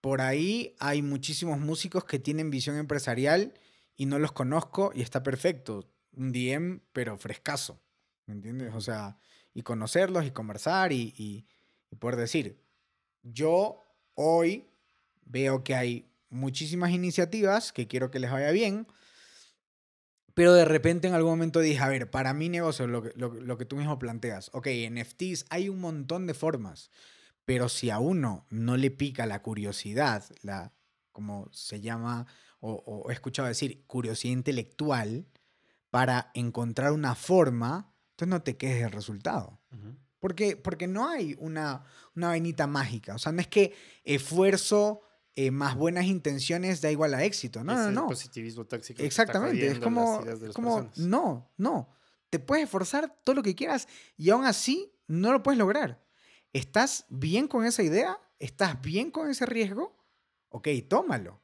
[0.00, 3.54] Por ahí hay muchísimos músicos que tienen visión empresarial
[3.96, 5.90] y no los conozco y está perfecto.
[6.12, 7.80] Un DM, pero frescazo.
[8.26, 8.74] ¿Me entiendes?
[8.74, 9.18] O sea,
[9.54, 11.46] y conocerlos y conversar y, y-
[11.90, 12.60] y poder decir,
[13.22, 13.82] yo
[14.14, 14.68] hoy
[15.24, 18.86] veo que hay muchísimas iniciativas que quiero que les vaya bien,
[20.36, 23.32] pero de repente en algún momento dije, a ver, para mi negocio, lo que, lo,
[23.32, 26.90] lo que tú mismo planteas, ok, NFTs, hay un montón de formas,
[27.46, 30.74] pero si a uno no le pica la curiosidad, la,
[31.12, 32.26] como se llama,
[32.60, 35.24] o, o he escuchado decir, curiosidad intelectual,
[35.88, 39.58] para encontrar una forma, entonces no te quedes del resultado.
[40.18, 41.84] Porque, porque no hay una,
[42.14, 43.14] una vainita mágica.
[43.14, 45.00] O sea, no es que esfuerzo
[45.36, 47.62] eh, más buenas intenciones da igual a éxito.
[47.62, 48.06] No, Es no, el no.
[48.08, 49.02] positivismo tóxico.
[49.02, 49.66] Exactamente.
[49.66, 51.88] Es como, es como no, no.
[52.30, 53.86] Te puedes esforzar todo lo que quieras
[54.16, 56.02] y aún así no lo puedes lograr.
[56.52, 58.18] ¿Estás bien con esa idea?
[58.38, 59.96] ¿Estás bien con ese riesgo?
[60.48, 61.42] Ok, tómalo.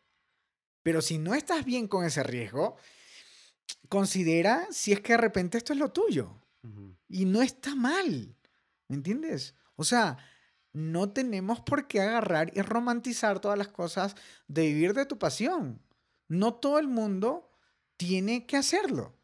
[0.82, 2.77] Pero si no estás bien con ese riesgo,
[3.89, 6.39] considera si es que de repente esto es lo tuyo.
[7.09, 8.35] Y no está mal.
[8.89, 9.55] ¿Me entiendes?
[9.77, 10.16] O sea,
[10.73, 14.15] no tenemos por qué agarrar y romantizar todas las cosas
[14.49, 15.81] de vivir de tu pasión.
[16.28, 17.51] No todo el mundo
[17.97, 19.15] tiene que hacerlo.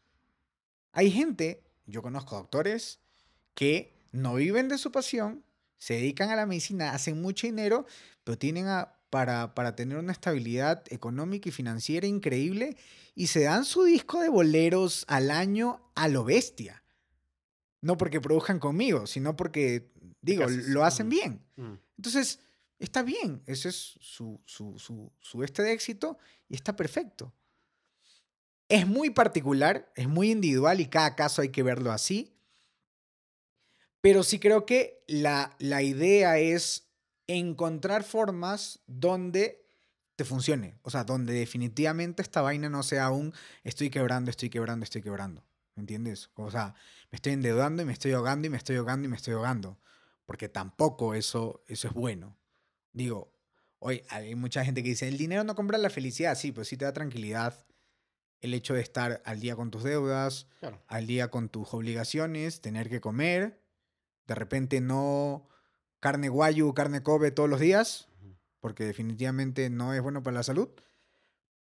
[0.92, 3.00] Hay gente, yo conozco doctores,
[3.54, 5.44] que no viven de su pasión,
[5.78, 7.86] se dedican a la medicina, hacen mucho dinero,
[8.24, 12.76] pero tienen a- para, para tener una estabilidad económica y financiera increíble
[13.14, 16.82] y se dan su disco de boleros al año a lo bestia.
[17.80, 19.92] No porque produzcan conmigo, sino porque,
[20.30, 21.16] digo, lo hacen ujú.
[21.16, 21.42] bien.
[21.56, 21.78] Ujú.
[21.96, 22.40] Entonces,
[22.78, 26.18] está bien, ese es su, su, su, su este de éxito
[26.48, 27.32] y está perfecto.
[28.68, 32.34] Es muy particular, es muy individual y cada caso hay que verlo así.
[34.00, 36.88] Pero sí creo que la, la idea es
[37.26, 39.66] encontrar formas donde
[40.16, 40.78] te funcione.
[40.82, 43.32] O sea, donde definitivamente esta vaina no sea un
[43.64, 45.44] estoy quebrando, estoy quebrando, estoy quebrando.
[45.74, 46.30] ¿Me entiendes?
[46.34, 46.74] O sea,
[47.10, 49.78] me estoy endeudando y me estoy ahogando y me estoy ahogando y me estoy ahogando.
[50.28, 52.36] Porque tampoco eso, eso es bueno.
[52.92, 53.32] Digo,
[53.78, 56.76] hoy hay mucha gente que dice, el dinero no compra la felicidad, sí, pues sí
[56.76, 57.66] te da tranquilidad
[58.40, 60.82] el hecho de estar al día con tus deudas, Claro.
[60.86, 63.64] al día con tus obligaciones, tener que comer,
[64.26, 65.48] de repente no
[65.98, 68.10] carne guayu, carne Kobe todos los días,
[68.60, 70.68] porque definitivamente no es bueno para la salud,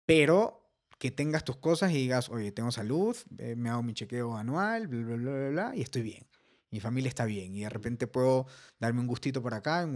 [0.05, 4.37] pero que tengas tus cosas y digas, oye, tengo salud, eh, me hago mi chequeo
[4.37, 6.25] anual, bla, bla, bla, bla, y estoy bien.
[6.73, 8.47] Mi familia está bien y de repente puedo
[8.79, 9.87] darme un gustito por acá.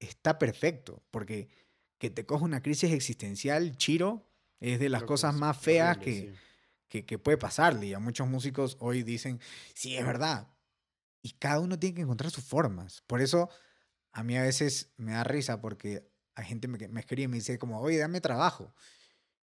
[0.00, 1.48] Está perfecto, porque
[1.98, 4.28] que te coja una crisis existencial, chiro,
[4.58, 6.38] es de las Creo cosas más feas horrible, que, sí.
[6.88, 7.86] que, que puede pasarle.
[7.86, 9.38] Y a muchos músicos hoy dicen,
[9.72, 10.48] sí, es verdad.
[11.22, 13.04] Y cada uno tiene que encontrar sus formas.
[13.06, 13.48] Por eso
[14.10, 17.28] a mí a veces me da risa porque hay gente me, que me escribe y
[17.28, 18.74] me dice como, oye, dame trabajo.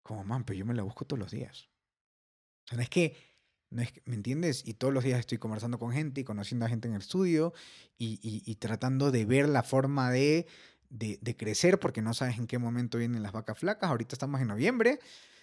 [0.03, 1.69] Como, man, pero yo me la busco todos los días.
[2.65, 3.15] O sea, no es que,
[3.69, 4.63] no es que- ¿me entiendes?
[4.65, 7.53] Y todos los días estoy conversando con gente y conociendo a gente en el estudio
[7.97, 10.47] y, y- y tratando de ver la forma de,
[10.89, 13.89] de, de crecer porque no sabes en qué momento vienen las vacas flacas.
[13.89, 14.99] Ahorita estamos en noviembre.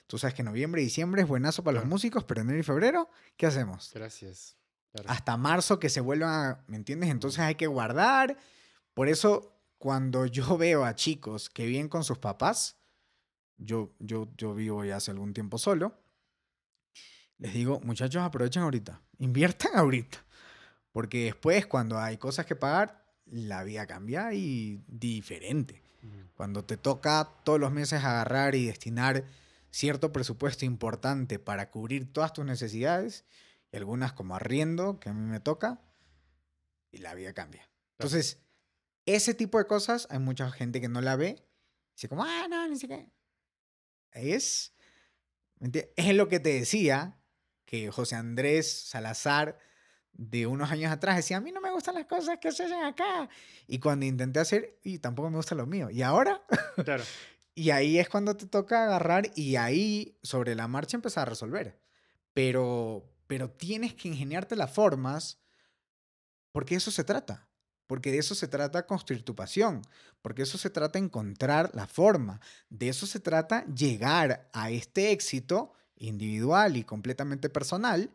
[0.06, 3.08] Tú sabes que noviembre y diciembre es buenazo para los músicos, pero enero y febrero,
[3.36, 3.90] ¿qué hacemos?
[3.94, 4.56] Gracias.
[4.92, 5.10] Claro.
[5.10, 7.10] hasta marzo que se vuelvan a, ¿me entiendes?
[7.10, 8.36] Entonces hay que guardar.
[8.94, 12.76] Por eso, cuando yo veo a chicos que viven con sus papás,
[13.56, 15.98] yo, yo, yo vivo ya hace algún tiempo solo,
[17.44, 20.18] les digo, muchachos, aprovechen ahorita, inviertan ahorita.
[20.92, 25.82] Porque después, cuando hay cosas que pagar, la vida cambia y diferente.
[26.34, 29.24] Cuando te toca todos los meses agarrar y destinar
[29.70, 33.24] cierto presupuesto importante para cubrir todas tus necesidades,
[33.72, 35.80] y algunas como arriendo, que a mí me toca,
[36.92, 37.68] y la vida cambia.
[37.98, 38.38] Entonces,
[39.06, 41.44] ese tipo de cosas, hay mucha gente que no la ve,
[41.94, 43.06] dice como, ah, no, ni siquiera.
[44.12, 44.72] Es,
[45.58, 47.16] ¿me enti- es lo que te decía,
[47.74, 49.58] que José Andrés Salazar
[50.12, 52.84] de unos años atrás decía, a mí no me gustan las cosas que se hacen
[52.84, 53.28] acá.
[53.66, 55.90] Y cuando intenté hacer, y tampoco me gusta lo mío.
[55.90, 56.40] Y ahora,
[56.84, 57.02] Claro.
[57.54, 61.80] y ahí es cuando te toca agarrar y ahí sobre la marcha empezar a resolver.
[62.32, 65.40] Pero, pero tienes que ingeniarte las formas
[66.52, 67.48] porque eso se trata.
[67.88, 69.82] Porque de eso se trata construir tu pasión.
[70.22, 72.40] Porque de eso se trata encontrar la forma.
[72.70, 78.10] De eso se trata llegar a este éxito individual y completamente personal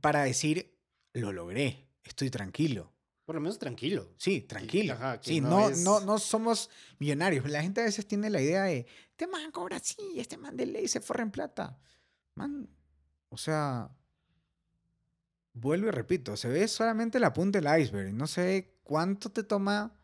[0.00, 0.78] para decir,
[1.12, 2.92] lo logré, estoy tranquilo.
[3.24, 4.08] Por lo menos tranquilo.
[4.18, 4.94] Sí, tranquilo.
[4.94, 7.48] ajá, sí, no no, es- no, no somos millonarios.
[7.48, 10.66] La gente a veces tiene la idea de, este man cobra así, este man de
[10.66, 11.78] ley se forra en plata.
[12.34, 12.68] Man,
[13.28, 13.90] o sea,
[15.52, 18.12] vuelvo y repito, se ve solamente la punta del iceberg.
[18.12, 19.96] No sé cuánto te toma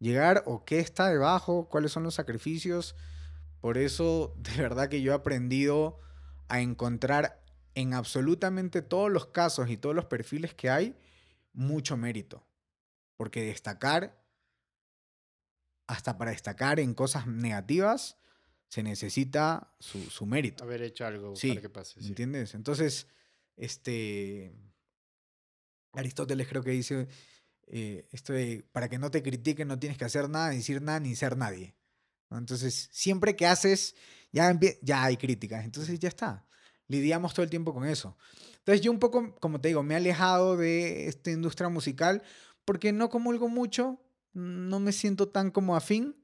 [0.00, 2.96] llegar o qué está debajo, cuáles son los sacrificios.
[3.66, 5.98] Por eso, de verdad que yo he aprendido
[6.46, 7.44] a encontrar
[7.74, 10.96] en absolutamente todos los casos y todos los perfiles que hay
[11.52, 12.46] mucho mérito.
[13.16, 14.22] Porque destacar,
[15.88, 18.18] hasta para destacar en cosas negativas,
[18.68, 20.62] se necesita su, su mérito.
[20.62, 21.96] Haber hecho algo Sí, para que pase.
[21.96, 22.08] ¿Me sí.
[22.10, 22.54] entiendes?
[22.54, 23.08] Entonces,
[23.56, 24.54] este.
[25.90, 27.08] Aristóteles creo que dice
[27.66, 31.00] eh, esto de para que no te critiquen no tienes que hacer nada, decir nada,
[31.00, 31.74] ni ser nadie.
[32.30, 33.94] Entonces, siempre que haces,
[34.32, 35.64] ya, ya hay críticas.
[35.64, 36.46] Entonces, ya está.
[36.88, 38.16] Lidiamos todo el tiempo con eso.
[38.58, 42.22] Entonces, yo un poco, como te digo, me he alejado de esta industria musical
[42.64, 44.00] porque no comulgo mucho,
[44.32, 46.16] no me siento tan como afín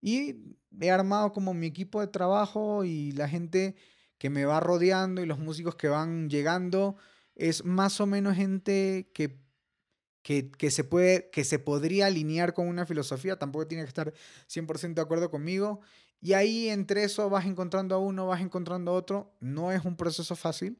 [0.00, 3.76] y he armado como mi equipo de trabajo y la gente
[4.18, 6.96] que me va rodeando y los músicos que van llegando
[7.34, 9.40] es más o menos gente que,
[10.22, 14.12] que, que se puede, que se podría alinear con una filosofía, tampoco tiene que estar
[14.48, 15.80] 100% de acuerdo conmigo.
[16.20, 19.34] Y ahí entre eso vas encontrando a uno, vas encontrando a otro.
[19.40, 20.78] No es un proceso fácil,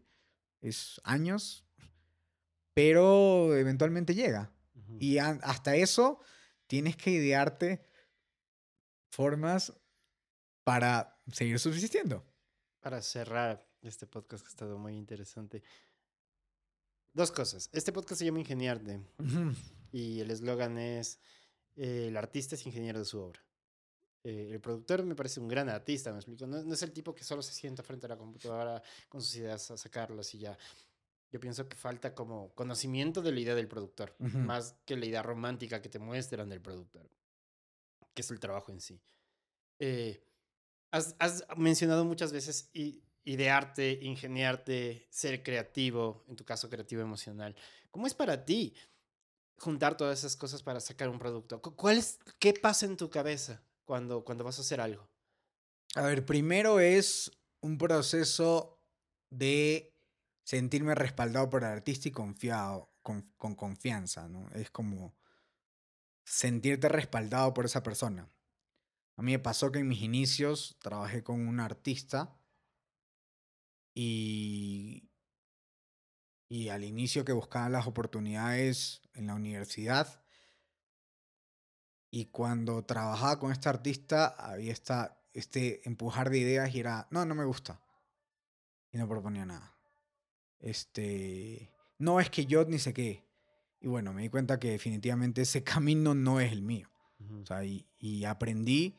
[0.60, 1.64] es años,
[2.74, 4.52] pero eventualmente llega.
[4.74, 4.96] Ujú.
[5.00, 6.20] Y a- hasta eso
[6.66, 7.82] tienes que idearte
[9.10, 9.72] formas
[10.64, 12.24] para seguir subsistiendo.
[12.80, 15.62] Para cerrar este podcast que ha estado muy interesante.
[17.12, 17.68] Dos cosas.
[17.72, 19.00] Este podcast se llama Ingeniarte
[19.92, 21.18] y el eslogan es
[21.76, 23.40] eh, el artista es ingeniero de su obra.
[24.22, 26.46] Eh, el productor me parece un gran artista, me explico.
[26.46, 29.34] No, no es el tipo que solo se sienta frente a la computadora con sus
[29.36, 30.56] ideas a sacarlas y ya.
[31.32, 34.38] Yo pienso que falta como conocimiento de la idea del productor, Ujú.
[34.38, 37.08] más que la idea romántica que te muestran del productor,
[38.14, 39.00] que es el trabajo en sí.
[39.78, 40.22] Eh,
[40.90, 47.54] has, has mencionado muchas veces i- idearte, ingeniarte, ser creativo, en tu caso creativo emocional.
[47.90, 48.74] ¿Cómo es para ti
[49.58, 51.60] juntar todas esas cosas para sacar un producto?
[51.62, 55.08] Cu- ¿Cuál es, ¿Qué pasa en tu cabeza cuando, cuando vas a hacer algo?
[55.96, 57.30] A ver, primero es
[57.60, 58.78] un proceso
[59.30, 59.92] de
[60.44, 64.48] sentirme respaldado por el artista y confiado, con, con confianza, ¿no?
[64.52, 65.14] Es como,
[66.24, 68.30] sentirte respaldado por esa persona.
[69.16, 72.39] A mí me pasó que en mis inicios trabajé con un artista
[74.02, 75.10] y,
[76.48, 80.24] y al inicio que buscaba las oportunidades en la universidad
[82.10, 87.26] y cuando trabajaba con este artista había esta, este empujar de ideas y era, no,
[87.26, 87.82] no me gusta.
[88.90, 89.76] Y no proponía nada.
[90.60, 93.28] Este, no es que yo ni sé qué.
[93.80, 96.90] Y bueno, me di cuenta que definitivamente ese camino no es el mío.
[97.42, 98.98] O sea, y, y aprendí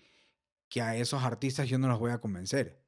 [0.69, 2.80] que a esos artistas yo no los voy a convencer.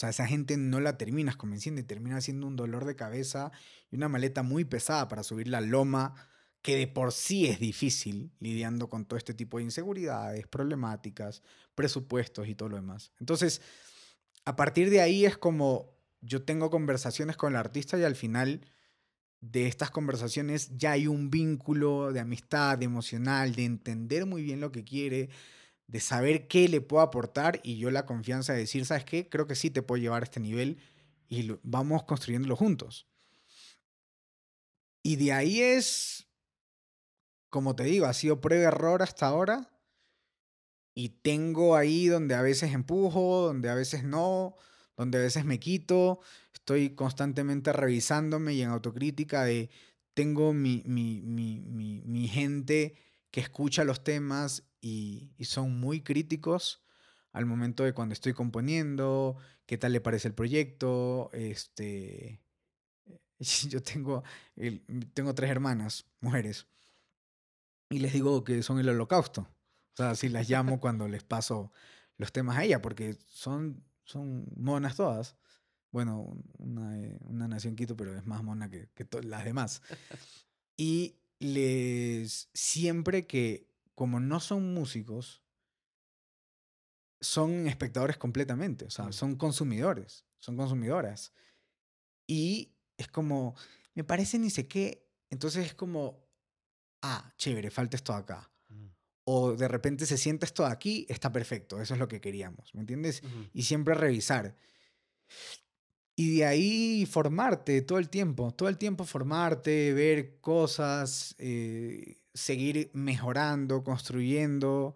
[0.00, 3.52] Sea, esa gente no la terminas convenciendo y termina siendo un dolor de cabeza
[3.90, 6.14] y una maleta muy pesada para subir la loma,
[6.62, 11.42] que de por sí es difícil lidiando con todo este tipo de inseguridades, problemáticas,
[11.74, 13.12] presupuestos y todo lo demás.
[13.20, 13.60] Entonces,
[14.46, 18.62] a partir de ahí es como yo tengo conversaciones con el artista y al final
[19.42, 24.72] de estas conversaciones ya hay un vínculo de amistad, emocional, de entender muy bien lo
[24.72, 25.28] que quiere,
[25.90, 29.28] de saber qué le puedo aportar y yo la confianza de decir, ¿sabes qué?
[29.28, 30.78] Creo que sí te puedo llevar a este nivel
[31.28, 33.08] y vamos construyéndolo juntos.
[35.02, 36.28] Y de ahí es,
[37.48, 39.68] como te digo, ha sido prueba-error hasta ahora.
[40.94, 44.54] Y tengo ahí donde a veces empujo, donde a veces no,
[44.96, 46.20] donde a veces me quito.
[46.54, 49.70] Estoy constantemente revisándome y en autocrítica de,
[50.14, 51.60] tengo mi, mi, mi,
[52.04, 52.94] mi gente
[53.32, 56.82] que escucha los temas y, son muy críticos
[57.32, 59.36] al momento de cuando estoy componiendo,
[59.66, 61.30] qué tal le parece el proyecto.
[61.32, 62.40] Este,
[63.68, 64.24] yo tengo,
[65.14, 66.66] tengo tres hermanas, mujeres,
[67.88, 69.42] y les digo que son el holocausto.
[69.42, 71.72] O sea, así las llamo cuando les paso
[72.16, 75.36] los temas a ella, porque son, son monas todas.
[75.90, 79.82] Bueno, una, eh, una nació en Quito, pero es más mona que, que las demás.
[80.76, 83.69] Y les siempre que
[84.00, 85.42] como no son músicos,
[87.20, 91.34] son espectadores completamente, o sea, son consumidores, son consumidoras.
[92.26, 93.54] Y es como,
[93.94, 96.26] me parece ni sé qué, entonces es como,
[97.02, 98.50] ah, chévere, falta esto acá.
[99.24, 102.80] O de repente se siente esto aquí, está perfecto, eso es lo que queríamos, ¿me
[102.80, 103.22] entiendes?
[103.52, 104.56] Y siempre revisar.
[106.16, 112.90] Y de ahí formarte todo el tiempo, todo el tiempo formarte, ver cosas, eh, seguir
[112.92, 114.94] mejorando, construyendo.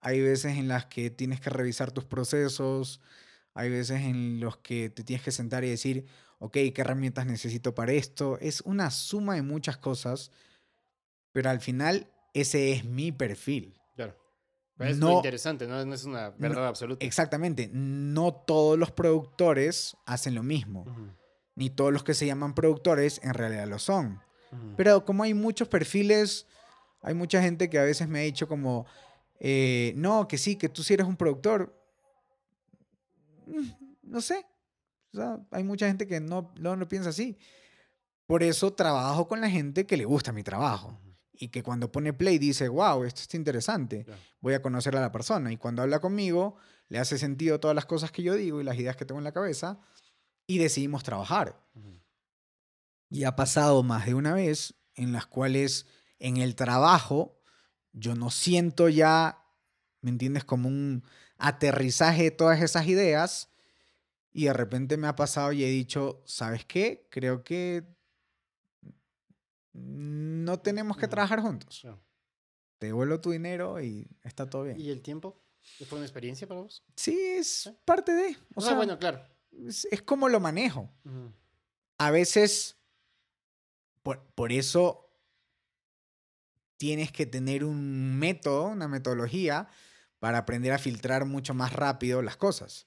[0.00, 3.00] Hay veces en las que tienes que revisar tus procesos,
[3.54, 6.06] hay veces en los que te tienes que sentar y decir,
[6.38, 8.38] ok, ¿qué herramientas necesito para esto?
[8.40, 10.30] Es una suma de muchas cosas,
[11.32, 13.78] pero al final ese es mi perfil.
[13.96, 14.16] Claro.
[14.78, 15.80] es muy interesante, ¿no?
[15.80, 17.04] es una verdad absoluta.
[17.04, 17.70] Exactamente.
[17.72, 20.86] No todos los productores hacen lo mismo.
[21.56, 24.20] Ni todos los que se llaman productores en realidad lo son.
[24.76, 26.46] Pero como hay muchos perfiles
[27.02, 28.86] hay mucha gente que a veces me ha dicho como,
[29.38, 31.74] eh, no, que sí, que tú sí eres un productor.
[33.46, 33.70] Mm,
[34.02, 34.46] no sé.
[35.50, 37.38] hay mucha gente que no, no lo piensa así.
[38.26, 40.96] Por eso trabajo con la gente que le gusta mi trabajo.
[41.32, 44.04] Y que cuando pone play dice, wow, esto está interesante.
[44.40, 45.50] Voy a conocer a la persona.
[45.50, 46.56] Y cuando habla conmigo,
[46.88, 49.24] le hace sentido todas las cosas que yo digo y las ideas que tengo en
[49.24, 49.80] la cabeza.
[50.46, 51.58] Y decidimos trabajar.
[53.08, 55.86] Y ha pasado más de una vez en las cuales
[56.20, 57.40] en el trabajo,
[57.92, 59.44] yo no siento ya,
[60.02, 60.44] ¿me entiendes?
[60.44, 61.02] Como un
[61.38, 63.48] aterrizaje de todas esas ideas.
[64.32, 67.08] Y de repente me ha pasado y he dicho, ¿sabes qué?
[67.10, 67.84] Creo que
[69.72, 71.84] no tenemos que trabajar juntos.
[72.78, 74.78] Te devuelvo tu dinero y está todo bien.
[74.78, 75.42] ¿Y el tiempo?
[75.86, 76.84] ¿Fue una experiencia para vos?
[76.96, 78.36] Sí, es parte de.
[78.54, 79.20] O, sea, bueno, claro.
[79.66, 80.90] Es, como lo manejo.
[81.98, 82.76] A veces,
[84.02, 85.09] por, por eso
[86.80, 89.68] tienes que tener un método, una metodología
[90.18, 92.86] para aprender a filtrar mucho más rápido las cosas.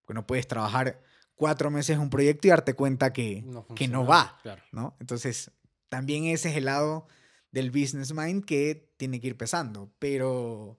[0.00, 1.02] Porque no puedes trabajar
[1.34, 4.40] cuatro meses un proyecto y darte cuenta que no, que no va.
[4.72, 4.96] ¿no?
[4.98, 5.50] Entonces,
[5.90, 7.06] también ese es el lado
[7.50, 9.92] del business mind que tiene que ir pesando.
[9.98, 10.78] Pero,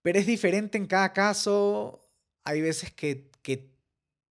[0.00, 2.00] pero es diferente en cada caso.
[2.44, 3.74] Hay veces que, que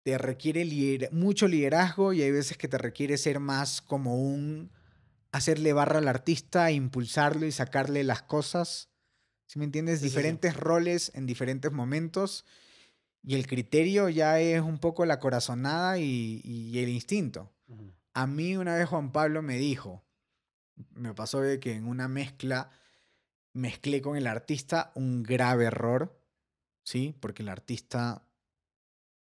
[0.03, 4.71] te requiere mucho liderazgo y hay veces que te requiere ser más como un
[5.33, 8.89] hacerle barra al artista, impulsarlo y sacarle las cosas.
[9.47, 9.99] si me entiendes?
[9.99, 12.45] diferentes roles en diferentes momentos.
[13.23, 17.51] Y el criterio ya es un poco la corazonada y, el instinto.
[18.13, 20.03] A mí una vez Juan Pablo me dijo,
[20.91, 22.69] me pasó de que en una mezcla
[23.53, 26.21] mezclé con el artista un grave error,
[26.83, 27.15] ¿sí?
[27.19, 28.27] Porque el artista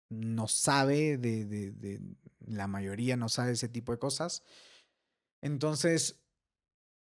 [0.09, 2.01] no sabe de, de
[2.45, 4.43] la mayoría no sabe ese tipo de cosas
[5.43, 6.23] entonces,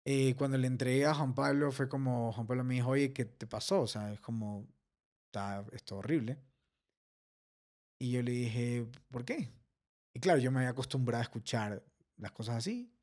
[0.05, 3.25] eh, cuando le entregué a Juan Pablo fue como, Juan Pablo me dijo, oye, ¿qué
[3.25, 3.81] te pasó?
[3.81, 4.67] O sea, es como,
[5.25, 6.37] está esto horrible.
[7.99, 9.49] Y yo le dije, ¿por qué?
[10.13, 11.83] Y claro, yo me había acostumbrado a escuchar
[12.17, 12.93] las cosas así.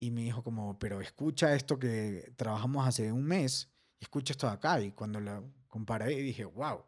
[0.00, 4.54] Y me dijo como, pero escucha esto que trabajamos hace un mes, escucha esto de
[4.54, 4.80] acá.
[4.80, 6.86] Y cuando lo comparé, dije, wow.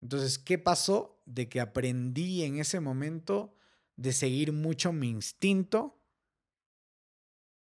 [0.00, 1.22] Entonces, ¿qué pasó?
[1.26, 3.54] De que aprendí en ese momento
[3.96, 5.99] de seguir mucho mi instinto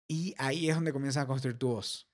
[0.07, 2.07] y ahí es donde comienzas a construir tu voz,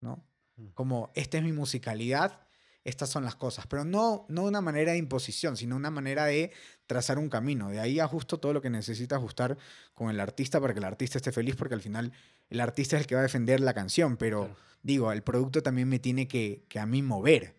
[0.00, 0.24] ¿no?
[0.56, 0.68] Mm.
[0.74, 2.40] Como, esta es mi musicalidad,
[2.84, 6.52] estas son las cosas, pero no, no una manera de imposición, sino una manera de
[6.86, 7.68] trazar un camino.
[7.68, 9.58] De ahí ajusto todo lo que necesita ajustar
[9.94, 12.12] con el artista para que el artista esté feliz, porque al final
[12.48, 14.56] el artista es el que va a defender la canción, pero Claro.
[14.82, 17.54] digo, el producto también me tiene que, que a mí mover.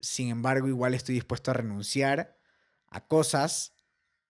[0.00, 2.38] Sin embargo, igual estoy dispuesto a renunciar
[2.86, 3.72] a cosas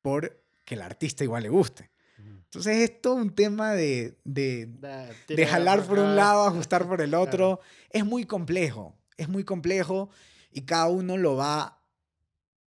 [0.01, 1.91] por que el artista igual le guste.
[2.19, 4.67] Entonces es todo un tema de, de,
[5.29, 7.23] de jalar por un lado, ajustar por el Claro.
[7.25, 7.61] otro.
[7.91, 10.09] Es muy complejo, es muy complejo
[10.51, 11.83] y cada uno lo va,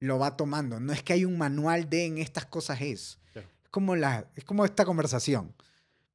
[0.00, 0.80] lo va tomando.
[0.80, 3.18] No es que hay un manual de en estas cosas es.
[3.32, 3.48] Claro.
[3.62, 5.54] Es como, la, es como esta conversación.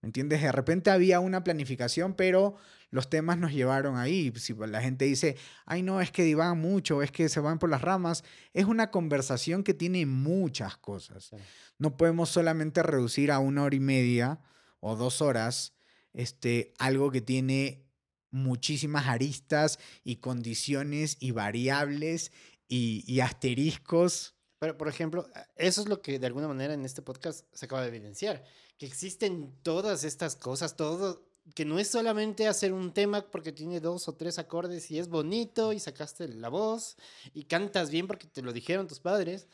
[0.02, 0.42] ¿Me entiendes?
[0.42, 2.56] De repente había una planificación, pero
[2.92, 4.32] los temas nos llevaron ahí.
[4.36, 7.70] Si la gente dice, ay, no, es que divagan mucho, es que se van por
[7.70, 8.24] las ramas,
[8.54, 11.32] es una conversación que tiene muchas cosas.
[11.78, 14.42] No podemos solamente reducir a una hora y media
[14.82, 15.74] o dos horas
[16.14, 17.86] este, algo que tiene
[18.30, 22.32] muchísimas aristas y condiciones y variables
[22.68, 24.36] y, y asteriscos.
[24.60, 27.82] Pero, por ejemplo, eso es lo que de alguna manera en este podcast se acaba
[27.82, 28.44] de evidenciar,
[28.78, 33.80] que existen todas estas cosas, todo, que no es solamente hacer un tema porque tiene
[33.80, 36.98] dos o tres acordes y es bonito y sacaste la voz
[37.34, 39.48] y cantas bien porque te lo dijeron tus padres,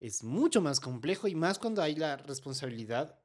[0.00, 3.18] es mucho más complejo y más cuando hay la responsabilidad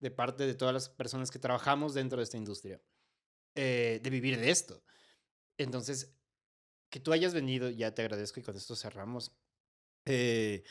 [0.00, 2.80] de parte de todas las personas que trabajamos dentro de esta industria,
[3.54, 4.82] eh, de vivir de esto.
[5.58, 6.14] Entonces,
[6.90, 9.32] que tú hayas venido, ya te agradezco y con esto cerramos
[10.04, 10.64] eh,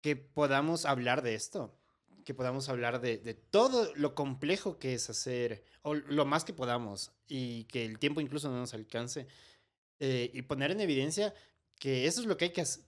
[0.00, 1.74] que podamos hablar de esto,
[2.24, 6.52] que podamos hablar de, de todo lo complejo que es hacer, o lo más que
[6.52, 9.26] podamos, y que el tiempo incluso no nos alcance,
[10.00, 11.34] eh, y poner en evidencia
[11.78, 12.84] que eso es lo que hay que hacer.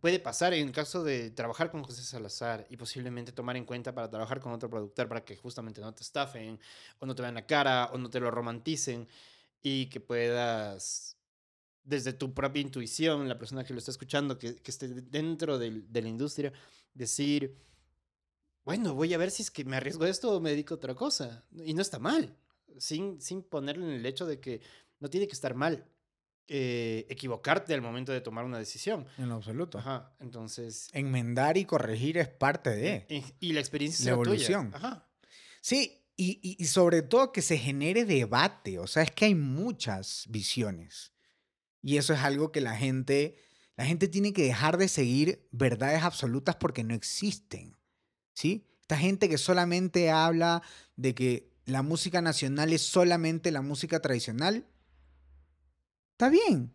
[0.00, 3.94] Puede pasar en el caso de trabajar con José Salazar y posiblemente tomar en cuenta
[3.94, 6.58] para trabajar con otro productor para que justamente no te estafen
[6.98, 9.08] o no te vean la cara o no te lo romanticen
[9.62, 11.16] y que puedas
[11.84, 16.08] desde tu propia intuición, la persona que lo está escuchando, que, esté dentro de la
[16.08, 16.52] industria,
[16.92, 17.56] decir,
[18.66, 20.76] bueno, voy a ver si es que me arriesgo a esto o me dedico a
[20.76, 21.46] otra cosa.
[21.64, 22.36] Y no está mal,
[22.78, 24.60] sin, sin ponerle en el hecho de que
[25.00, 25.88] no tiene que estar mal
[26.48, 29.06] eh, equivocarte al momento de tomar una decisión.
[29.18, 29.78] En lo absoluto.
[29.78, 30.88] Ajá, entonces...
[30.92, 33.06] Enmendar y corregir es parte de.
[33.08, 34.30] y- Y la experiencia La tuya.
[34.30, 34.72] evolución.
[34.74, 35.08] Ajá.
[35.60, 38.78] Sí, y, y- y sobre todo que se genere debate.
[38.80, 41.12] O sea, es que hay muchas visiones.
[41.82, 43.38] Y eso es algo que la gente,
[43.76, 47.75] la gente tiene que dejar de seguir verdades absolutas porque no existen.
[48.36, 48.66] ¿Sí?
[48.82, 50.62] Esta gente que solamente habla
[50.94, 54.66] de que la música nacional es solamente la música tradicional,
[56.12, 56.72] está bien.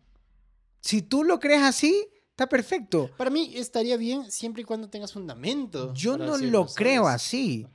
[0.80, 3.10] Si tú lo crees así, está perfecto.
[3.16, 5.94] Para mí estaría bien siempre y cuando tengas fundamento.
[5.94, 7.66] Yo no decirlo, lo creo así.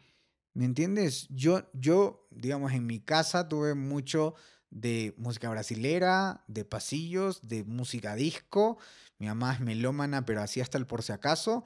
[0.53, 1.27] ¿Me entiendes?
[1.29, 4.35] Yo, yo, digamos, en mi casa tuve mucho
[4.69, 8.77] de música brasilera, de pasillos, de música disco.
[9.17, 11.63] Mi mamá es melómana, pero así hasta el por si acaso.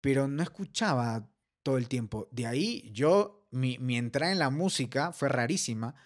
[0.00, 1.28] Pero no escuchaba
[1.66, 2.28] todo el tiempo.
[2.30, 5.96] De ahí yo, mi, mi entrada en la música fue rarísima,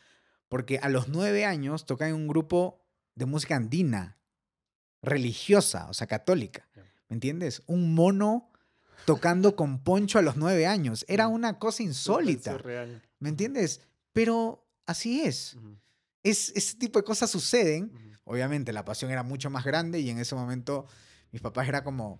[0.48, 2.82] porque a los nueve años tocaba en un grupo
[3.14, 4.16] de música andina,
[5.02, 6.66] religiosa, o sea, católica.
[7.08, 7.62] ¿Me entiendes?
[7.66, 8.50] Un mono
[9.04, 11.04] tocando con poncho a los nueve años.
[11.08, 11.32] Era Mm.
[11.32, 12.56] una cosa insólita.
[13.18, 13.82] ¿Me entiendes?
[14.14, 15.58] Pero así es.
[16.22, 16.52] Es.
[16.56, 17.92] Ese tipo de cosas suceden.
[18.24, 20.86] Obviamente la pasión era mucho más grande y en ese momento
[21.32, 22.18] mis papás era como,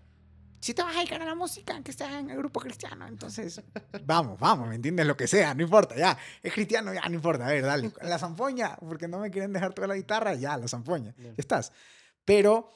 [0.61, 3.63] si te vas a dedicar a la música, que estés en el grupo cristiano, entonces
[4.05, 5.07] vamos, vamos, ¿me entiendes?
[5.07, 6.17] Lo que sea, no importa, ya.
[6.43, 7.91] Es cristiano, ya, no importa, a ver, dale.
[8.03, 11.25] La zampoña, porque no me quieren dejar toda la guitarra, ya, la zampoña, Ya.
[11.25, 11.73] ya estás.
[12.25, 12.71] Pero,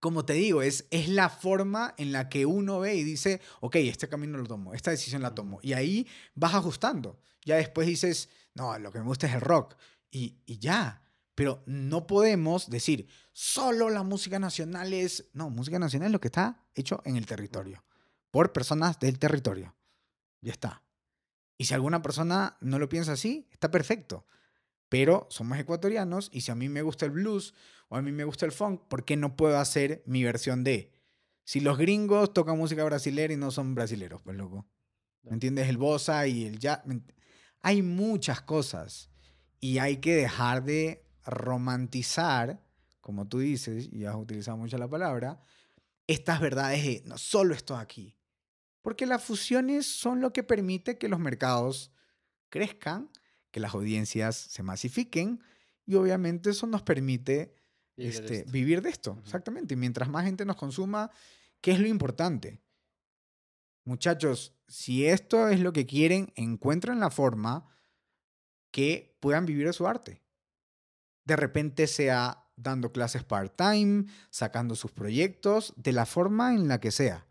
[0.00, 3.76] como te digo, es, es la forma en la que uno ve y dice, ok,
[3.76, 5.58] este camino lo tomo, esta decisión la tomo.
[5.62, 7.20] Y ahí vas ajustando.
[7.44, 9.76] Ya después dices, no, lo que me gusta es el rock.
[10.10, 11.02] Y, y ya.
[11.36, 15.30] Pero no podemos decir, solo la música nacional es...
[15.34, 17.84] No, música nacional es lo que está hecho en el territorio,
[18.32, 19.76] por personas del territorio.
[20.40, 20.82] Ya está.
[21.58, 24.26] Y si alguna persona no lo piensa así, está perfecto.
[24.88, 27.54] Pero somos ecuatorianos y si a mí me gusta el blues
[27.88, 30.92] o a mí me gusta el funk, ¿por qué no puedo hacer mi versión de?
[31.44, 34.66] Si los gringos tocan música brasilera y no son brasileros, pues loco.
[35.22, 35.68] ¿Me entiendes?
[35.68, 36.80] El bossa y el jazz.
[36.86, 37.14] ¿me ent-
[37.60, 39.10] hay muchas cosas
[39.60, 42.62] y hay que dejar de romantizar,
[43.00, 45.40] como tú dices, y has utilizado mucho la palabra,
[46.06, 48.16] estas verdades de no solo esto aquí.
[48.82, 51.90] Porque las fusiones son lo que permite que los mercados
[52.48, 53.10] crezcan,
[53.50, 55.40] que las audiencias se masifiquen
[55.84, 57.54] y obviamente eso nos permite
[57.96, 58.52] Vivir de este, esto.
[58.52, 59.12] vivir de esto.
[59.12, 59.20] Ujú.
[59.20, 59.74] Exactamente.
[59.74, 61.10] Y mientras más gente nos consuma,
[61.60, 62.60] ¿qué es lo importante?
[63.84, 67.66] Muchachos, si esto es lo que quieren, encuentren la forma
[68.70, 70.22] que puedan vivir de su arte.
[71.26, 76.90] De repente sea dando clases part-time, sacando sus proyectos, de la forma en la que
[76.90, 77.26] sea.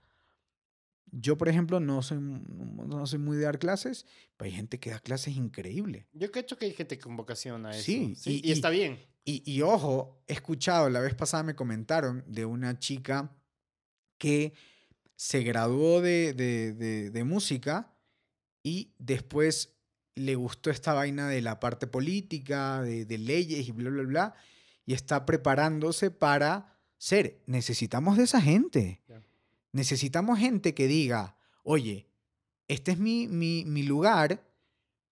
[1.12, 4.06] Yo, por ejemplo, no soy, no soy muy de dar clases,
[4.38, 6.08] pero hay gente que da clases increíble.
[6.14, 7.84] Yo cacho que hay gente con vocación a eso.
[7.84, 9.00] Sí, Sí, y- está bien.
[9.24, 13.32] Y, y ojo, he escuchado, la vez pasada me comentaron de una chica
[14.20, 14.54] que
[15.16, 17.96] se graduó de, de- de- de música
[18.62, 19.75] y después
[20.16, 24.36] le gustó esta vaina de la parte política, de, de leyes y bla, bla, bla,
[24.86, 27.42] y está preparándose para ser.
[27.46, 29.02] Necesitamos de esa gente.
[29.72, 32.08] Necesitamos gente que diga, oye,
[32.68, 34.42] este es mi, mi, mi lugar,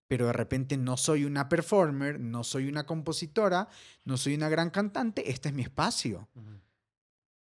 [0.07, 3.67] pero de repente no soy una performer, no soy una compositora,
[4.05, 6.29] no soy una gran cantante, este es mi espacio.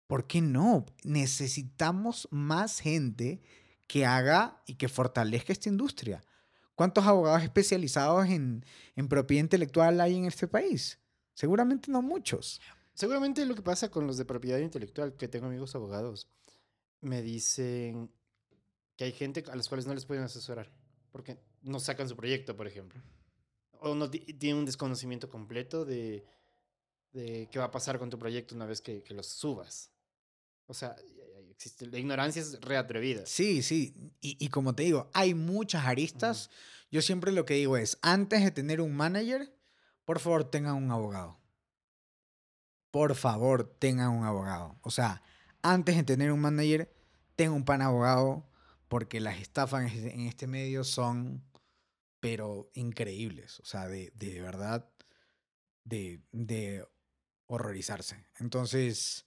[0.06, 0.84] ¿Por qué no?
[1.04, 3.40] Necesitamos más gente
[3.86, 6.22] que haga y que fortalezca esta industria.
[6.76, 11.00] ¿Cuántos abogados especializados en, en propiedad intelectual hay en este país?
[11.34, 12.60] Seguramente no muchos.
[12.94, 16.28] Seguramente lo que pasa con los de propiedad intelectual, que tengo amigos abogados,
[17.00, 18.10] me dicen
[18.96, 20.70] que hay gente a las cuales no les pueden asesorar
[21.12, 23.02] porque no sacan su proyecto, por ejemplo.
[23.80, 26.24] O no ti- tienen un desconocimiento completo de,
[27.12, 29.90] de qué va a pasar con tu proyecto una vez que, los subas.
[30.66, 30.96] O sea,
[31.56, 33.24] existe, la ignorancia es reatrevida.
[33.26, 33.94] Sí, sí.
[34.20, 36.50] Y, y como te digo, hay muchas aristas.
[36.90, 39.52] Yo siempre lo que digo es, antes de tener un manager,
[40.04, 41.40] por favor tengan un abogado.
[42.90, 44.78] Por favor tengan un abogado.
[44.82, 45.22] O sea,
[45.62, 46.94] antes de tener un manager,
[47.34, 48.48] tengan un pan abogado,
[48.88, 51.42] porque las estafas en este- en este medio son,
[52.20, 53.60] pero increíbles.
[53.60, 54.88] O sea, de, de verdad,
[55.84, 56.86] de, de
[57.46, 58.24] horrorizarse.
[58.38, 59.26] Entonces,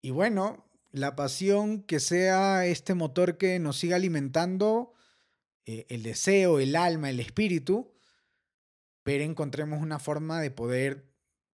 [0.00, 4.92] y bueno, la pasión que sea este motor que nos siga alimentando,
[5.64, 7.92] eh, el deseo, el alma, el espíritu,
[9.02, 11.06] pero encontremos una forma de poder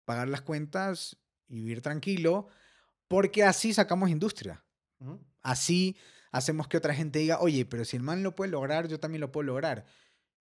[0.05, 1.16] pagar las cuentas
[1.48, 2.48] y vivir tranquilo,
[3.06, 4.62] porque así sacamos industria.
[5.40, 5.97] Así
[6.32, 9.20] hacemos que otra gente diga, oye, pero si el man lo puede lograr, yo también
[9.20, 9.86] lo puedo lograr.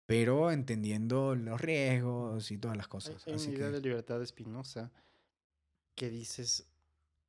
[0.06, 3.28] Pero entendiendo los riesgos y todas las Hay, cosas.
[3.28, 4.92] hay una idea que- de libertad de Spinoza
[5.96, 6.66] que dices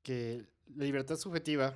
[0.02, 0.44] que
[0.76, 1.74] la libertad subjetiva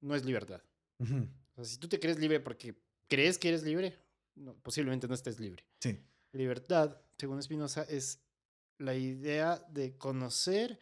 [0.00, 0.62] no es libertad.
[0.98, 1.06] O
[1.54, 2.74] sea, si tú te crees libre porque
[3.08, 3.96] crees que eres libre,
[4.34, 5.64] no, posiblemente no estés libre.
[5.80, 5.98] Sí.
[6.32, 8.20] Libertad, según Spinoza, es
[8.78, 10.78] la idea de conocer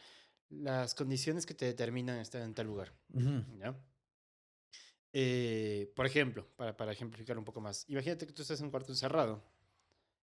[0.48, 2.92] las condiciones que te determinan estar en tal lugar.
[3.58, 3.74] ¿ya?
[5.12, 8.70] Eh, por ejemplo, para, para ejemplificar un poco más, imagínate que tú estás en un
[8.70, 9.42] cuarto encerrado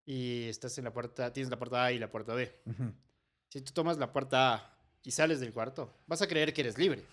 [0.05, 2.51] y estás en la puerta, tienes la puerta A y la puerta B.
[3.49, 6.77] Si tú tomas la puerta A y sales del cuarto, vas a creer que eres
[6.77, 7.03] libre,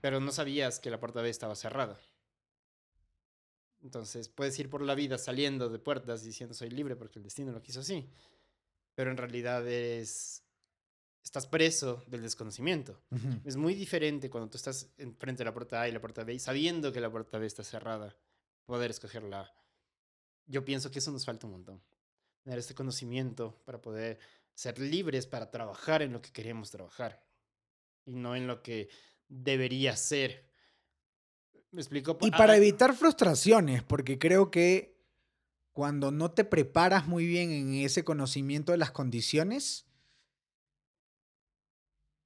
[0.00, 1.98] pero no sabías que la puerta B estaba cerrada.
[3.82, 7.52] Entonces puedes ir por la vida saliendo de puertas diciendo soy libre porque el destino
[7.52, 8.08] lo quiso así,
[8.94, 10.42] pero en realidad eres,
[11.22, 13.00] estás preso del desconocimiento.
[13.44, 16.34] Es muy diferente cuando tú estás enfrente de la puerta A y la puerta B
[16.34, 18.16] y sabiendo que la puerta B está cerrada,
[18.66, 19.54] poder escoger la A.
[20.46, 21.82] Yo pienso que eso nos falta un montón.
[22.42, 24.18] Tener este conocimiento para poder
[24.54, 27.24] ser libres para trabajar en lo que queremos trabajar
[28.04, 28.88] y no en lo que
[29.28, 30.48] debería ser.
[31.70, 32.18] ¿Me explico?
[32.22, 34.98] Y para ah, evitar frustraciones, porque creo que
[35.72, 39.86] cuando no te preparas muy bien en ese conocimiento de las condiciones,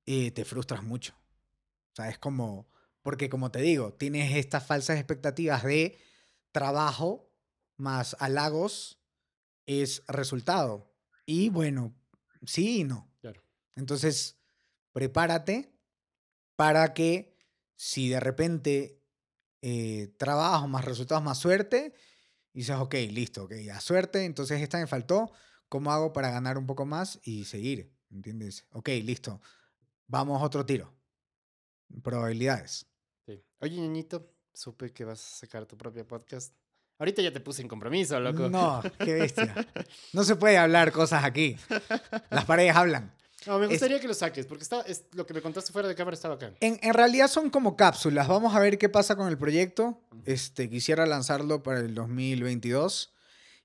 [0.06, 1.14] eh, te frustras mucho.
[1.92, 2.68] O sea, es como,
[3.02, 5.98] porque como te digo, tienes estas falsas expectativas de
[6.52, 7.30] trabajo
[7.76, 9.00] más halagos
[9.66, 10.94] es resultado.
[11.26, 11.94] Y bueno,
[12.46, 13.10] sí y no.
[13.20, 13.44] Claro.
[13.74, 14.38] Entonces,
[14.92, 15.72] prepárate
[16.62, 17.34] para que
[17.74, 19.02] si de repente
[19.62, 21.92] eh, trabajo más resultados más suerte,
[22.52, 25.32] y dices, ok, listo, ok, a suerte, entonces esta me faltó,
[25.68, 27.92] ¿cómo hago para ganar un poco más y seguir?
[28.12, 28.64] ¿Entiendes?
[28.70, 29.40] Ok, listo,
[30.06, 30.94] vamos a otro tiro.
[32.04, 32.86] Probabilidades.
[33.26, 33.42] sí.
[33.58, 36.54] Oye, ñañito, supe que vas a sacar tu propio podcast.
[37.00, 38.48] Ahorita ya te puse en compromiso, loco.
[38.48, 39.52] No, qué bestia.
[40.12, 41.56] No se puede hablar cosas aquí.
[42.30, 43.12] Las paredes hablan.
[43.46, 45.88] No, me Es- gustaría que lo saques, porque está, es, lo que me contaste fuera
[45.88, 46.52] de cámara estaba acá.
[46.60, 48.28] En, en realidad son como cápsulas.
[48.28, 50.00] Vamos a ver qué pasa con el proyecto.
[50.24, 53.12] Este, quisiera lanzarlo para el 2022.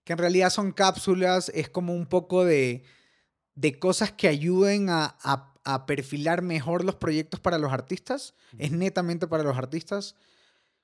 [0.03, 2.83] que en realidad son cápsulas, es como un poco de,
[3.55, 8.33] de cosas que ayuden a, a- a perfilar mejor los proyectos para los artistas.
[8.57, 10.15] Es netamente para los artistas.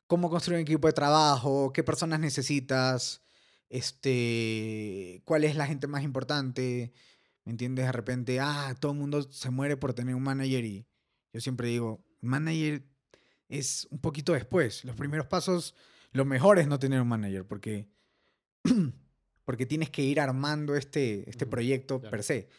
[0.07, 3.21] Cómo construir un equipo de trabajo, qué personas necesitas,
[3.69, 6.91] este, cuál es la gente más importante.
[7.45, 7.85] ¿Me entiendes?
[7.85, 10.87] De repente, ah, todo el mundo se muere por tener un manager y
[11.33, 12.83] yo siempre digo, manager
[13.49, 14.85] es un poquito después.
[14.85, 15.75] Los primeros pasos,
[16.11, 17.89] lo mejor es no tener un manager porque,
[19.45, 22.11] porque tienes que ir armando este, este proyecto claro.
[22.11, 22.49] per se.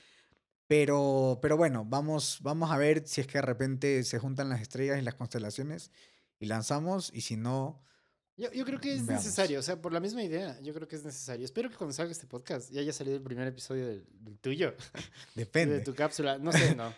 [0.67, 4.63] Pero, pero bueno, vamos, vamos a ver si es que de repente se juntan las
[4.63, 5.91] estrellas y las constelaciones
[6.39, 7.83] y lanzamos y si no,
[8.37, 9.25] Yo, yo creo que es Veamos.
[9.25, 11.45] necesario, o sea, por la misma idea, yo creo que es necesario.
[11.45, 14.75] Espero que cuando salga este podcast ya haya salido el primer episodio del, del tuyo,
[15.35, 15.79] depende.
[15.79, 16.39] de tu cápsula.
[16.39, 16.93] No sé, no.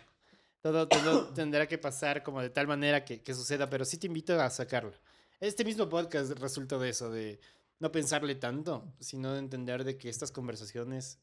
[0.61, 4.07] Todo, todo tendrá que pasar como de tal manera que, que suceda, pero sí te
[4.07, 4.93] invito a sacarlo.
[5.39, 7.39] Este mismo podcast resulta de eso, de
[7.79, 11.19] no pensarle tanto, sino de entender de que estas conversaciones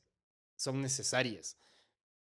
[0.57, 1.57] son necesarias.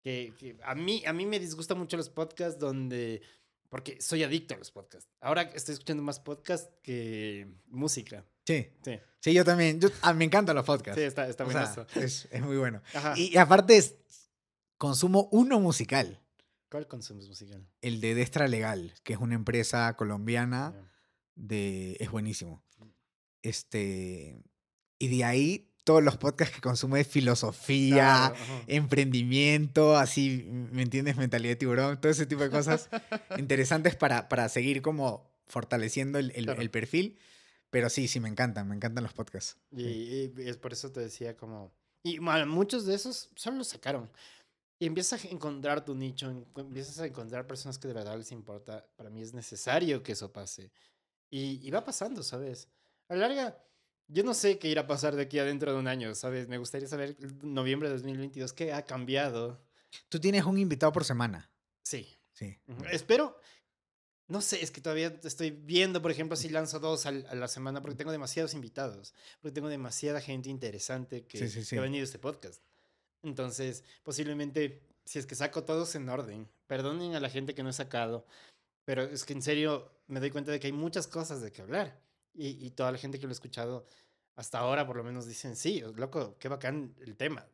[0.04, 3.22] Que, que a, mí, a mí me disgustan mucho los podcasts donde...
[3.70, 5.10] Porque soy adicto a los podcasts.
[5.20, 8.26] Ahora estoy escuchando más podcasts que música.
[8.46, 9.80] Sí, Sí, sí, yo también.
[9.82, 11.00] Yo, ah, me encantan los podcasts.
[11.00, 12.82] sí está, está sea, es, es muy bueno.
[12.94, 13.14] Ajá.
[13.18, 13.96] Y, y aparte, es-
[14.78, 16.22] consumo uno musical,
[16.70, 17.68] ¿Cuál consumes musical?
[17.82, 20.92] el de Destra Legal, que es una empresa colombiana Ya.
[21.36, 21.98] de...
[22.00, 22.64] es buenísimo.
[23.42, 24.42] Este,
[25.00, 31.16] y de ahí todos los podcasts que consumo es filosofía, Claro, emprendimiento, así, ¿me entiendes?
[31.18, 32.90] Mentalidad de tiburón, todo ese tipo de cosas
[33.38, 36.62] interesantes para, para seguir como fortaleciendo el, el- Claro.
[36.62, 37.18] el perfil.
[37.70, 39.58] Pero sí, sí, me encantan, me encantan los podcasts.
[39.72, 40.34] Y, Sí.
[40.38, 41.72] y es por eso te decía como...
[42.04, 44.10] Y bueno, muchos de esos solo los sacaron.
[44.80, 48.86] Y empiezas a encontrar tu nicho, empiezas a encontrar personas que de verdad les importa.
[48.96, 50.72] Para mí es necesario que eso pase.
[51.30, 52.70] Y, y va pasando, ¿sabes?
[53.10, 53.58] A la larga,
[54.08, 56.48] yo no sé qué irá a pasar de aquí a dentro de un año, ¿sabes?
[56.48, 59.60] Me gustaría saber, noviembre de 2022, qué ha cambiado.
[60.10, 61.50] Tú tienes un invitado por semana.
[61.84, 62.56] Sí, Sí.
[62.92, 63.40] Espero.
[64.28, 67.82] No sé, es que todavía estoy viendo, por ejemplo, si lanzo dos a la semana,
[67.82, 71.78] porque tengo demasiados invitados, porque tengo demasiada gente interesante que, Sí, sí, que sí.
[71.78, 72.62] ha venido a este podcast.
[73.24, 77.70] Entonces, posiblemente, si es que saco todos en orden, perdonen a la gente que no
[77.70, 78.26] he sacado,
[78.86, 81.62] pero es que en serio me doy cuenta de que hay muchas cosas de que
[81.62, 81.98] hablar.
[82.38, 83.86] Y, y toda la gente que lo ha escuchado
[84.36, 87.46] hasta ahora, por lo menos, dicen, sí, loco, qué bacán el tema.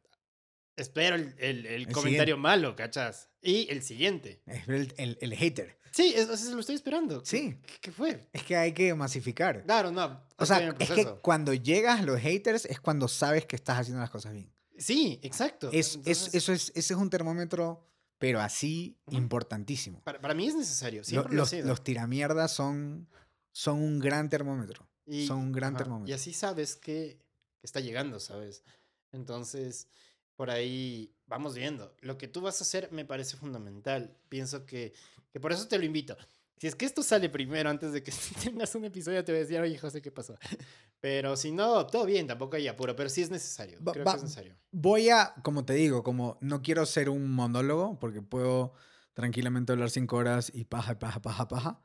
[0.75, 3.29] Espero el, el- el El comentario malo, ¿cachas?
[3.41, 4.41] Y el siguiente.
[4.67, 5.77] El, el- el hater.
[5.91, 7.21] Sí, es- eso lo estoy esperando.
[7.21, 7.59] ¿Qué- Sí.
[7.65, 8.27] ¿Qué, qué fue?
[8.33, 9.63] Es que hay que masificar.
[9.63, 10.21] Claro, no.
[10.37, 14.01] O sea, es que cuando llegas a los haters es cuando sabes que estás haciendo
[14.01, 14.51] las cosas bien.
[14.77, 15.69] Sí, exacto.
[15.71, 17.87] Es, es- eso es, ese es un termómetro,
[18.17, 20.01] pero así importantísimo.
[20.03, 21.03] Para, para mí es necesario.
[21.03, 23.07] Siempre lo los, los tiramierdas son,
[23.53, 24.85] son un gran termómetro.
[25.05, 26.09] Y- son un gran ajá, termómetro.
[26.11, 27.17] Y así sabes que,
[27.59, 28.63] que está llegando, ¿sabes?
[29.11, 29.87] Entonces,
[30.35, 31.95] por ahí vamos viendo.
[32.01, 34.17] Lo que tú vas a hacer me parece fundamental.
[34.29, 34.93] Pienso que,
[35.31, 36.17] que por eso te lo invito.
[36.57, 38.11] Si es que esto sale primero, antes de que
[38.43, 40.37] tengas un episodio, te voy a decir, oye, José, ¿qué pasó?
[40.99, 43.77] Pero si no, todo bien, tampoco hay apuro, pero sí es necesario.
[43.85, 44.55] Va- Creo va- que es necesario.
[44.71, 48.73] Voy a, como te digo, como no quiero ser un monólogo, porque puedo
[49.11, 51.81] tranquilamente hablar cinco horas y paja, paja, paja, paja.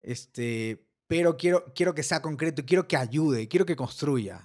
[0.00, 4.42] Este, pero quiero, quiero que sea concreto, y quiero que ayude, quiero que construya.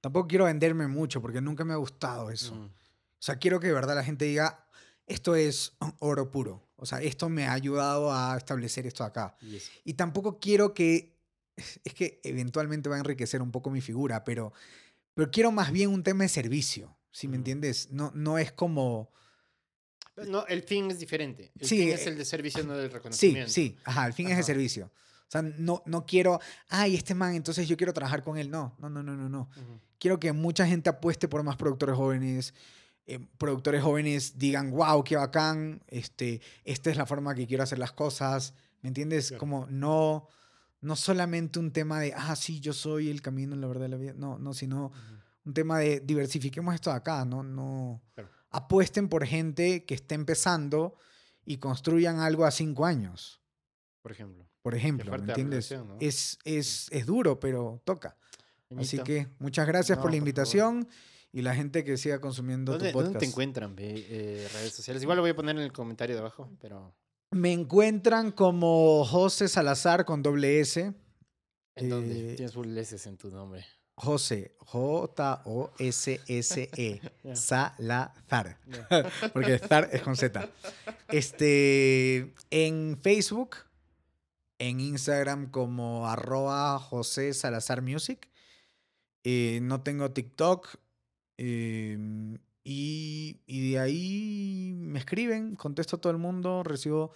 [0.00, 2.54] Tampoco quiero venderme mucho, porque nunca me ha gustado eso.
[2.54, 2.72] Mm, O
[3.20, 4.66] sea, quiero que de verdad la gente diga,
[5.06, 6.66] esto es oro puro.
[6.76, 9.36] O sea, esto me ha ayudado a establecer esto acá.
[9.40, 9.70] y eso.
[9.84, 11.16] Y tampoco quiero que,
[11.84, 14.52] es que eventualmente va a enriquecer un poco mi figura, pero,
[15.14, 17.40] pero quiero más bien un tema de servicio, si me Ujú.
[17.40, 17.90] entiendes?
[17.90, 19.10] No, no es como...
[20.16, 21.52] No, el fin es diferente.
[21.58, 23.52] El Sí, fin es eh, el de servicio, no del Sí, reconocimiento.
[23.52, 24.40] sí, ajá, el fin es Ajá.
[24.40, 24.90] el servicio.
[25.28, 28.50] O sea, no, no quiero, ay, este man, entonces yo quiero trabajar con él.
[28.50, 29.40] No, no, no, no, no, no.
[29.56, 29.80] Ujú.
[29.98, 32.54] Quiero que mucha gente apueste por más productores jóvenes,
[33.06, 37.78] eh, productores jóvenes digan, wow, qué bacán, este, esta es la forma que quiero hacer
[37.78, 39.28] las cosas, ¿me entiendes?
[39.28, 39.40] Claro.
[39.40, 40.28] Como no,
[40.80, 44.12] no solamente un tema de, ah, sí, yo soy el camino, la verdad la vida,
[44.16, 44.96] no, no, sino Ujú.
[45.46, 48.30] un tema de diversifiquemos esto de acá, no, no, Claro.
[48.50, 50.96] apuesten por gente que esté empezando
[51.44, 53.40] y construyan algo a cinco años,
[54.02, 54.46] Por ejemplo.
[54.66, 55.72] Por ejemplo, ¿me entiendes?
[56.00, 58.16] Es, es, es duro, pero toca.
[58.76, 60.88] Así que muchas gracias por No, la por invitación
[61.30, 63.12] y la gente que siga consumiendo ¿Dónde, tu podcast.
[63.12, 65.04] dónde te encuentran, eh, redes sociales?
[65.04, 66.96] Igual lo voy a poner en el comentario de abajo, pero
[67.30, 70.92] Me encuentran como José Salazar con doble S.
[71.76, 72.32] ¿en dónde?
[72.32, 73.64] Eh, Tienes full S en tu nombre.
[73.94, 75.80] José, J-O-S-S-E,
[77.34, 78.58] Salazar,
[79.32, 80.50] porque Zar es con Z.
[81.06, 83.58] Este, en Facebook,
[84.58, 88.30] en Instagram como arroba José Salazar Music.
[89.24, 90.78] Eh, no tengo TikTok,
[91.36, 97.12] Em, y, y de ahí me escriben, contesto a todo el mundo, recibo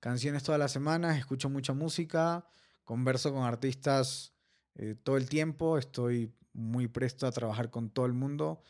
[0.00, 2.46] canciones todas las semanas, escucho mucha música,
[2.84, 4.32] converso con artistas
[4.76, 8.62] eh, todo el tiempo, estoy muy presto a trabajar con todo el mundo.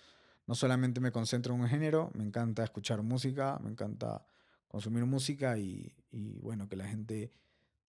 [0.46, 4.26] No solamente me concentro en un género, me encanta escuchar música, me encanta
[4.68, 7.30] consumir música y, y bueno, que la gente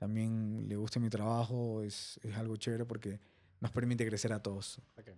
[0.06, 3.20] también le guste mi trabajo es, es algo chévere porque
[3.60, 4.80] nos permite crecer a todos.
[4.96, 5.18] Bacán.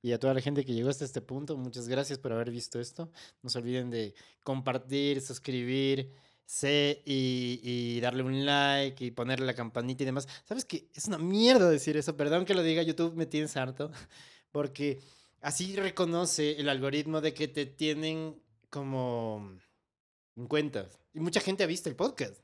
[0.00, 2.78] Y a toda la gente que llegó hasta este punto, muchas gracias por haber visto
[2.78, 3.10] esto.
[3.42, 6.12] No se olviden de compartir, suscribir
[7.04, 10.28] y, y, darle un like y ponerle la campanita y demás.
[10.44, 10.88] ¿Sabes qué?
[10.94, 12.16] Es una mierda decir eso.
[12.16, 13.90] Perdón que lo diga, YouTube me tienes harto.
[14.52, 15.00] Porque
[15.40, 18.40] así reconoce el algoritmo de que te tienen
[18.70, 19.50] como
[20.36, 20.88] en cuenta.
[21.12, 22.36] Y mucha gente ha visto el podcast.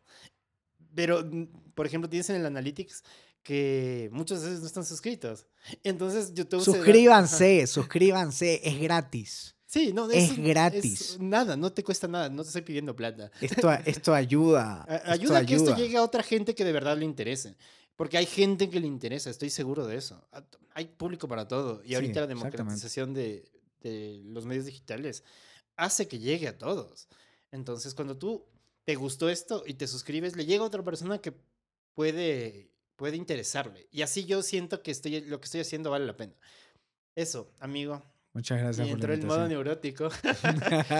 [0.98, 1.46] Pero, mm,
[1.76, 3.04] por ejemplo, tienes en el Analytics
[3.44, 5.46] que muchas veces no están suscritos.
[5.84, 6.60] Entonces YouTube...
[6.60, 9.54] Suscríbanse, suscríbanse, es gratis.
[9.64, 11.16] Sí, no, es, gratis.
[11.20, 13.30] nada, no te cuesta nada, no te estoy pidiendo plata.
[13.40, 14.84] Esto, esto ayuda.
[15.04, 17.54] ayuda a que esto llegue a otra gente que de verdad le interese.
[17.94, 20.20] Porque hay gente que le interesa, estoy seguro de eso.
[20.74, 21.80] Hay público para todo.
[21.84, 23.48] Y ahorita la democratización de,
[23.82, 25.22] de, los medios digitales
[25.76, 27.06] hace que llegue a todos.
[27.52, 28.44] Entonces, cuando tú
[28.88, 31.34] te gustó esto y te suscribes, le llega a otra persona que
[31.92, 33.86] puede, puede interesarle.
[33.92, 36.32] Y así yo siento que estoy, lo que estoy haciendo vale la pena.
[37.14, 38.02] Eso, amigo,
[38.34, 40.04] Muchas gracias y entró en modo neurótico.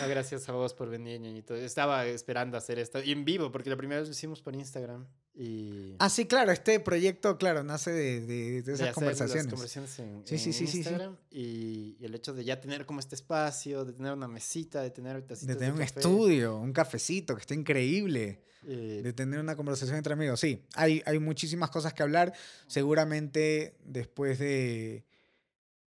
[0.00, 1.54] no, gracias a vos por venir, ñañito.
[1.54, 3.02] Estaba esperando hacer esto.
[3.02, 5.06] Y en vivo, porque la primera vez lo hicimos por Instagram.
[5.34, 5.94] Y...
[6.00, 6.50] Ah, sí, claro.
[6.50, 9.44] Este proyecto, claro, nace de, de, de esas conversaciones.
[9.44, 11.16] Las conversaciones en, sí, sí, sí, Instagram.
[11.30, 14.90] Y, y, el hecho de ya tener como este espacio, de tener una mesita, de
[14.90, 18.42] tener De tener un estudio, un cafecito, que está increíble.
[18.66, 20.40] Eh, de tener una conversación entre amigos.
[20.40, 22.32] Sí, hay, hay muchísimas cosas que hablar.
[22.66, 25.04] Seguramente después de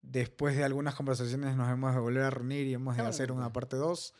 [0.05, 3.51] Después de algunas conversaciones nos hemos de volver a reunir y hemos de hacer una
[3.51, 4.13] parte 2.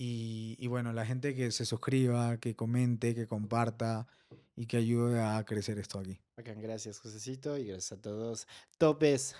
[0.00, 4.06] Y, y, bueno, la gente que se suscriba, que comente, que comparta
[4.54, 6.20] y que ayude a crecer esto aquí.
[6.36, 8.46] gracias, Josecito, y gracias a todos.
[8.76, 9.34] Topes.